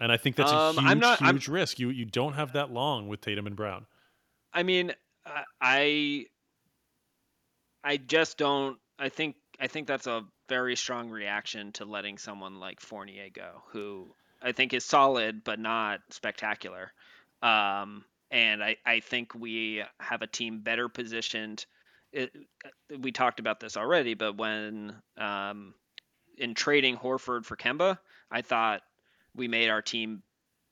And 0.00 0.10
I 0.10 0.16
think 0.16 0.36
that's 0.36 0.50
a 0.50 0.56
Um, 0.56 0.74
huge, 0.76 0.84
I'm 0.86 0.98
not- 0.98 1.22
I'm- 1.22 1.34
huge 1.36 1.48
risk. 1.48 1.78
You 1.78 1.90
you 1.90 2.04
don't 2.04 2.32
have 2.34 2.52
that 2.54 2.70
long 2.72 3.06
with 3.08 3.20
Tatum 3.20 3.46
and 3.46 3.54
Brown. 3.54 3.86
I 4.52 4.62
mean, 4.64 4.92
I 5.60 6.26
I 7.84 7.96
just 7.96 8.38
don't. 8.38 8.78
I 8.98 9.08
think 9.08 9.36
I 9.60 9.66
think 9.68 9.86
that's 9.86 10.06
a 10.06 10.24
very 10.52 10.76
strong 10.76 11.08
reaction 11.10 11.72
to 11.72 11.84
letting 11.86 12.18
someone 12.18 12.60
like 12.60 12.80
Fournier 12.80 13.30
go, 13.30 13.62
who 13.68 14.14
I 14.42 14.52
think 14.52 14.74
is 14.74 14.84
solid 14.84 15.44
but 15.44 15.58
not 15.58 16.00
spectacular. 16.10 16.92
Um, 17.42 18.04
and 18.30 18.62
I, 18.62 18.76
I 18.84 19.00
think 19.00 19.34
we 19.34 19.82
have 19.98 20.22
a 20.22 20.26
team 20.26 20.60
better 20.60 20.88
positioned. 20.88 21.64
It, 22.12 22.32
we 23.00 23.12
talked 23.12 23.40
about 23.40 23.60
this 23.60 23.76
already, 23.78 24.14
but 24.14 24.36
when 24.36 24.94
um, 25.16 25.74
in 26.36 26.54
trading 26.54 26.96
Horford 26.96 27.44
for 27.44 27.56
Kemba, 27.56 27.98
I 28.30 28.42
thought 28.42 28.82
we 29.34 29.48
made 29.48 29.70
our 29.70 29.82
team 29.82 30.22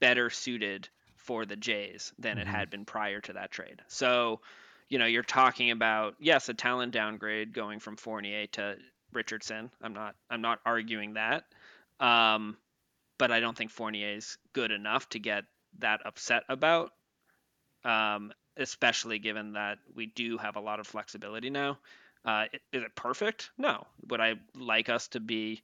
better 0.00 0.30
suited 0.30 0.88
for 1.16 1.46
the 1.46 1.56
Jays 1.56 2.12
than 2.18 2.38
it 2.38 2.46
Mhm. 2.46 2.46
had 2.46 2.70
been 2.70 2.84
prior 2.84 3.20
to 3.22 3.34
that 3.34 3.50
trade. 3.50 3.82
So, 3.88 4.40
you 4.88 4.98
know, 4.98 5.06
you're 5.06 5.22
talking 5.22 5.70
about 5.70 6.16
yes, 6.18 6.48
a 6.48 6.54
talent 6.54 6.92
downgrade 6.92 7.52
going 7.54 7.78
from 7.80 7.96
Fournier 7.96 8.46
to 8.48 8.76
Richardson. 9.12 9.70
I'm 9.82 9.92
not 9.92 10.14
I'm 10.30 10.42
not 10.42 10.60
arguing 10.64 11.14
that. 11.14 11.44
Um, 11.98 12.56
but 13.18 13.30
I 13.30 13.40
don't 13.40 13.56
think 13.56 13.70
Fournier 13.70 14.16
is 14.16 14.38
good 14.52 14.70
enough 14.70 15.08
to 15.10 15.18
get 15.18 15.44
that 15.78 16.00
upset 16.04 16.44
about. 16.48 16.92
Um, 17.84 18.32
especially 18.56 19.18
given 19.18 19.54
that 19.54 19.78
we 19.94 20.06
do 20.06 20.36
have 20.38 20.56
a 20.56 20.60
lot 20.60 20.80
of 20.80 20.86
flexibility 20.86 21.50
now. 21.50 21.78
Uh, 22.24 22.44
is 22.72 22.82
it 22.82 22.94
perfect? 22.94 23.50
No. 23.56 23.86
Would 24.08 24.20
I 24.20 24.34
like 24.54 24.88
us 24.88 25.08
to 25.08 25.20
be 25.20 25.62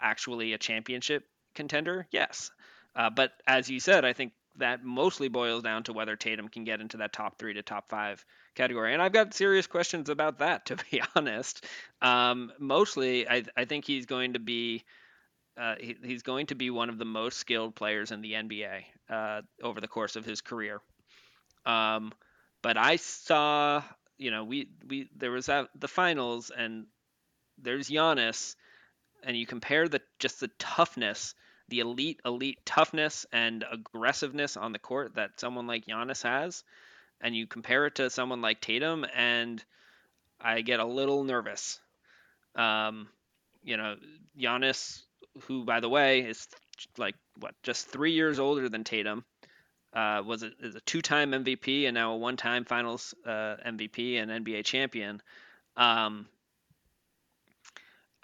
actually 0.00 0.52
a 0.52 0.58
championship 0.58 1.24
contender? 1.54 2.06
Yes. 2.10 2.50
Uh, 2.94 3.10
but 3.10 3.32
as 3.46 3.70
you 3.70 3.80
said, 3.80 4.04
I 4.04 4.12
think 4.12 4.32
that 4.58 4.84
mostly 4.84 5.28
boils 5.28 5.62
down 5.62 5.84
to 5.84 5.92
whether 5.92 6.16
Tatum 6.16 6.48
can 6.48 6.64
get 6.64 6.80
into 6.80 6.98
that 6.98 7.12
top 7.12 7.38
three 7.38 7.54
to 7.54 7.62
top 7.62 7.88
five 7.88 8.24
category. 8.54 8.92
And 8.92 9.02
I've 9.02 9.12
got 9.12 9.34
serious 9.34 9.66
questions 9.66 10.08
about 10.08 10.38
that, 10.38 10.66
to 10.66 10.76
be 10.90 11.02
honest. 11.14 11.64
Um, 12.02 12.52
mostly, 12.58 13.28
I, 13.28 13.44
I 13.56 13.64
think 13.64 13.84
he's 13.84 14.06
going 14.06 14.34
to 14.34 14.40
be. 14.40 14.84
Uh, 15.58 15.74
he, 15.80 15.96
he's 16.04 16.22
going 16.22 16.44
to 16.46 16.54
be 16.54 16.68
one 16.68 16.90
of 16.90 16.98
the 16.98 17.06
most 17.06 17.38
skilled 17.38 17.74
players 17.74 18.12
in 18.12 18.20
the 18.20 18.32
NBA 18.32 18.82
uh, 19.08 19.40
over 19.62 19.80
the 19.80 19.88
course 19.88 20.14
of 20.14 20.26
his 20.26 20.42
career. 20.42 20.82
Um, 21.64 22.12
but 22.62 22.76
I 22.76 22.96
saw, 22.96 23.82
you 24.18 24.30
know, 24.30 24.44
we 24.44 24.68
we 24.86 25.08
there 25.16 25.30
was 25.30 25.46
the 25.46 25.88
finals, 25.88 26.50
and 26.54 26.86
there's 27.58 27.88
Giannis, 27.88 28.54
and 29.22 29.36
you 29.36 29.46
compare 29.46 29.88
the 29.88 30.02
just 30.18 30.40
the 30.40 30.50
toughness, 30.58 31.34
the 31.68 31.80
elite 31.80 32.20
elite 32.24 32.58
toughness 32.64 33.26
and 33.32 33.64
aggressiveness 33.70 34.56
on 34.56 34.72
the 34.72 34.78
court 34.78 35.14
that 35.16 35.40
someone 35.40 35.66
like 35.66 35.86
Giannis 35.86 36.22
has, 36.22 36.64
and 37.20 37.34
you 37.34 37.46
compare 37.46 37.86
it 37.86 37.96
to 37.96 38.10
someone 38.10 38.40
like 38.40 38.60
Tatum, 38.60 39.06
and 39.14 39.62
I 40.40 40.60
get 40.60 40.80
a 40.80 40.84
little 40.84 41.24
nervous. 41.24 41.80
Um, 42.54 43.08
you 43.62 43.76
know, 43.76 43.96
Giannis, 44.38 45.02
who 45.42 45.64
by 45.64 45.80
the 45.80 45.88
way 45.88 46.20
is 46.20 46.48
like 46.96 47.16
what 47.38 47.54
just 47.62 47.88
three 47.88 48.12
years 48.12 48.38
older 48.38 48.68
than 48.68 48.84
Tatum, 48.84 49.24
uh, 49.92 50.22
was 50.24 50.42
a, 50.42 50.50
is 50.60 50.74
a 50.74 50.80
two-time 50.80 51.32
MVP 51.32 51.86
and 51.86 51.94
now 51.94 52.12
a 52.12 52.16
one-time 52.16 52.64
Finals 52.64 53.14
uh, 53.24 53.56
MVP 53.66 54.22
and 54.22 54.30
NBA 54.44 54.64
champion. 54.64 55.22
Um, 55.76 56.26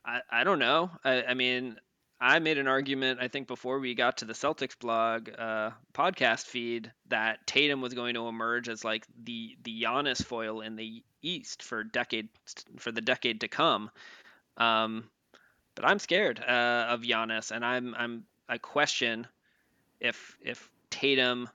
I, 0.05 0.21
I 0.31 0.45
don't 0.45 0.59
know. 0.59 0.91
I, 1.05 1.23
I 1.25 1.35
mean, 1.35 1.77
I 2.23 2.39
made 2.39 2.57
an 2.57 2.69
argument 2.69 3.19
I 3.21 3.27
think 3.27 3.49
before 3.49 3.81
we 3.81 3.97
got 3.97 4.19
to 4.19 4.25
the 4.25 4.33
Celtics 4.33 4.79
blog 4.79 5.29
uh, 5.37 5.71
podcast 5.93 6.47
feed 6.47 6.93
that 7.09 7.45
Tatum 7.49 7.81
was 7.81 7.95
going 7.95 8.15
to 8.15 8.29
emerge 8.29 8.69
as 8.69 8.85
like 8.85 9.05
the 9.25 9.57
the 9.65 9.83
Giannis 9.83 10.25
foil 10.25 10.61
in 10.61 10.77
the 10.77 11.03
East 11.21 11.65
for 11.65 11.83
decade 11.83 12.29
for 12.79 12.93
the 12.93 13.01
decade 13.01 13.41
to 13.41 13.49
come. 13.49 13.91
Um, 14.57 15.11
but 15.75 15.85
I'm 15.85 15.99
scared 15.99 16.39
uh, 16.39 16.87
of 16.91 17.01
Giannis, 17.01 17.51
and 17.51 17.65
I'm 17.65 17.93
I'm 17.97 18.25
I 18.49 18.59
question 18.59 19.27
if 19.99 20.37
if 20.41 20.71
Tatum 20.91 21.49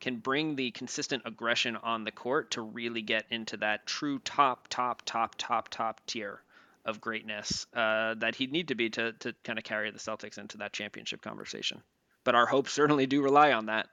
can 0.00 0.16
bring 0.16 0.56
the 0.56 0.72
consistent 0.72 1.22
aggression 1.26 1.76
on 1.76 2.02
the 2.02 2.10
court 2.10 2.50
to 2.50 2.60
really 2.60 3.02
get 3.02 3.24
into 3.30 3.56
that 3.58 3.86
true 3.86 4.18
top 4.18 4.66
top 4.66 5.02
top 5.04 5.36
top 5.38 5.68
top 5.68 6.00
tier 6.08 6.42
of 6.84 7.00
greatness 7.00 7.66
uh, 7.74 8.14
that 8.14 8.34
he'd 8.34 8.52
need 8.52 8.68
to 8.68 8.74
be 8.74 8.90
to 8.90 9.12
to 9.12 9.34
kind 9.44 9.58
of 9.58 9.64
carry 9.64 9.90
the 9.90 9.98
Celtics 9.98 10.38
into 10.38 10.58
that 10.58 10.72
championship 10.72 11.22
conversation. 11.22 11.82
But 12.24 12.34
our 12.34 12.46
hopes 12.46 12.72
certainly 12.72 13.06
do 13.06 13.22
rely 13.22 13.52
on 13.52 13.66
that. 13.66 13.88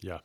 Yeah. 0.00 0.18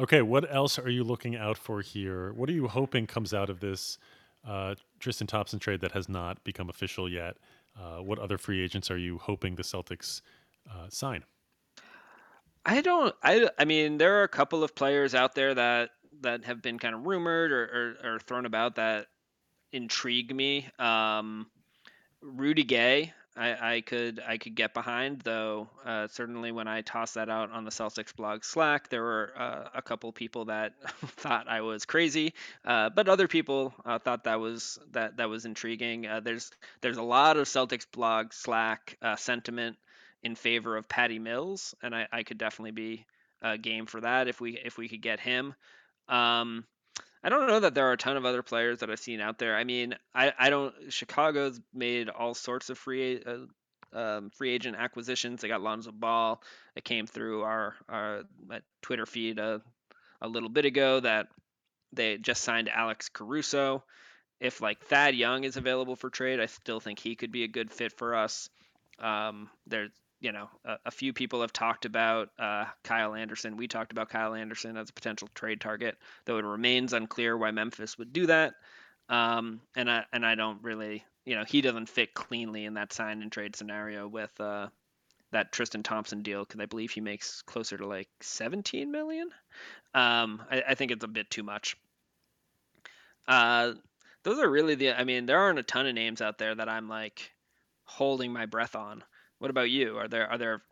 Okay. 0.00 0.22
What 0.22 0.52
else 0.52 0.78
are 0.78 0.90
you 0.90 1.04
looking 1.04 1.36
out 1.36 1.56
for 1.56 1.80
here? 1.80 2.32
What 2.32 2.48
are 2.48 2.52
you 2.52 2.68
hoping 2.68 3.06
comes 3.06 3.32
out 3.32 3.50
of 3.50 3.60
this 3.60 3.98
uh, 4.46 4.74
Tristan 4.98 5.26
Thompson 5.26 5.58
trade 5.58 5.80
that 5.80 5.92
has 5.92 6.08
not 6.08 6.42
become 6.44 6.68
official 6.68 7.08
yet? 7.08 7.36
Uh, 7.78 8.02
what 8.02 8.18
other 8.18 8.38
free 8.38 8.62
agents 8.62 8.90
are 8.90 8.98
you 8.98 9.18
hoping 9.18 9.54
the 9.54 9.62
Celtics 9.62 10.20
uh, 10.70 10.88
sign? 10.88 11.24
I 12.64 12.80
don't. 12.80 13.14
I. 13.22 13.48
I 13.58 13.64
mean, 13.64 13.98
there 13.98 14.20
are 14.20 14.22
a 14.22 14.28
couple 14.28 14.62
of 14.62 14.74
players 14.74 15.14
out 15.14 15.34
there 15.34 15.54
that 15.54 15.90
that 16.20 16.44
have 16.44 16.62
been 16.62 16.78
kind 16.78 16.94
of 16.94 17.06
rumored 17.06 17.50
or, 17.50 17.96
or, 18.04 18.12
or 18.14 18.18
thrown 18.20 18.46
about 18.46 18.76
that 18.76 19.06
intrigue 19.72 20.34
me. 20.34 20.68
Um, 20.78 21.46
Rudy 22.20 22.64
Gay, 22.64 23.12
I, 23.36 23.76
I 23.76 23.80
could 23.80 24.20
I 24.26 24.36
could 24.36 24.54
get 24.54 24.74
behind, 24.74 25.22
though. 25.22 25.68
Uh, 25.84 26.06
certainly, 26.08 26.52
when 26.52 26.68
I 26.68 26.82
tossed 26.82 27.14
that 27.14 27.30
out 27.30 27.50
on 27.50 27.64
the 27.64 27.70
Celtics 27.70 28.14
blog 28.14 28.44
Slack, 28.44 28.90
there 28.90 29.02
were 29.02 29.32
uh, 29.36 29.68
a 29.74 29.80
couple 29.80 30.12
people 30.12 30.46
that 30.46 30.74
thought 31.06 31.48
I 31.48 31.62
was 31.62 31.86
crazy, 31.86 32.34
uh, 32.64 32.90
but 32.90 33.08
other 33.08 33.28
people 33.28 33.74
uh, 33.86 33.98
thought 33.98 34.24
that 34.24 34.38
was 34.38 34.78
that 34.92 35.16
that 35.16 35.30
was 35.30 35.46
intriguing. 35.46 36.06
Uh, 36.06 36.20
there's 36.20 36.50
there's 36.82 36.98
a 36.98 37.02
lot 37.02 37.38
of 37.38 37.46
Celtics 37.46 37.86
blog 37.90 38.34
Slack 38.34 38.98
uh, 39.00 39.16
sentiment 39.16 39.78
in 40.22 40.34
favor 40.34 40.76
of 40.76 40.88
Patty 40.88 41.18
Mills, 41.18 41.74
and 41.82 41.94
I, 41.94 42.06
I 42.12 42.22
could 42.24 42.38
definitely 42.38 42.72
be 42.72 43.06
game 43.60 43.86
for 43.86 44.00
that 44.02 44.28
if 44.28 44.40
we 44.40 44.58
if 44.58 44.76
we 44.76 44.88
could 44.88 45.02
get 45.02 45.18
him. 45.18 45.54
Um, 46.08 46.64
I 47.24 47.28
don't 47.28 47.46
know 47.46 47.60
that 47.60 47.74
there 47.74 47.88
are 47.88 47.92
a 47.92 47.96
ton 47.96 48.16
of 48.16 48.24
other 48.24 48.42
players 48.42 48.80
that 48.80 48.90
I've 48.90 48.98
seen 48.98 49.20
out 49.20 49.38
there. 49.38 49.56
I 49.56 49.64
mean, 49.64 49.94
I, 50.14 50.32
I 50.38 50.50
don't. 50.50 50.74
Chicago's 50.88 51.60
made 51.72 52.08
all 52.08 52.34
sorts 52.34 52.68
of 52.70 52.78
free 52.78 53.22
uh, 53.24 53.98
um, 53.98 54.30
free 54.30 54.50
agent 54.50 54.76
acquisitions. 54.76 55.40
They 55.40 55.48
got 55.48 55.62
Lonzo 55.62 55.92
Ball. 55.92 56.42
It 56.74 56.84
came 56.84 57.06
through 57.06 57.42
our 57.42 57.74
our 57.88 58.24
uh, 58.50 58.58
Twitter 58.80 59.06
feed 59.06 59.38
a, 59.38 59.60
a 60.20 60.28
little 60.28 60.48
bit 60.48 60.64
ago 60.64 61.00
that 61.00 61.28
they 61.92 62.16
just 62.18 62.42
signed 62.42 62.68
Alex 62.68 63.08
Caruso. 63.08 63.84
If 64.40 64.60
like 64.60 64.80
Thad 64.86 65.14
Young 65.14 65.44
is 65.44 65.56
available 65.56 65.94
for 65.94 66.10
trade, 66.10 66.40
I 66.40 66.46
still 66.46 66.80
think 66.80 66.98
he 66.98 67.14
could 67.14 67.30
be 67.30 67.44
a 67.44 67.48
good 67.48 67.70
fit 67.70 67.92
for 67.92 68.16
us. 68.16 68.48
Um, 68.98 69.48
there's 69.66 69.90
you 70.22 70.30
know, 70.30 70.48
a, 70.64 70.76
a, 70.86 70.90
few 70.92 71.12
people 71.12 71.40
have 71.40 71.52
talked 71.52 71.84
about 71.84 72.30
uh, 72.38 72.66
Kyle 72.84 73.14
Anderson. 73.14 73.56
We 73.56 73.66
talked 73.66 73.90
about 73.90 74.08
Kyle 74.08 74.34
Anderson 74.34 74.76
as 74.76 74.88
a 74.88 74.92
potential 74.92 75.28
trade 75.34 75.60
target, 75.60 75.98
though 76.24 76.38
it 76.38 76.44
remains 76.44 76.92
unclear 76.92 77.36
why 77.36 77.50
Memphis 77.50 77.98
would 77.98 78.12
do 78.12 78.26
that. 78.26 78.54
Um, 79.08 79.60
and 79.74 79.90
I 79.90 80.04
and 80.12 80.24
I 80.24 80.36
don't 80.36 80.62
really, 80.62 81.04
you 81.26 81.34
know, 81.34 81.44
he 81.44 81.60
doesn't 81.60 81.88
fit 81.88 82.14
cleanly 82.14 82.64
in 82.64 82.74
that 82.74 82.92
sign 82.92 83.20
and 83.20 83.32
trade 83.32 83.56
scenario 83.56 84.06
with 84.06 84.30
uh, 84.40 84.68
that 85.32 85.50
Tristan 85.50 85.82
Thompson 85.82 86.22
deal 86.22 86.44
because 86.44 86.60
I 86.60 86.66
believe 86.66 86.92
he 86.92 87.00
makes 87.00 87.42
closer 87.42 87.76
to 87.76 87.86
like 87.86 88.08
17 88.20 88.92
million. 88.92 89.28
Um, 89.92 90.40
I, 90.48 90.62
I, 90.68 90.74
think 90.74 90.92
it's 90.92 91.04
a 91.04 91.08
bit 91.08 91.30
too 91.30 91.42
much. 91.42 91.76
Uh, 93.26 93.72
those 94.22 94.38
are 94.38 94.48
really 94.48 94.76
the. 94.76 94.92
I 94.92 95.02
mean, 95.02 95.26
there 95.26 95.40
aren't 95.40 95.58
a 95.58 95.64
ton 95.64 95.88
of 95.88 95.94
names 95.94 96.22
out 96.22 96.38
there 96.38 96.54
that 96.54 96.68
I'm 96.68 96.88
like 96.88 97.32
holding 97.84 98.32
my 98.32 98.46
breath 98.46 98.76
on. 98.76 99.02
What 99.42 99.50
about 99.50 99.70
you? 99.70 99.98
Are 99.98 100.06
there 100.06 100.30
are 100.30 100.38
there 100.38 100.62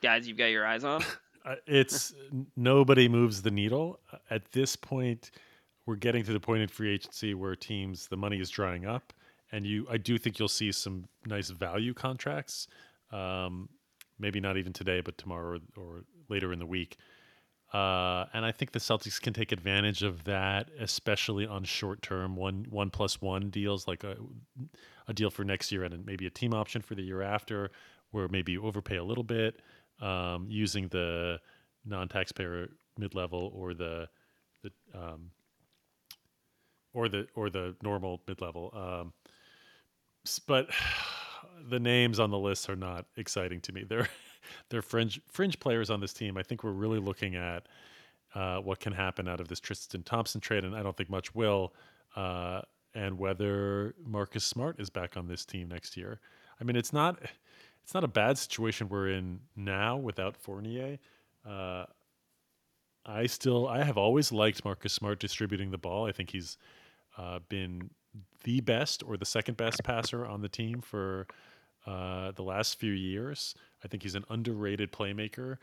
guys 0.00 0.28
you've 0.28 0.38
got 0.38 0.46
your 0.46 0.64
eyes 0.64 0.84
on? 0.84 1.02
Uh, 1.44 1.54
it's 1.68 2.12
nobody 2.56 3.08
moves 3.08 3.40
the 3.40 3.52
needle 3.52 4.00
at 4.30 4.50
this 4.50 4.74
point. 4.74 5.30
We're 5.86 5.94
getting 5.94 6.24
to 6.24 6.32
the 6.32 6.40
point 6.40 6.62
in 6.62 6.66
free 6.66 6.92
agency 6.92 7.34
where 7.34 7.54
teams 7.54 8.08
the 8.08 8.16
money 8.16 8.40
is 8.40 8.50
drying 8.50 8.84
up, 8.84 9.12
and 9.52 9.64
you 9.64 9.86
I 9.88 9.96
do 9.96 10.18
think 10.18 10.40
you'll 10.40 10.48
see 10.48 10.72
some 10.72 11.04
nice 11.24 11.50
value 11.50 11.94
contracts. 11.94 12.66
Um, 13.12 13.68
maybe 14.18 14.40
not 14.40 14.56
even 14.56 14.72
today, 14.72 15.00
but 15.00 15.18
tomorrow 15.18 15.60
or, 15.76 15.80
or 15.80 16.04
later 16.28 16.52
in 16.52 16.58
the 16.58 16.66
week. 16.66 16.96
Uh, 17.72 18.24
and 18.32 18.44
I 18.44 18.50
think 18.50 18.72
the 18.72 18.80
Celtics 18.80 19.20
can 19.20 19.32
take 19.32 19.52
advantage 19.52 20.02
of 20.02 20.24
that, 20.24 20.68
especially 20.80 21.46
on 21.46 21.62
short 21.62 22.02
term 22.02 22.34
one 22.34 22.66
one 22.70 22.90
plus 22.90 23.22
one 23.22 23.50
deals, 23.50 23.86
like 23.86 24.02
a 24.02 24.16
a 25.08 25.12
deal 25.12 25.30
for 25.30 25.44
next 25.44 25.70
year 25.70 25.84
and 25.84 26.04
maybe 26.04 26.26
a 26.26 26.30
team 26.30 26.52
option 26.54 26.82
for 26.82 26.94
the 26.94 27.02
year 27.02 27.22
after, 27.22 27.70
where 28.16 28.28
maybe 28.28 28.52
you 28.52 28.62
overpay 28.62 28.96
a 28.96 29.04
little 29.04 29.22
bit 29.22 29.60
um, 30.00 30.46
using 30.48 30.88
the 30.88 31.38
non 31.84 32.08
taxpayer 32.08 32.70
mid 32.96 33.14
level 33.14 33.52
or 33.54 33.74
the 33.74 34.08
the 34.62 34.70
um, 34.98 35.30
or 36.94 37.10
the 37.10 37.26
or 37.34 37.50
the 37.50 37.76
normal 37.82 38.22
mid 38.26 38.40
level. 38.40 38.72
Um, 38.74 39.12
but 40.46 40.70
the 41.68 41.78
names 41.78 42.18
on 42.18 42.30
the 42.30 42.38
list 42.38 42.70
are 42.70 42.76
not 42.76 43.04
exciting 43.18 43.60
to 43.60 43.72
me. 43.72 43.84
They're 43.88 44.08
they're 44.70 44.82
fringe 44.82 45.20
fringe 45.30 45.60
players 45.60 45.90
on 45.90 46.00
this 46.00 46.14
team. 46.14 46.38
I 46.38 46.42
think 46.42 46.64
we're 46.64 46.70
really 46.70 47.00
looking 47.00 47.36
at 47.36 47.66
uh, 48.34 48.58
what 48.58 48.80
can 48.80 48.94
happen 48.94 49.28
out 49.28 49.40
of 49.40 49.48
this 49.48 49.60
Tristan 49.60 50.02
Thompson 50.04 50.40
trade, 50.40 50.64
and 50.64 50.74
I 50.74 50.82
don't 50.82 50.96
think 50.96 51.10
much 51.10 51.34
will. 51.34 51.74
Uh, 52.14 52.62
and 52.94 53.18
whether 53.18 53.94
Marcus 54.06 54.44
Smart 54.44 54.80
is 54.80 54.88
back 54.88 55.18
on 55.18 55.28
this 55.28 55.44
team 55.44 55.68
next 55.68 55.98
year. 55.98 56.18
I 56.58 56.64
mean, 56.64 56.76
it's 56.76 56.92
not 56.92 57.18
it's 57.86 57.94
not 57.94 58.02
a 58.02 58.08
bad 58.08 58.36
situation 58.36 58.88
we're 58.88 59.10
in 59.10 59.38
now 59.54 59.96
without 59.96 60.36
Fournier. 60.36 60.98
Uh, 61.48 61.84
I 63.06 63.26
still 63.26 63.68
I 63.68 63.84
have 63.84 63.96
always 63.96 64.32
liked 64.32 64.64
Marcus 64.64 64.92
Smart 64.92 65.20
distributing 65.20 65.70
the 65.70 65.78
ball. 65.78 66.04
I 66.04 66.10
think 66.10 66.30
he's 66.30 66.58
uh, 67.16 67.38
been 67.48 67.90
the 68.42 68.60
best 68.60 69.04
or 69.06 69.16
the 69.16 69.24
second 69.24 69.56
best 69.56 69.84
passer 69.84 70.26
on 70.26 70.40
the 70.42 70.48
team 70.48 70.80
for 70.80 71.28
uh, 71.86 72.32
the 72.32 72.42
last 72.42 72.80
few 72.80 72.90
years. 72.90 73.54
I 73.84 73.86
think 73.86 74.02
he's 74.02 74.16
an 74.16 74.24
underrated 74.30 74.90
playmaker, 74.90 75.58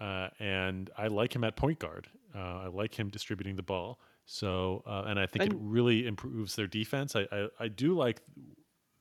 uh, 0.00 0.30
and 0.40 0.90
I 0.98 1.06
like 1.06 1.32
him 1.32 1.44
at 1.44 1.54
point 1.54 1.78
guard. 1.78 2.08
Uh, 2.34 2.64
I 2.64 2.66
like 2.66 2.98
him 2.98 3.08
distributing 3.08 3.54
the 3.54 3.62
ball. 3.62 4.00
So, 4.26 4.82
uh, 4.84 5.04
and 5.06 5.20
I 5.20 5.26
think 5.26 5.44
and, 5.44 5.52
it 5.52 5.58
really 5.62 6.08
improves 6.08 6.56
their 6.56 6.66
defense. 6.66 7.14
I, 7.14 7.28
I, 7.30 7.48
I 7.60 7.68
do 7.68 7.94
like 7.94 8.20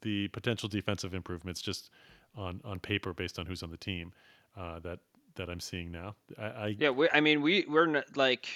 the 0.03 0.27
potential 0.27 0.69
defensive 0.69 1.15
improvements 1.15 1.59
just 1.59 1.89
on 2.35 2.61
on 2.63 2.79
paper 2.79 3.13
based 3.13 3.39
on 3.39 3.45
who's 3.45 3.63
on 3.63 3.71
the 3.71 3.77
team 3.77 4.13
uh, 4.57 4.79
that 4.79 4.99
that 5.35 5.49
I'm 5.49 5.59
seeing 5.59 5.91
now. 5.91 6.15
I, 6.37 6.45
I 6.45 6.75
yeah, 6.77 6.89
we, 6.89 7.09
I 7.11 7.21
mean 7.21 7.41
we 7.41 7.65
we're 7.67 7.85
not, 7.85 8.17
like 8.17 8.47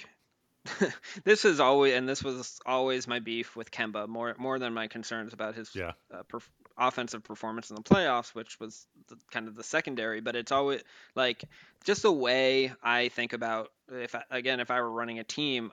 this 1.24 1.44
is 1.44 1.58
always 1.60 1.94
and 1.94 2.08
this 2.08 2.22
was 2.22 2.60
always 2.66 3.08
my 3.08 3.18
beef 3.18 3.56
with 3.56 3.70
Kemba 3.70 4.08
more 4.08 4.34
more 4.38 4.58
than 4.58 4.74
my 4.74 4.86
concerns 4.86 5.32
about 5.32 5.54
his 5.54 5.74
yeah. 5.74 5.92
uh, 6.12 6.22
perf- 6.30 6.48
offensive 6.78 7.24
performance 7.24 7.70
in 7.70 7.76
the 7.76 7.82
playoffs, 7.82 8.34
which 8.34 8.60
was 8.60 8.86
the, 9.08 9.16
kind 9.30 9.48
of 9.48 9.56
the 9.56 9.64
secondary. 9.64 10.20
But 10.20 10.36
it's 10.36 10.52
always 10.52 10.82
like 11.14 11.44
just 11.84 12.02
the 12.02 12.12
way 12.12 12.72
I 12.82 13.08
think 13.08 13.32
about 13.32 13.70
if 13.90 14.14
I, 14.14 14.22
again 14.30 14.60
if 14.60 14.70
I 14.70 14.80
were 14.80 14.90
running 14.90 15.18
a 15.18 15.24
team, 15.24 15.72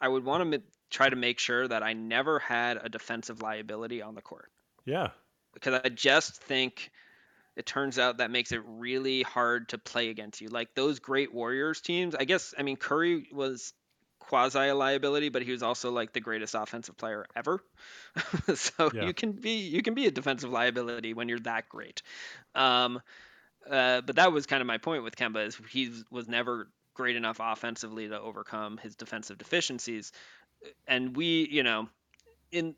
I 0.00 0.08
would 0.08 0.24
want 0.24 0.52
to 0.52 0.62
try 0.90 1.08
to 1.08 1.16
make 1.16 1.38
sure 1.38 1.66
that 1.66 1.82
I 1.82 1.92
never 1.94 2.38
had 2.38 2.78
a 2.82 2.88
defensive 2.88 3.42
liability 3.42 4.02
on 4.02 4.14
the 4.14 4.22
court. 4.22 4.50
Yeah, 4.84 5.08
because 5.54 5.80
I 5.84 5.88
just 5.88 6.42
think 6.42 6.90
it 7.58 7.66
turns 7.66 7.98
out 7.98 8.18
that 8.18 8.30
makes 8.30 8.52
it 8.52 8.62
really 8.64 9.22
hard 9.22 9.70
to 9.70 9.78
play 9.78 10.10
against 10.10 10.40
you. 10.40 10.48
Like 10.48 10.74
those 10.76 11.00
great 11.00 11.34
Warriors 11.34 11.80
teams, 11.80 12.14
I 12.14 12.24
guess. 12.24 12.54
I 12.56 12.62
mean, 12.62 12.76
Curry 12.76 13.26
was 13.32 13.72
quasi 14.20 14.68
a 14.68 14.74
liability, 14.76 15.28
but 15.28 15.42
he 15.42 15.50
was 15.50 15.64
also 15.64 15.90
like 15.90 16.12
the 16.12 16.20
greatest 16.20 16.54
offensive 16.54 16.96
player 16.96 17.26
ever. 17.34 17.60
so 18.54 18.90
yeah. 18.94 19.06
you 19.06 19.12
can 19.12 19.32
be 19.32 19.58
you 19.58 19.82
can 19.82 19.94
be 19.94 20.06
a 20.06 20.10
defensive 20.12 20.50
liability 20.50 21.14
when 21.14 21.28
you're 21.28 21.40
that 21.40 21.68
great. 21.68 22.02
Um, 22.54 23.02
uh, 23.68 24.02
but 24.02 24.14
that 24.16 24.32
was 24.32 24.46
kind 24.46 24.60
of 24.60 24.68
my 24.68 24.78
point 24.78 25.02
with 25.02 25.16
Kemba 25.16 25.44
is 25.44 25.58
he 25.68 25.90
was 26.12 26.28
never 26.28 26.70
great 26.94 27.16
enough 27.16 27.38
offensively 27.40 28.08
to 28.08 28.20
overcome 28.20 28.76
his 28.76 28.94
defensive 28.94 29.36
deficiencies. 29.36 30.12
And 30.86 31.16
we, 31.16 31.48
you 31.50 31.64
know, 31.64 31.88
in 32.52 32.76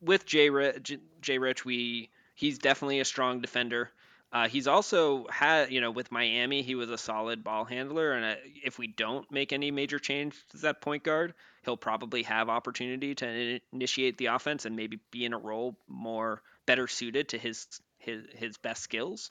with 0.00 0.24
Jay 0.24 0.48
Rich, 0.48 0.96
Jay 1.20 1.36
Rich, 1.36 1.66
we 1.66 2.08
he's 2.34 2.58
definitely 2.58 3.00
a 3.00 3.04
strong 3.04 3.42
defender. 3.42 3.90
Uh, 4.32 4.48
he's 4.48 4.66
also 4.66 5.26
had, 5.28 5.70
you 5.70 5.82
know, 5.82 5.90
with 5.90 6.10
Miami, 6.10 6.62
he 6.62 6.74
was 6.74 6.88
a 6.88 6.96
solid 6.96 7.44
ball 7.44 7.66
handler, 7.66 8.12
and 8.12 8.24
uh, 8.24 8.34
if 8.64 8.78
we 8.78 8.86
don't 8.86 9.30
make 9.30 9.52
any 9.52 9.70
major 9.70 9.98
change 9.98 10.34
to 10.50 10.56
that 10.58 10.80
point 10.80 11.02
guard, 11.02 11.34
he'll 11.64 11.76
probably 11.76 12.22
have 12.22 12.48
opportunity 12.48 13.14
to 13.14 13.60
initiate 13.72 14.16
the 14.16 14.26
offense 14.26 14.64
and 14.64 14.74
maybe 14.74 14.98
be 15.10 15.26
in 15.26 15.34
a 15.34 15.38
role 15.38 15.76
more 15.86 16.40
better 16.64 16.88
suited 16.88 17.28
to 17.28 17.38
his 17.38 17.66
his 17.98 18.24
his 18.34 18.56
best 18.56 18.82
skills. 18.82 19.30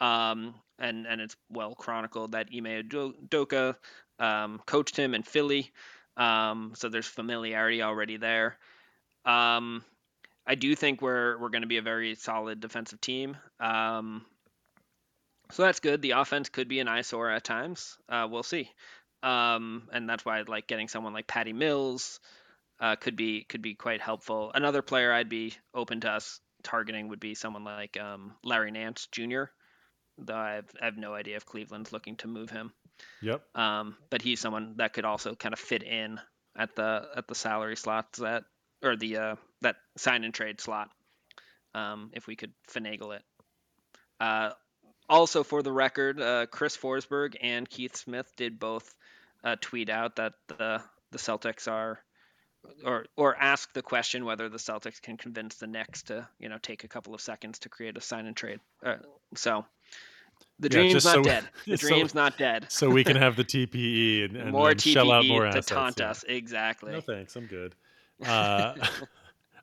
Um, 0.00 0.54
and 0.78 1.06
and 1.06 1.20
it's 1.20 1.36
well 1.50 1.74
chronicled 1.74 2.32
that 2.32 2.48
Ime 2.54 2.88
Udoka 2.88 3.76
um, 4.18 4.62
coached 4.64 4.96
him 4.96 5.14
in 5.14 5.22
Philly, 5.22 5.70
um, 6.16 6.72
so 6.76 6.88
there's 6.88 7.06
familiarity 7.06 7.82
already 7.82 8.16
there. 8.16 8.56
Um, 9.26 9.84
I 10.50 10.56
do 10.56 10.74
think 10.74 11.00
we're 11.00 11.38
we're 11.38 11.48
going 11.48 11.62
to 11.62 11.68
be 11.68 11.76
a 11.76 11.82
very 11.82 12.16
solid 12.16 12.58
defensive 12.58 13.00
team. 13.00 13.36
Um, 13.60 14.26
so 15.52 15.62
that's 15.62 15.78
good. 15.78 16.02
The 16.02 16.12
offense 16.12 16.48
could 16.48 16.66
be 16.66 16.80
an 16.80 16.88
eyesore 16.88 17.30
at 17.30 17.44
times. 17.44 17.96
Uh, 18.08 18.26
we'll 18.28 18.42
see. 18.42 18.68
Um, 19.22 19.88
and 19.92 20.08
that's 20.08 20.24
why 20.24 20.40
I 20.40 20.42
like 20.42 20.66
getting 20.66 20.88
someone 20.88 21.12
like 21.12 21.28
Patty 21.28 21.52
Mills 21.52 22.18
uh, 22.80 22.96
could 22.96 23.14
be 23.14 23.44
could 23.44 23.62
be 23.62 23.76
quite 23.76 24.00
helpful. 24.00 24.50
Another 24.52 24.82
player 24.82 25.12
I'd 25.12 25.28
be 25.28 25.54
open 25.72 26.00
to 26.00 26.10
us 26.10 26.40
targeting 26.64 27.10
would 27.10 27.20
be 27.20 27.36
someone 27.36 27.62
like 27.62 27.96
um, 28.00 28.32
Larry 28.42 28.72
Nance 28.72 29.06
Jr. 29.12 29.44
Though 30.18 30.34
I 30.34 30.54
have, 30.54 30.70
I 30.82 30.86
have, 30.86 30.96
no 30.96 31.14
idea 31.14 31.36
if 31.36 31.46
Cleveland's 31.46 31.92
looking 31.92 32.16
to 32.16 32.28
move 32.28 32.50
him. 32.50 32.72
Yep. 33.22 33.40
Um, 33.54 33.96
but 34.10 34.20
he's 34.20 34.40
someone 34.40 34.74
that 34.78 34.94
could 34.94 35.04
also 35.04 35.36
kind 35.36 35.52
of 35.52 35.60
fit 35.60 35.84
in 35.84 36.18
at 36.58 36.74
the 36.74 37.06
at 37.14 37.28
the 37.28 37.36
salary 37.36 37.76
slots 37.76 38.18
that 38.18 38.42
or 38.82 38.96
the 38.96 39.16
uh, 39.16 39.36
that 39.62 39.76
sign 39.96 40.24
and 40.24 40.34
trade 40.34 40.60
slot 40.60 40.90
um, 41.74 42.10
if 42.12 42.26
we 42.26 42.36
could 42.36 42.52
finagle 42.68 43.14
it. 43.14 43.22
Uh, 44.18 44.50
also, 45.08 45.42
for 45.42 45.62
the 45.62 45.72
record, 45.72 46.20
uh, 46.20 46.46
Chris 46.46 46.76
Forsberg 46.76 47.34
and 47.40 47.68
Keith 47.68 47.96
Smith 47.96 48.30
did 48.36 48.60
both 48.60 48.94
uh, 49.42 49.56
tweet 49.60 49.90
out 49.90 50.16
that 50.16 50.34
the 50.46 50.82
the 51.10 51.18
Celtics 51.18 51.66
are, 51.66 51.98
or 52.84 53.06
or 53.16 53.36
ask 53.36 53.72
the 53.72 53.82
question 53.82 54.24
whether 54.24 54.48
the 54.48 54.58
Celtics 54.58 55.02
can 55.02 55.16
convince 55.16 55.56
the 55.56 55.66
Knicks 55.66 56.04
to 56.04 56.28
you 56.38 56.48
know 56.48 56.58
take 56.62 56.84
a 56.84 56.88
couple 56.88 57.14
of 57.14 57.20
seconds 57.20 57.58
to 57.60 57.68
create 57.68 57.96
a 57.96 58.00
sign 58.00 58.26
and 58.26 58.36
trade. 58.36 58.60
Uh, 58.84 58.96
so 59.34 59.64
the 60.60 60.68
yeah, 60.68 60.80
dream's 60.80 61.04
not 61.04 61.14
so, 61.14 61.22
dead. 61.22 61.48
The 61.66 61.76
dream's 61.76 62.12
so, 62.12 62.18
not 62.18 62.38
dead. 62.38 62.66
so 62.68 62.88
we 62.88 63.02
can 63.02 63.16
have 63.24 63.36
the 63.36 63.44
TPE 63.44 64.26
and, 64.26 64.36
and 64.36 64.52
more 64.52 64.70
and 64.70 64.78
TPE 64.78 64.92
shell 64.92 65.10
out 65.10 65.26
more 65.26 65.42
to 65.42 65.48
assets, 65.48 65.66
taunt 65.66 65.98
yeah. 65.98 66.10
us. 66.10 66.24
Exactly. 66.28 66.92
No 66.92 67.00
thanks. 67.00 67.34
I'm 67.34 67.46
good. 67.46 67.74
Uh, 68.24 68.74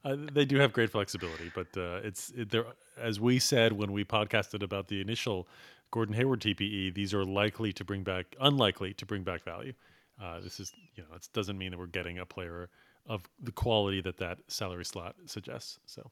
uh, 0.07 0.15
they 0.31 0.45
do 0.45 0.57
have 0.57 0.71
great 0.71 0.89
flexibility, 0.89 1.51
but 1.53 1.67
uh, 1.75 1.99
it's 2.03 2.31
it, 2.35 2.49
they're 2.49 2.65
as 2.97 3.19
we 3.19 3.39
said 3.39 3.73
when 3.73 3.91
we 3.91 4.05
podcasted 4.05 4.63
about 4.63 4.87
the 4.87 5.01
initial 5.01 5.47
Gordon 5.91 6.15
Hayward 6.15 6.41
TPE. 6.41 6.93
These 6.93 7.13
are 7.13 7.25
likely 7.25 7.73
to 7.73 7.83
bring 7.83 8.03
back, 8.03 8.35
unlikely 8.39 8.93
to 8.95 9.05
bring 9.05 9.23
back 9.23 9.43
value. 9.43 9.73
Uh, 10.21 10.39
this 10.39 10.59
is 10.59 10.71
you 10.95 11.03
know 11.03 11.15
it 11.15 11.27
doesn't 11.33 11.57
mean 11.57 11.71
that 11.71 11.77
we're 11.77 11.87
getting 11.87 12.19
a 12.19 12.25
player 12.25 12.69
of 13.05 13.23
the 13.41 13.51
quality 13.51 14.01
that 14.01 14.17
that 14.17 14.39
salary 14.47 14.85
slot 14.85 15.15
suggests. 15.25 15.79
So. 15.85 16.09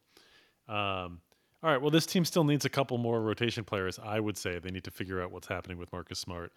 Um, 0.68 1.22
all 1.64 1.72
right. 1.72 1.82
Well, 1.82 1.90
this 1.90 2.06
team 2.06 2.26
still 2.26 2.44
needs 2.44 2.66
a 2.66 2.70
couple 2.70 2.98
more 3.00 3.22
rotation 3.22 3.64
players. 3.64 4.00
I 4.04 4.20
would 4.20 4.38
say 4.38 4.60
they 4.60 4.70
need 4.70 4.84
to 4.84 4.92
figure 4.92 5.22
out 5.22 5.32
what's 5.32 5.48
happening 5.48 5.80
with 5.80 5.92
Marcus 5.92 6.20
Smart. 6.20 6.52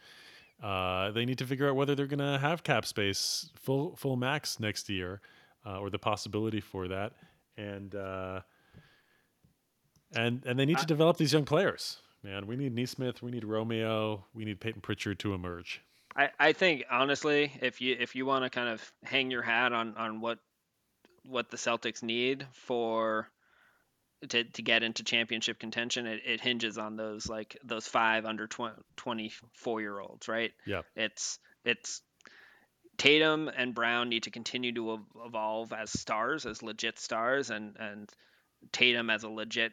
Uh, 0.63 1.13
they 1.13 1.25
need 1.25 1.39
to 1.39 1.47
figure 1.47 1.69
out 1.69 1.77
whether 1.77 1.95
they're 1.95 2.07
going 2.07 2.19
to 2.19 2.39
have 2.39 2.63
cap 2.63 2.85
space 2.85 3.49
full 3.55 3.97
full 3.97 4.17
max 4.17 4.61
next 4.61 4.91
year 4.91 5.21
uh, 5.69 5.79
or 5.79 5.91
the 5.91 5.99
possibility 5.99 6.61
for 6.61 6.89
that, 6.89 7.13
and 7.59 7.95
uh, 7.95 8.41
and 10.17 10.43
and 10.47 10.59
they 10.59 10.65
need 10.65 10.79
to 10.79 10.87
develop 10.87 11.19
these 11.19 11.35
young 11.35 11.45
players 11.45 11.99
man. 12.23 12.47
We 12.47 12.57
need 12.57 12.75
Nesmith. 12.75 13.23
We 13.23 13.31
need 13.31 13.45
Romeo. 13.45 14.25
We 14.35 14.45
need 14.45 14.61
Payton 14.61 14.81
Pritchard 14.81 15.19
to 15.21 15.35
emerge. 15.35 15.81
I, 16.17 16.31
I 16.39 16.53
think 16.53 16.85
honestly, 16.91 17.53
if 17.61 17.81
you 17.81 17.97
if 17.99 18.15
you 18.15 18.27
want 18.27 18.45
to 18.45 18.51
kind 18.51 18.69
of 18.69 18.93
hang 19.05 19.31
your 19.31 19.43
hat 19.43 19.73
on 19.73 19.95
on 19.97 20.21
what 20.21 20.39
what 21.25 21.51
the 21.51 21.57
Celtics 21.57 22.03
need 22.03 22.47
for 22.53 23.29
to, 24.29 24.45
to 24.45 24.63
get 24.63 24.83
into 24.83 25.05
championship 25.05 25.59
contention, 25.59 26.07
it, 26.07 26.23
it 26.27 26.41
hinges 26.41 26.79
on 26.79 26.97
those 26.97 27.29
like 27.29 27.57
those 27.65 27.87
five 27.87 28.25
under 28.25 28.47
20, 28.47 28.75
24 28.97 29.81
year 29.81 30.01
olds, 30.01 30.29
right? 30.29 30.53
Yeah. 30.67 30.83
It's 30.97 31.39
it's 31.65 32.03
Tatum 32.99 33.49
and 33.49 33.75
Brown 33.75 34.09
need 34.09 34.25
to 34.25 34.31
continue 34.31 34.75
to 34.75 35.01
evolve 35.25 35.73
as 35.73 35.91
stars, 35.99 36.45
as 36.45 36.63
legit 36.63 36.99
stars, 36.99 37.51
and 37.51 37.77
and 37.79 38.11
Tatum 38.73 39.09
as 39.09 39.23
a 39.23 39.29
legit 39.29 39.73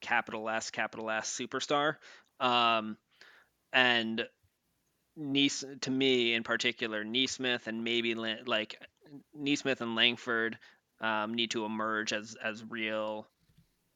capital 0.00 0.48
S, 0.50 0.70
capital 0.70 1.08
S 1.08 1.30
superstar. 1.40 1.96
Um, 2.40 2.98
and 3.72 4.26
Nees 5.16 5.64
to 5.82 5.90
me 5.90 6.34
in 6.34 6.42
particular, 6.42 7.04
Nesmith 7.04 7.68
and 7.68 7.84
maybe 7.84 8.14
like 8.14 8.76
Nesmith 9.32 9.80
and 9.80 9.94
Langford 9.94 10.58
um, 11.00 11.34
need 11.34 11.52
to 11.52 11.64
emerge 11.64 12.12
as 12.12 12.36
as 12.42 12.64
real 12.68 13.28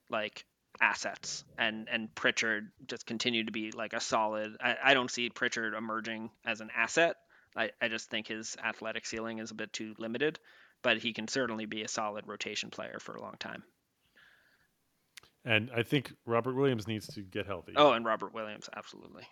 like 0.09 0.45
assets, 0.81 1.45
and 1.59 1.89
and 1.91 2.15
Pritchard 2.15 2.71
just 2.87 3.07
continue 3.07 3.45
to 3.45 3.53
be 3.53 3.73
like 3.73 3.93
a 3.93 4.01
solid. 4.01 4.57
I, 4.61 4.77
I 4.85 4.95
don't 4.95 5.11
see 5.11 5.31
Pritchard 5.31 5.75
emerging 5.75 6.31
as 6.47 6.61
an 6.61 6.71
asset. 6.77 7.17
I, 7.57 7.71
I 7.81 7.89
just 7.89 8.11
think 8.11 8.29
his 8.29 8.57
athletic 8.63 9.07
ceiling 9.07 9.39
is 9.39 9.51
a 9.51 9.55
bit 9.55 9.73
too 9.73 9.95
limited, 9.99 10.39
but 10.83 10.99
he 10.99 11.13
can 11.13 11.29
certainly 11.29 11.67
be 11.67 11.83
a 11.83 11.89
solid 11.89 12.27
rotation 12.27 12.71
player 12.71 12.99
for 13.01 13.15
a 13.15 13.21
long 13.21 13.35
time. 13.39 13.63
And 15.45 15.71
I 15.75 15.83
think 15.83 16.13
Robert 16.27 16.55
Williams 16.55 16.87
needs 16.87 17.07
to 17.15 17.23
get 17.23 17.47
healthy. 17.47 17.73
Oh, 17.77 17.93
and 17.93 18.05
Robert 18.05 18.35
Williams, 18.35 18.69
absolutely. 18.77 19.25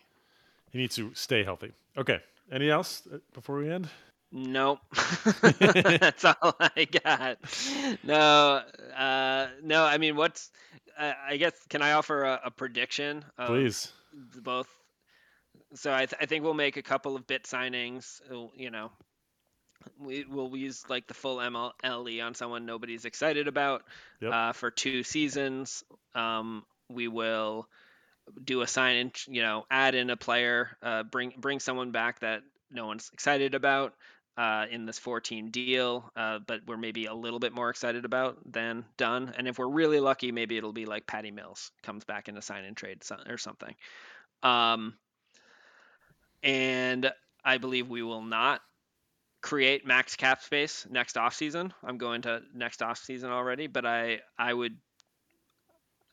He 0.71 0.79
needs 0.79 0.97
to 0.97 1.13
stay 1.15 1.45
healthy. 1.45 1.73
Okay. 1.97 2.21
Any 2.51 2.71
else 2.71 3.03
uh, 3.13 3.19
before 3.35 3.59
we 3.59 3.71
end? 3.71 3.89
Nope. 4.33 4.81
That's 5.59 6.25
all 6.25 6.57
I 6.61 6.87
got. 7.05 7.39
No, 8.03 8.63
uh, 8.97 9.47
no. 9.63 9.85
I 9.85 9.99
mean, 9.99 10.17
what's? 10.17 10.51
Uh, 10.99 11.13
I 11.29 11.37
guess 11.37 11.53
can 11.69 11.83
I 11.83 11.93
offer 11.93 12.25
a, 12.25 12.41
a 12.47 12.51
prediction? 12.51 13.25
Please. 13.47 13.93
Both. 14.43 14.69
So 15.75 15.93
I, 15.93 16.07
th- 16.07 16.17
I 16.21 16.27
think 16.27 16.45
we'll 16.45 16.55
make 16.55 16.77
a 16.77 16.83
couple 16.83 17.17
of 17.17 17.27
bit 17.27 17.45
signings. 17.45 18.21
Uh, 18.31 18.49
you 18.55 18.71
know, 18.71 18.91
we 19.99 20.25
will 20.25 20.57
use 20.57 20.85
like 20.89 21.07
the 21.07 21.15
full 21.15 21.39
MLE 21.39 22.25
on 22.25 22.35
someone 22.35 22.67
nobody's 22.67 23.05
excited 23.05 23.49
about 23.49 23.83
yep. 24.21 24.33
uh, 24.33 24.53
for 24.53 24.71
two 24.71 25.03
seasons. 25.03 25.85
Um, 26.15 26.65
we 26.89 27.09
will 27.09 27.69
do 28.43 28.63
a 28.63 28.67
sign 28.67 28.97
in, 28.97 29.13
you 29.29 29.43
know, 29.43 29.65
add 29.71 29.95
in 29.95 30.11
a 30.11 30.17
player, 30.17 30.77
uh, 30.83 31.03
bring 31.03 31.33
bring 31.39 31.61
someone 31.61 31.93
back 31.93 32.21
that 32.21 32.43
no 32.71 32.87
one's 32.87 33.11
excited 33.13 33.55
about 33.55 33.95
uh, 34.37 34.67
in 34.71 34.85
this 34.85 34.99
14 34.99 35.51
deal, 35.51 36.11
uh, 36.17 36.39
but 36.47 36.61
we're 36.67 36.77
maybe 36.77 37.07
a 37.07 37.15
little 37.15 37.39
bit 37.39 37.55
more 37.55 37.71
excited 37.71 38.05
about 38.05 38.39
than 38.51 38.85
done. 38.97 39.33
And 39.37 39.49
if 39.49 39.59
we're 39.59 39.69
really 39.69 40.01
lucky, 40.01 40.33
maybe 40.33 40.57
it'll 40.57 40.73
be 40.73 40.87
like 40.87 41.07
Patty 41.07 41.31
Mills 41.31 41.71
comes 41.83 42.05
back 42.05 42.29
in 42.29 42.37
a 42.37 42.43
sign 42.43 42.65
and 42.65 42.77
trade 42.77 43.03
or 43.29 43.39
something. 43.39 43.75
Um, 44.43 44.95
and 46.43 47.11
I 47.45 47.59
believe 47.59 47.89
we 47.89 48.03
will 48.03 48.23
not 48.23 48.61
create 49.41 49.87
max 49.87 50.17
cap 50.17 50.43
space 50.43 50.87
next 50.91 51.17
off 51.17 51.35
season. 51.35 51.73
I'm 51.85 51.99
going 51.99 52.23
to 52.23 52.43
next 52.55 52.83
off 52.83 52.99
season 52.99 53.31
already, 53.31 53.67
but 53.67 53.87
I 53.87 54.21
I 54.39 54.53
would 54.53 54.77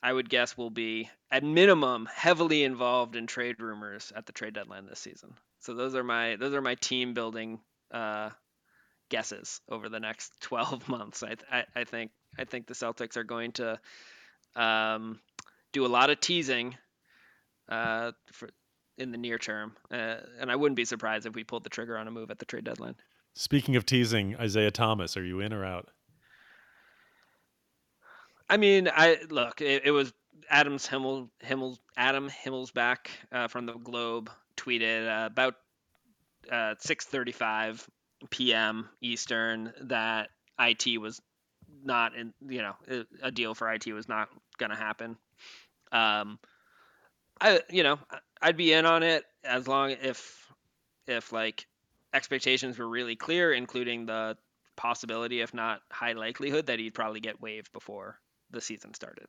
I 0.02 0.12
would 0.12 0.28
guess 0.28 0.56
will 0.56 0.70
be 0.70 1.08
at 1.30 1.42
minimum 1.42 2.06
heavily 2.14 2.62
involved 2.62 3.16
in 3.16 3.26
trade 3.26 3.60
rumors 3.60 4.12
at 4.14 4.26
the 4.26 4.32
trade 4.32 4.54
deadline 4.54 4.86
this 4.86 5.00
season. 5.00 5.34
So 5.60 5.74
those 5.74 5.94
are 5.94 6.04
my 6.04 6.36
those 6.36 6.54
are 6.54 6.60
my 6.60 6.74
team 6.74 7.14
building 7.14 7.58
uh, 7.90 8.30
guesses 9.08 9.60
over 9.68 9.88
the 9.88 10.00
next 10.00 10.32
12 10.40 10.88
months. 10.88 11.22
I, 11.22 11.36
I, 11.50 11.64
I 11.74 11.84
think 11.84 12.10
I 12.38 12.44
think 12.44 12.66
the 12.66 12.74
Celtics 12.74 13.16
are 13.16 13.24
going 13.24 13.52
to 13.52 13.80
um, 14.54 15.20
do 15.72 15.86
a 15.86 15.88
lot 15.88 16.10
of 16.10 16.20
teasing 16.20 16.76
uh, 17.68 18.12
for 18.32 18.50
in 18.98 19.10
the 19.10 19.18
near 19.18 19.38
term, 19.38 19.72
uh, 19.90 20.16
and 20.40 20.50
I 20.50 20.56
wouldn't 20.56 20.76
be 20.76 20.84
surprised 20.84 21.26
if 21.26 21.34
we 21.34 21.44
pulled 21.44 21.64
the 21.64 21.70
trigger 21.70 21.98
on 21.98 22.06
a 22.06 22.10
move 22.10 22.30
at 22.30 22.38
the 22.38 22.44
trade 22.44 22.64
deadline. 22.64 22.94
Speaking 23.34 23.76
of 23.76 23.84
teasing, 23.84 24.36
Isaiah 24.36 24.70
Thomas, 24.70 25.16
are 25.16 25.24
you 25.24 25.40
in 25.40 25.52
or 25.52 25.64
out? 25.64 25.88
I 28.48 28.56
mean, 28.56 28.88
I 28.94 29.18
look. 29.30 29.60
It, 29.60 29.82
it 29.84 29.90
was 29.90 30.12
Adams 30.48 30.86
Himmel, 30.86 31.30
Himmel 31.40 31.78
Adam 31.96 32.28
Himmelsbach 32.28 33.08
uh, 33.32 33.48
from 33.48 33.66
the 33.66 33.72
Globe 33.72 34.30
tweeted 34.56 35.08
uh, 35.08 35.26
about 35.26 35.54
uh, 36.50 36.74
6:35 36.84 37.86
p.m. 38.30 38.88
Eastern 39.00 39.72
that 39.82 40.28
IT 40.58 41.00
was 41.00 41.20
not 41.82 42.14
in. 42.14 42.32
You 42.46 42.62
know, 42.62 43.04
a 43.22 43.32
deal 43.32 43.54
for 43.54 43.72
IT 43.72 43.86
was 43.88 44.08
not 44.08 44.28
going 44.58 44.70
to 44.70 44.76
happen. 44.76 45.16
Um, 45.90 46.38
I 47.40 47.60
you 47.70 47.82
know 47.82 47.98
I'd 48.44 48.58
be 48.58 48.74
in 48.74 48.84
on 48.84 49.02
it 49.02 49.24
as 49.42 49.66
long 49.66 49.92
if 49.92 50.52
if 51.06 51.32
like 51.32 51.66
expectations 52.12 52.78
were 52.78 52.86
really 52.86 53.16
clear, 53.16 53.54
including 53.54 54.04
the 54.04 54.36
possibility, 54.76 55.40
if 55.40 55.54
not 55.54 55.80
high 55.90 56.12
likelihood, 56.12 56.66
that 56.66 56.78
he'd 56.78 56.92
probably 56.92 57.20
get 57.20 57.40
waived 57.40 57.72
before 57.72 58.20
the 58.50 58.60
season 58.60 58.92
started. 58.92 59.28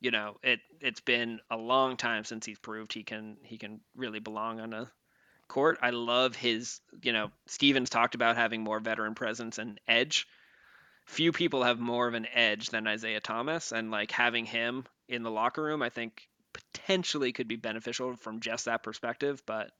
You 0.00 0.10
know, 0.10 0.38
it 0.42 0.58
it's 0.80 1.00
been 1.00 1.38
a 1.48 1.56
long 1.56 1.96
time 1.96 2.24
since 2.24 2.44
he's 2.44 2.58
proved 2.58 2.92
he 2.92 3.04
can 3.04 3.36
he 3.44 3.56
can 3.56 3.80
really 3.94 4.18
belong 4.18 4.58
on 4.58 4.72
a 4.72 4.90
court. 5.46 5.78
I 5.80 5.90
love 5.90 6.34
his, 6.34 6.80
you 7.02 7.12
know, 7.12 7.30
Stevens 7.46 7.88
talked 7.88 8.16
about 8.16 8.36
having 8.36 8.64
more 8.64 8.80
veteran 8.80 9.14
presence 9.14 9.58
and 9.58 9.80
edge. 9.86 10.26
Few 11.04 11.30
people 11.30 11.62
have 11.62 11.78
more 11.78 12.08
of 12.08 12.14
an 12.14 12.26
edge 12.34 12.70
than 12.70 12.88
Isaiah 12.88 13.20
Thomas, 13.20 13.70
and 13.70 13.92
like 13.92 14.10
having 14.10 14.44
him 14.44 14.86
in 15.08 15.22
the 15.22 15.30
locker 15.30 15.62
room, 15.62 15.82
I 15.82 15.88
think 15.88 16.28
potentially 16.56 17.32
could 17.32 17.48
be 17.48 17.56
beneficial 17.56 18.16
from 18.16 18.40
just 18.40 18.64
that 18.64 18.82
perspective. 18.82 19.42
But 19.46 19.70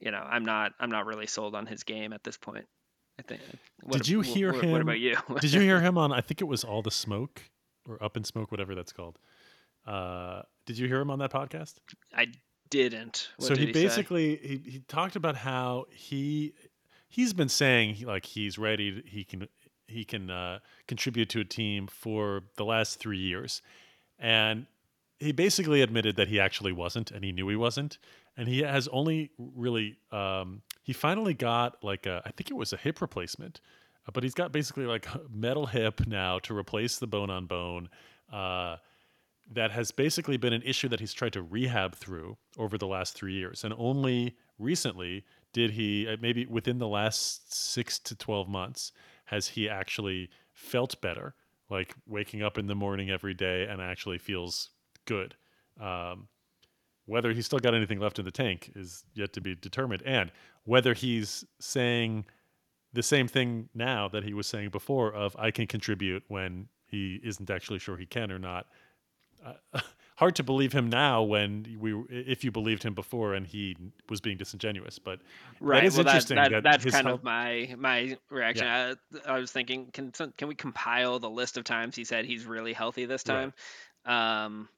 you 0.00 0.10
know, 0.10 0.18
I'm 0.18 0.44
not 0.44 0.72
I'm 0.80 0.90
not 0.90 1.06
really 1.06 1.26
sold 1.26 1.54
on 1.54 1.66
his 1.66 1.84
game 1.84 2.12
at 2.12 2.24
this 2.24 2.36
point. 2.36 2.66
I 3.18 3.22
think. 3.22 3.40
What, 3.82 3.98
did 3.98 4.08
you 4.08 4.20
hear 4.20 4.52
what, 4.52 4.64
him? 4.64 4.72
What 4.72 4.80
about 4.80 4.98
you? 4.98 5.16
did 5.40 5.52
you 5.52 5.60
hear 5.60 5.80
him 5.82 5.98
on? 5.98 6.12
I 6.12 6.20
think 6.20 6.40
it 6.40 6.46
was 6.46 6.64
All 6.64 6.82
the 6.82 6.90
Smoke 6.90 7.42
or 7.88 8.02
Up 8.02 8.16
in 8.16 8.24
Smoke, 8.24 8.50
whatever 8.50 8.74
that's 8.74 8.92
called. 8.92 9.18
Uh, 9.86 10.42
did 10.66 10.78
you 10.78 10.86
hear 10.86 11.00
him 11.00 11.10
on 11.10 11.18
that 11.18 11.32
podcast? 11.32 11.74
I 12.14 12.26
didn't. 12.70 13.30
What 13.36 13.48
so 13.48 13.54
did 13.54 13.60
he, 13.60 13.66
he 13.66 13.72
basically 13.72 14.36
he, 14.36 14.70
he 14.70 14.78
talked 14.88 15.16
about 15.16 15.36
how 15.36 15.86
he 15.90 16.54
he's 17.08 17.32
been 17.32 17.48
saying 17.48 17.94
he, 17.94 18.06
like 18.06 18.24
he's 18.24 18.58
ready. 18.58 19.02
He 19.06 19.24
can 19.24 19.48
he 19.86 20.04
can 20.04 20.30
uh, 20.30 20.60
contribute 20.88 21.28
to 21.30 21.40
a 21.40 21.44
team 21.44 21.86
for 21.86 22.42
the 22.56 22.64
last 22.64 22.98
three 22.98 23.18
years, 23.18 23.62
and 24.18 24.66
he 25.22 25.32
basically 25.32 25.82
admitted 25.82 26.16
that 26.16 26.28
he 26.28 26.40
actually 26.40 26.72
wasn't, 26.72 27.10
and 27.10 27.24
he 27.24 27.32
knew 27.32 27.48
he 27.48 27.56
wasn't, 27.56 27.98
and 28.36 28.48
he 28.48 28.60
has 28.60 28.88
only 28.88 29.30
really 29.38 29.96
um, 30.10 30.62
he 30.82 30.92
finally 30.92 31.34
got 31.34 31.82
like 31.82 32.06
a 32.06 32.22
I 32.24 32.30
think 32.32 32.50
it 32.50 32.56
was 32.56 32.72
a 32.72 32.76
hip 32.76 33.00
replacement, 33.00 33.60
uh, 34.06 34.10
but 34.12 34.22
he's 34.22 34.34
got 34.34 34.52
basically 34.52 34.84
like 34.84 35.06
a 35.06 35.20
metal 35.32 35.66
hip 35.66 36.06
now 36.06 36.38
to 36.40 36.56
replace 36.56 36.98
the 36.98 37.06
bone 37.06 37.30
on 37.30 37.46
bone. 37.46 37.88
Uh, 38.32 38.76
that 39.50 39.70
has 39.70 39.90
basically 39.90 40.36
been 40.36 40.52
an 40.52 40.62
issue 40.62 40.88
that 40.88 41.00
he's 41.00 41.12
tried 41.12 41.32
to 41.32 41.42
rehab 41.42 41.94
through 41.94 42.36
over 42.56 42.78
the 42.78 42.86
last 42.86 43.14
three 43.14 43.34
years. 43.34 43.64
And 43.64 43.74
only 43.76 44.36
recently 44.58 45.24
did 45.52 45.72
he, 45.72 46.08
uh, 46.08 46.16
maybe 46.22 46.46
within 46.46 46.78
the 46.78 46.88
last 46.88 47.52
six 47.52 47.98
to 47.98 48.14
12 48.14 48.48
months, 48.48 48.92
has 49.26 49.48
he 49.48 49.68
actually 49.68 50.30
felt 50.54 50.98
better, 51.02 51.34
like 51.68 51.94
waking 52.06 52.42
up 52.42 52.56
in 52.56 52.66
the 52.66 52.74
morning 52.74 53.10
every 53.10 53.34
day 53.34 53.66
and 53.66 53.82
actually 53.82 54.16
feels 54.16 54.70
good. 55.04 55.34
Um, 55.80 56.28
whether 57.06 57.32
he's 57.32 57.46
still 57.46 57.58
got 57.58 57.74
anything 57.74 57.98
left 57.98 58.18
in 58.18 58.24
the 58.24 58.30
tank 58.30 58.70
is 58.76 59.04
yet 59.14 59.32
to 59.32 59.40
be 59.40 59.54
determined. 59.54 60.02
And 60.04 60.30
whether 60.64 60.94
he's 60.94 61.44
saying 61.60 62.26
the 62.92 63.02
same 63.02 63.26
thing 63.26 63.68
now 63.74 64.08
that 64.08 64.24
he 64.24 64.34
was 64.34 64.46
saying 64.46 64.70
before 64.70 65.12
of 65.12 65.34
I 65.38 65.50
can 65.50 65.66
contribute 65.66 66.22
when 66.28 66.68
he 66.86 67.20
isn't 67.24 67.50
actually 67.50 67.78
sure 67.78 67.96
he 67.96 68.06
can 68.06 68.30
or 68.30 68.38
not 68.38 68.66
uh, 69.44 69.80
hard 70.16 70.36
to 70.36 70.42
believe 70.42 70.72
him 70.72 70.88
now 70.88 71.22
when 71.22 71.76
we 71.80 71.94
if 72.08 72.44
you 72.44 72.52
believed 72.52 72.82
him 72.82 72.94
before 72.94 73.34
and 73.34 73.46
he 73.46 73.76
was 74.08 74.20
being 74.20 74.36
disingenuous 74.36 74.98
but 74.98 75.20
right 75.58 75.80
that 75.80 75.86
is 75.86 75.96
well, 75.96 76.06
interesting 76.06 76.36
that, 76.36 76.50
that 76.50 76.62
that's 76.62 76.84
kind 76.84 77.08
of 77.08 77.24
my 77.24 77.74
my 77.78 78.16
reaction 78.30 78.66
yeah. 78.66 78.94
I, 79.26 79.32
I, 79.32 79.38
was 79.38 79.50
thinking 79.50 79.86
can 79.92 80.12
can 80.36 80.48
we 80.48 80.54
compile 80.54 81.18
the 81.18 81.30
list 81.30 81.56
of 81.56 81.64
times 81.64 81.96
he 81.96 82.04
said 82.04 82.24
he's 82.24 82.44
really 82.44 82.72
healthy 82.72 83.06
this 83.06 83.24
time 83.24 83.52
right. 84.06 84.44
um 84.44 84.68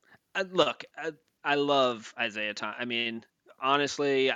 look 0.43 0.85
I, 0.97 1.12
I, 1.45 1.55
love 1.57 2.12
isaiah 2.18 2.55
Thomas. 2.55 2.76
i 2.78 2.85
mean 2.85 3.24
honestly 3.61 4.32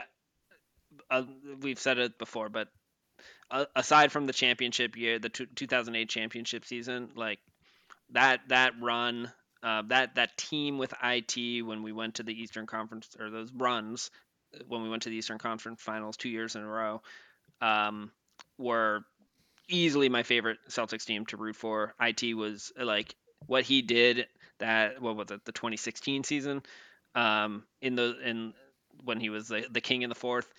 uh, 1.11 1.23
we've 1.61 1.79
said 1.79 1.99
it 1.99 2.19
before 2.19 2.49
but 2.49 2.69
uh, 3.51 3.65
aside 3.75 4.13
from 4.13 4.27
the 4.27 4.33
championship 4.33 4.97
year 4.97 5.19
the 5.19 5.29
t- 5.29 5.47
2008 5.55 6.09
championship 6.09 6.65
season 6.65 7.11
like 7.15 7.39
that 8.11 8.41
that 8.49 8.73
run 8.81 9.31
uh, 9.63 9.83
that 9.89 10.15
that 10.15 10.37
team 10.37 10.79
with 10.79 10.95
it 11.03 11.63
when 11.63 11.83
we 11.83 11.93
went 11.93 12.15
to 12.15 12.23
the 12.23 12.33
Eastern 12.33 12.67
Conference 12.67 13.09
or 13.19 13.31
those 13.31 13.53
runs 13.53 14.11
uh, 14.55 14.63
when 14.69 14.83
we 14.83 14.89
went 14.89 15.03
to 15.03 15.11
the 15.11 15.17
Eastern 15.17 15.39
Conference 15.39 15.83
Finals 15.83 16.17
two 16.17 16.29
years 16.29 16.55
in 16.55 16.63
a 16.63 16.67
row 16.67 17.03
um, 17.61 18.11
were 18.57 19.05
easily 19.69 20.09
my 20.09 20.23
favorite 20.23 20.59
Celtics 20.69 21.05
team 21.05 21.27
to 21.27 21.37
root 21.37 21.57
for. 21.57 21.95
It 22.01 22.35
was 22.35 22.73
like 22.81 23.15
what 23.47 23.65
he 23.65 23.83
did 23.83 24.27
that 24.59 25.01
what 25.01 25.17
was 25.17 25.31
it 25.31 25.45
the 25.45 25.53
2016 25.53 26.25
season 26.25 26.63
um, 27.15 27.65
in 27.81 27.95
the 27.95 28.17
in 28.25 28.55
when 29.05 29.21
he 29.21 29.31
was 29.31 29.49
the, 29.49 29.67
the 29.71 29.81
king 29.81 30.03
in 30.03 30.09
the 30.09 30.15
fourth 30.15 30.53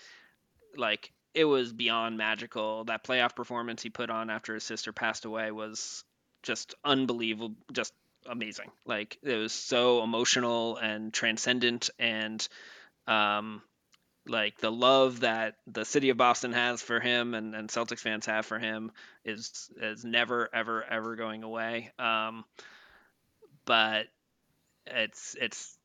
like 0.78 1.12
it 1.34 1.46
was 1.46 1.74
beyond 1.74 2.18
magical 2.18 2.84
that 2.86 3.04
playoff 3.04 3.36
performance 3.36 3.82
he 3.82 3.90
put 3.90 4.10
on 4.10 4.30
after 4.30 4.54
his 4.54 4.64
sister 4.64 4.92
passed 4.92 5.26
away 5.26 5.52
was 5.52 6.04
just 6.44 6.76
unbelievable 6.84 7.56
just 7.72 7.94
amazing 8.28 8.70
like 8.86 9.18
it 9.24 9.36
was 9.36 9.54
so 9.54 10.04
emotional 10.04 10.78
and 10.78 11.14
transcendent 11.14 11.90
and 12.00 12.48
um 13.08 13.62
like 14.28 14.58
the 14.60 14.72
love 14.72 15.22
that 15.22 15.56
the 15.68 15.84
city 15.84 16.10
of 16.10 16.18
Boston 16.18 16.54
has 16.54 16.82
for 16.82 17.00
him 17.00 17.34
and, 17.34 17.56
and 17.56 17.70
Celtics 17.70 18.00
fans 18.00 18.26
have 18.28 18.46
for 18.46 18.60
him 18.60 18.92
is 19.26 19.70
is 19.82 20.06
never 20.06 20.50
ever 20.54 20.84
ever 20.84 21.16
going 21.16 21.44
away. 21.44 21.92
Um, 21.98 22.46
but 23.70 24.08
it's 24.88 25.36
it's 25.40 25.78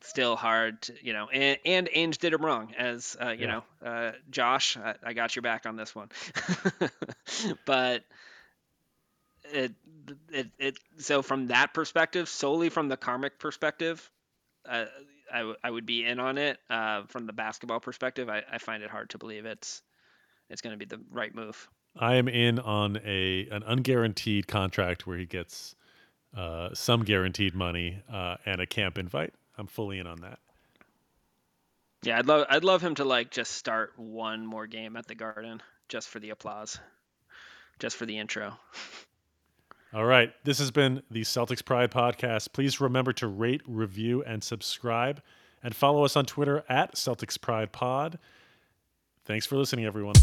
still 0.00 0.36
hard 0.36 0.80
to 0.80 0.94
you 1.02 1.12
know 1.12 1.28
and 1.28 1.58
and 1.66 1.86
Ainge 1.94 2.16
did 2.16 2.32
him 2.32 2.42
wrong 2.44 2.72
as 2.78 3.14
uh, 3.22 3.28
you 3.28 3.46
Yeah. 3.46 3.60
know 3.82 3.86
uh, 3.86 4.12
Josh 4.30 4.78
I, 4.78 4.94
I 5.04 5.12
got 5.12 5.36
your 5.36 5.42
back 5.42 5.66
on 5.66 5.76
this 5.76 5.94
one. 5.94 6.08
But 7.66 8.04
it, 9.52 9.72
it 10.32 10.48
it 10.58 10.78
so 10.96 11.20
from 11.20 11.48
that 11.48 11.74
perspective 11.74 12.28
solely 12.28 12.70
from 12.70 12.88
the 12.88 12.96
karmic 12.96 13.38
perspective 13.38 14.10
uh, 14.66 14.86
I, 15.32 15.38
w- 15.38 15.56
I 15.62 15.70
would 15.70 15.86
be 15.86 16.04
in 16.04 16.18
on 16.18 16.38
it. 16.38 16.58
Uh, 16.70 17.02
from 17.08 17.26
the 17.26 17.32
basketball 17.32 17.80
perspective 17.80 18.30
I, 18.30 18.44
I 18.50 18.58
find 18.58 18.82
it 18.82 18.90
hard 18.90 19.10
to 19.10 19.18
believe 19.18 19.44
it's 19.44 19.82
it's 20.48 20.62
going 20.62 20.72
to 20.72 20.78
be 20.78 20.86
the 20.86 21.02
right 21.10 21.34
move. 21.34 21.68
I 21.98 22.14
am 22.14 22.28
in 22.28 22.58
on 22.58 22.98
a 23.04 23.46
an 23.50 23.62
unguaranteed 23.62 24.46
contract 24.46 25.06
where 25.06 25.18
he 25.18 25.26
gets 25.26 25.74
uh, 26.34 26.70
some 26.72 27.04
guaranteed 27.04 27.54
money 27.54 28.02
uh, 28.10 28.36
and 28.46 28.60
a 28.60 28.66
camp 28.66 28.96
invite. 28.98 29.34
I'm 29.58 29.66
fully 29.66 29.98
in 29.98 30.06
on 30.06 30.20
that. 30.20 30.38
yeah 32.02 32.18
I'd 32.18 32.26
love 32.26 32.46
I'd 32.48 32.64
love 32.64 32.82
him 32.82 32.94
to 32.96 33.04
like 33.04 33.30
just 33.30 33.52
start 33.52 33.92
one 33.96 34.46
more 34.46 34.66
game 34.66 34.96
at 34.96 35.06
the 35.06 35.14
Garden 35.14 35.62
just 35.88 36.08
for 36.08 36.18
the 36.20 36.30
applause 36.30 36.78
just 37.78 37.96
for 37.96 38.06
the 38.06 38.18
intro 38.18 38.56
All 39.94 40.04
right. 40.04 40.32
This 40.44 40.58
has 40.58 40.70
been 40.70 41.02
the 41.10 41.22
Celtics 41.22 41.64
Pride 41.64 41.90
podcast. 41.90 42.52
Please 42.52 42.80
remember 42.80 43.12
to 43.14 43.28
rate, 43.28 43.62
review, 43.66 44.22
and 44.24 44.42
subscribe, 44.44 45.22
and 45.62 45.74
follow 45.74 46.04
us 46.04 46.16
on 46.16 46.26
Twitter 46.26 46.64
at 46.68 46.96
Celtics 46.96 47.40
Pride 47.40 47.72
Pod. 47.72 48.18
Thanks 49.24 49.46
for 49.46 49.56
listening, 49.56 49.86
everyone. 49.86 50.16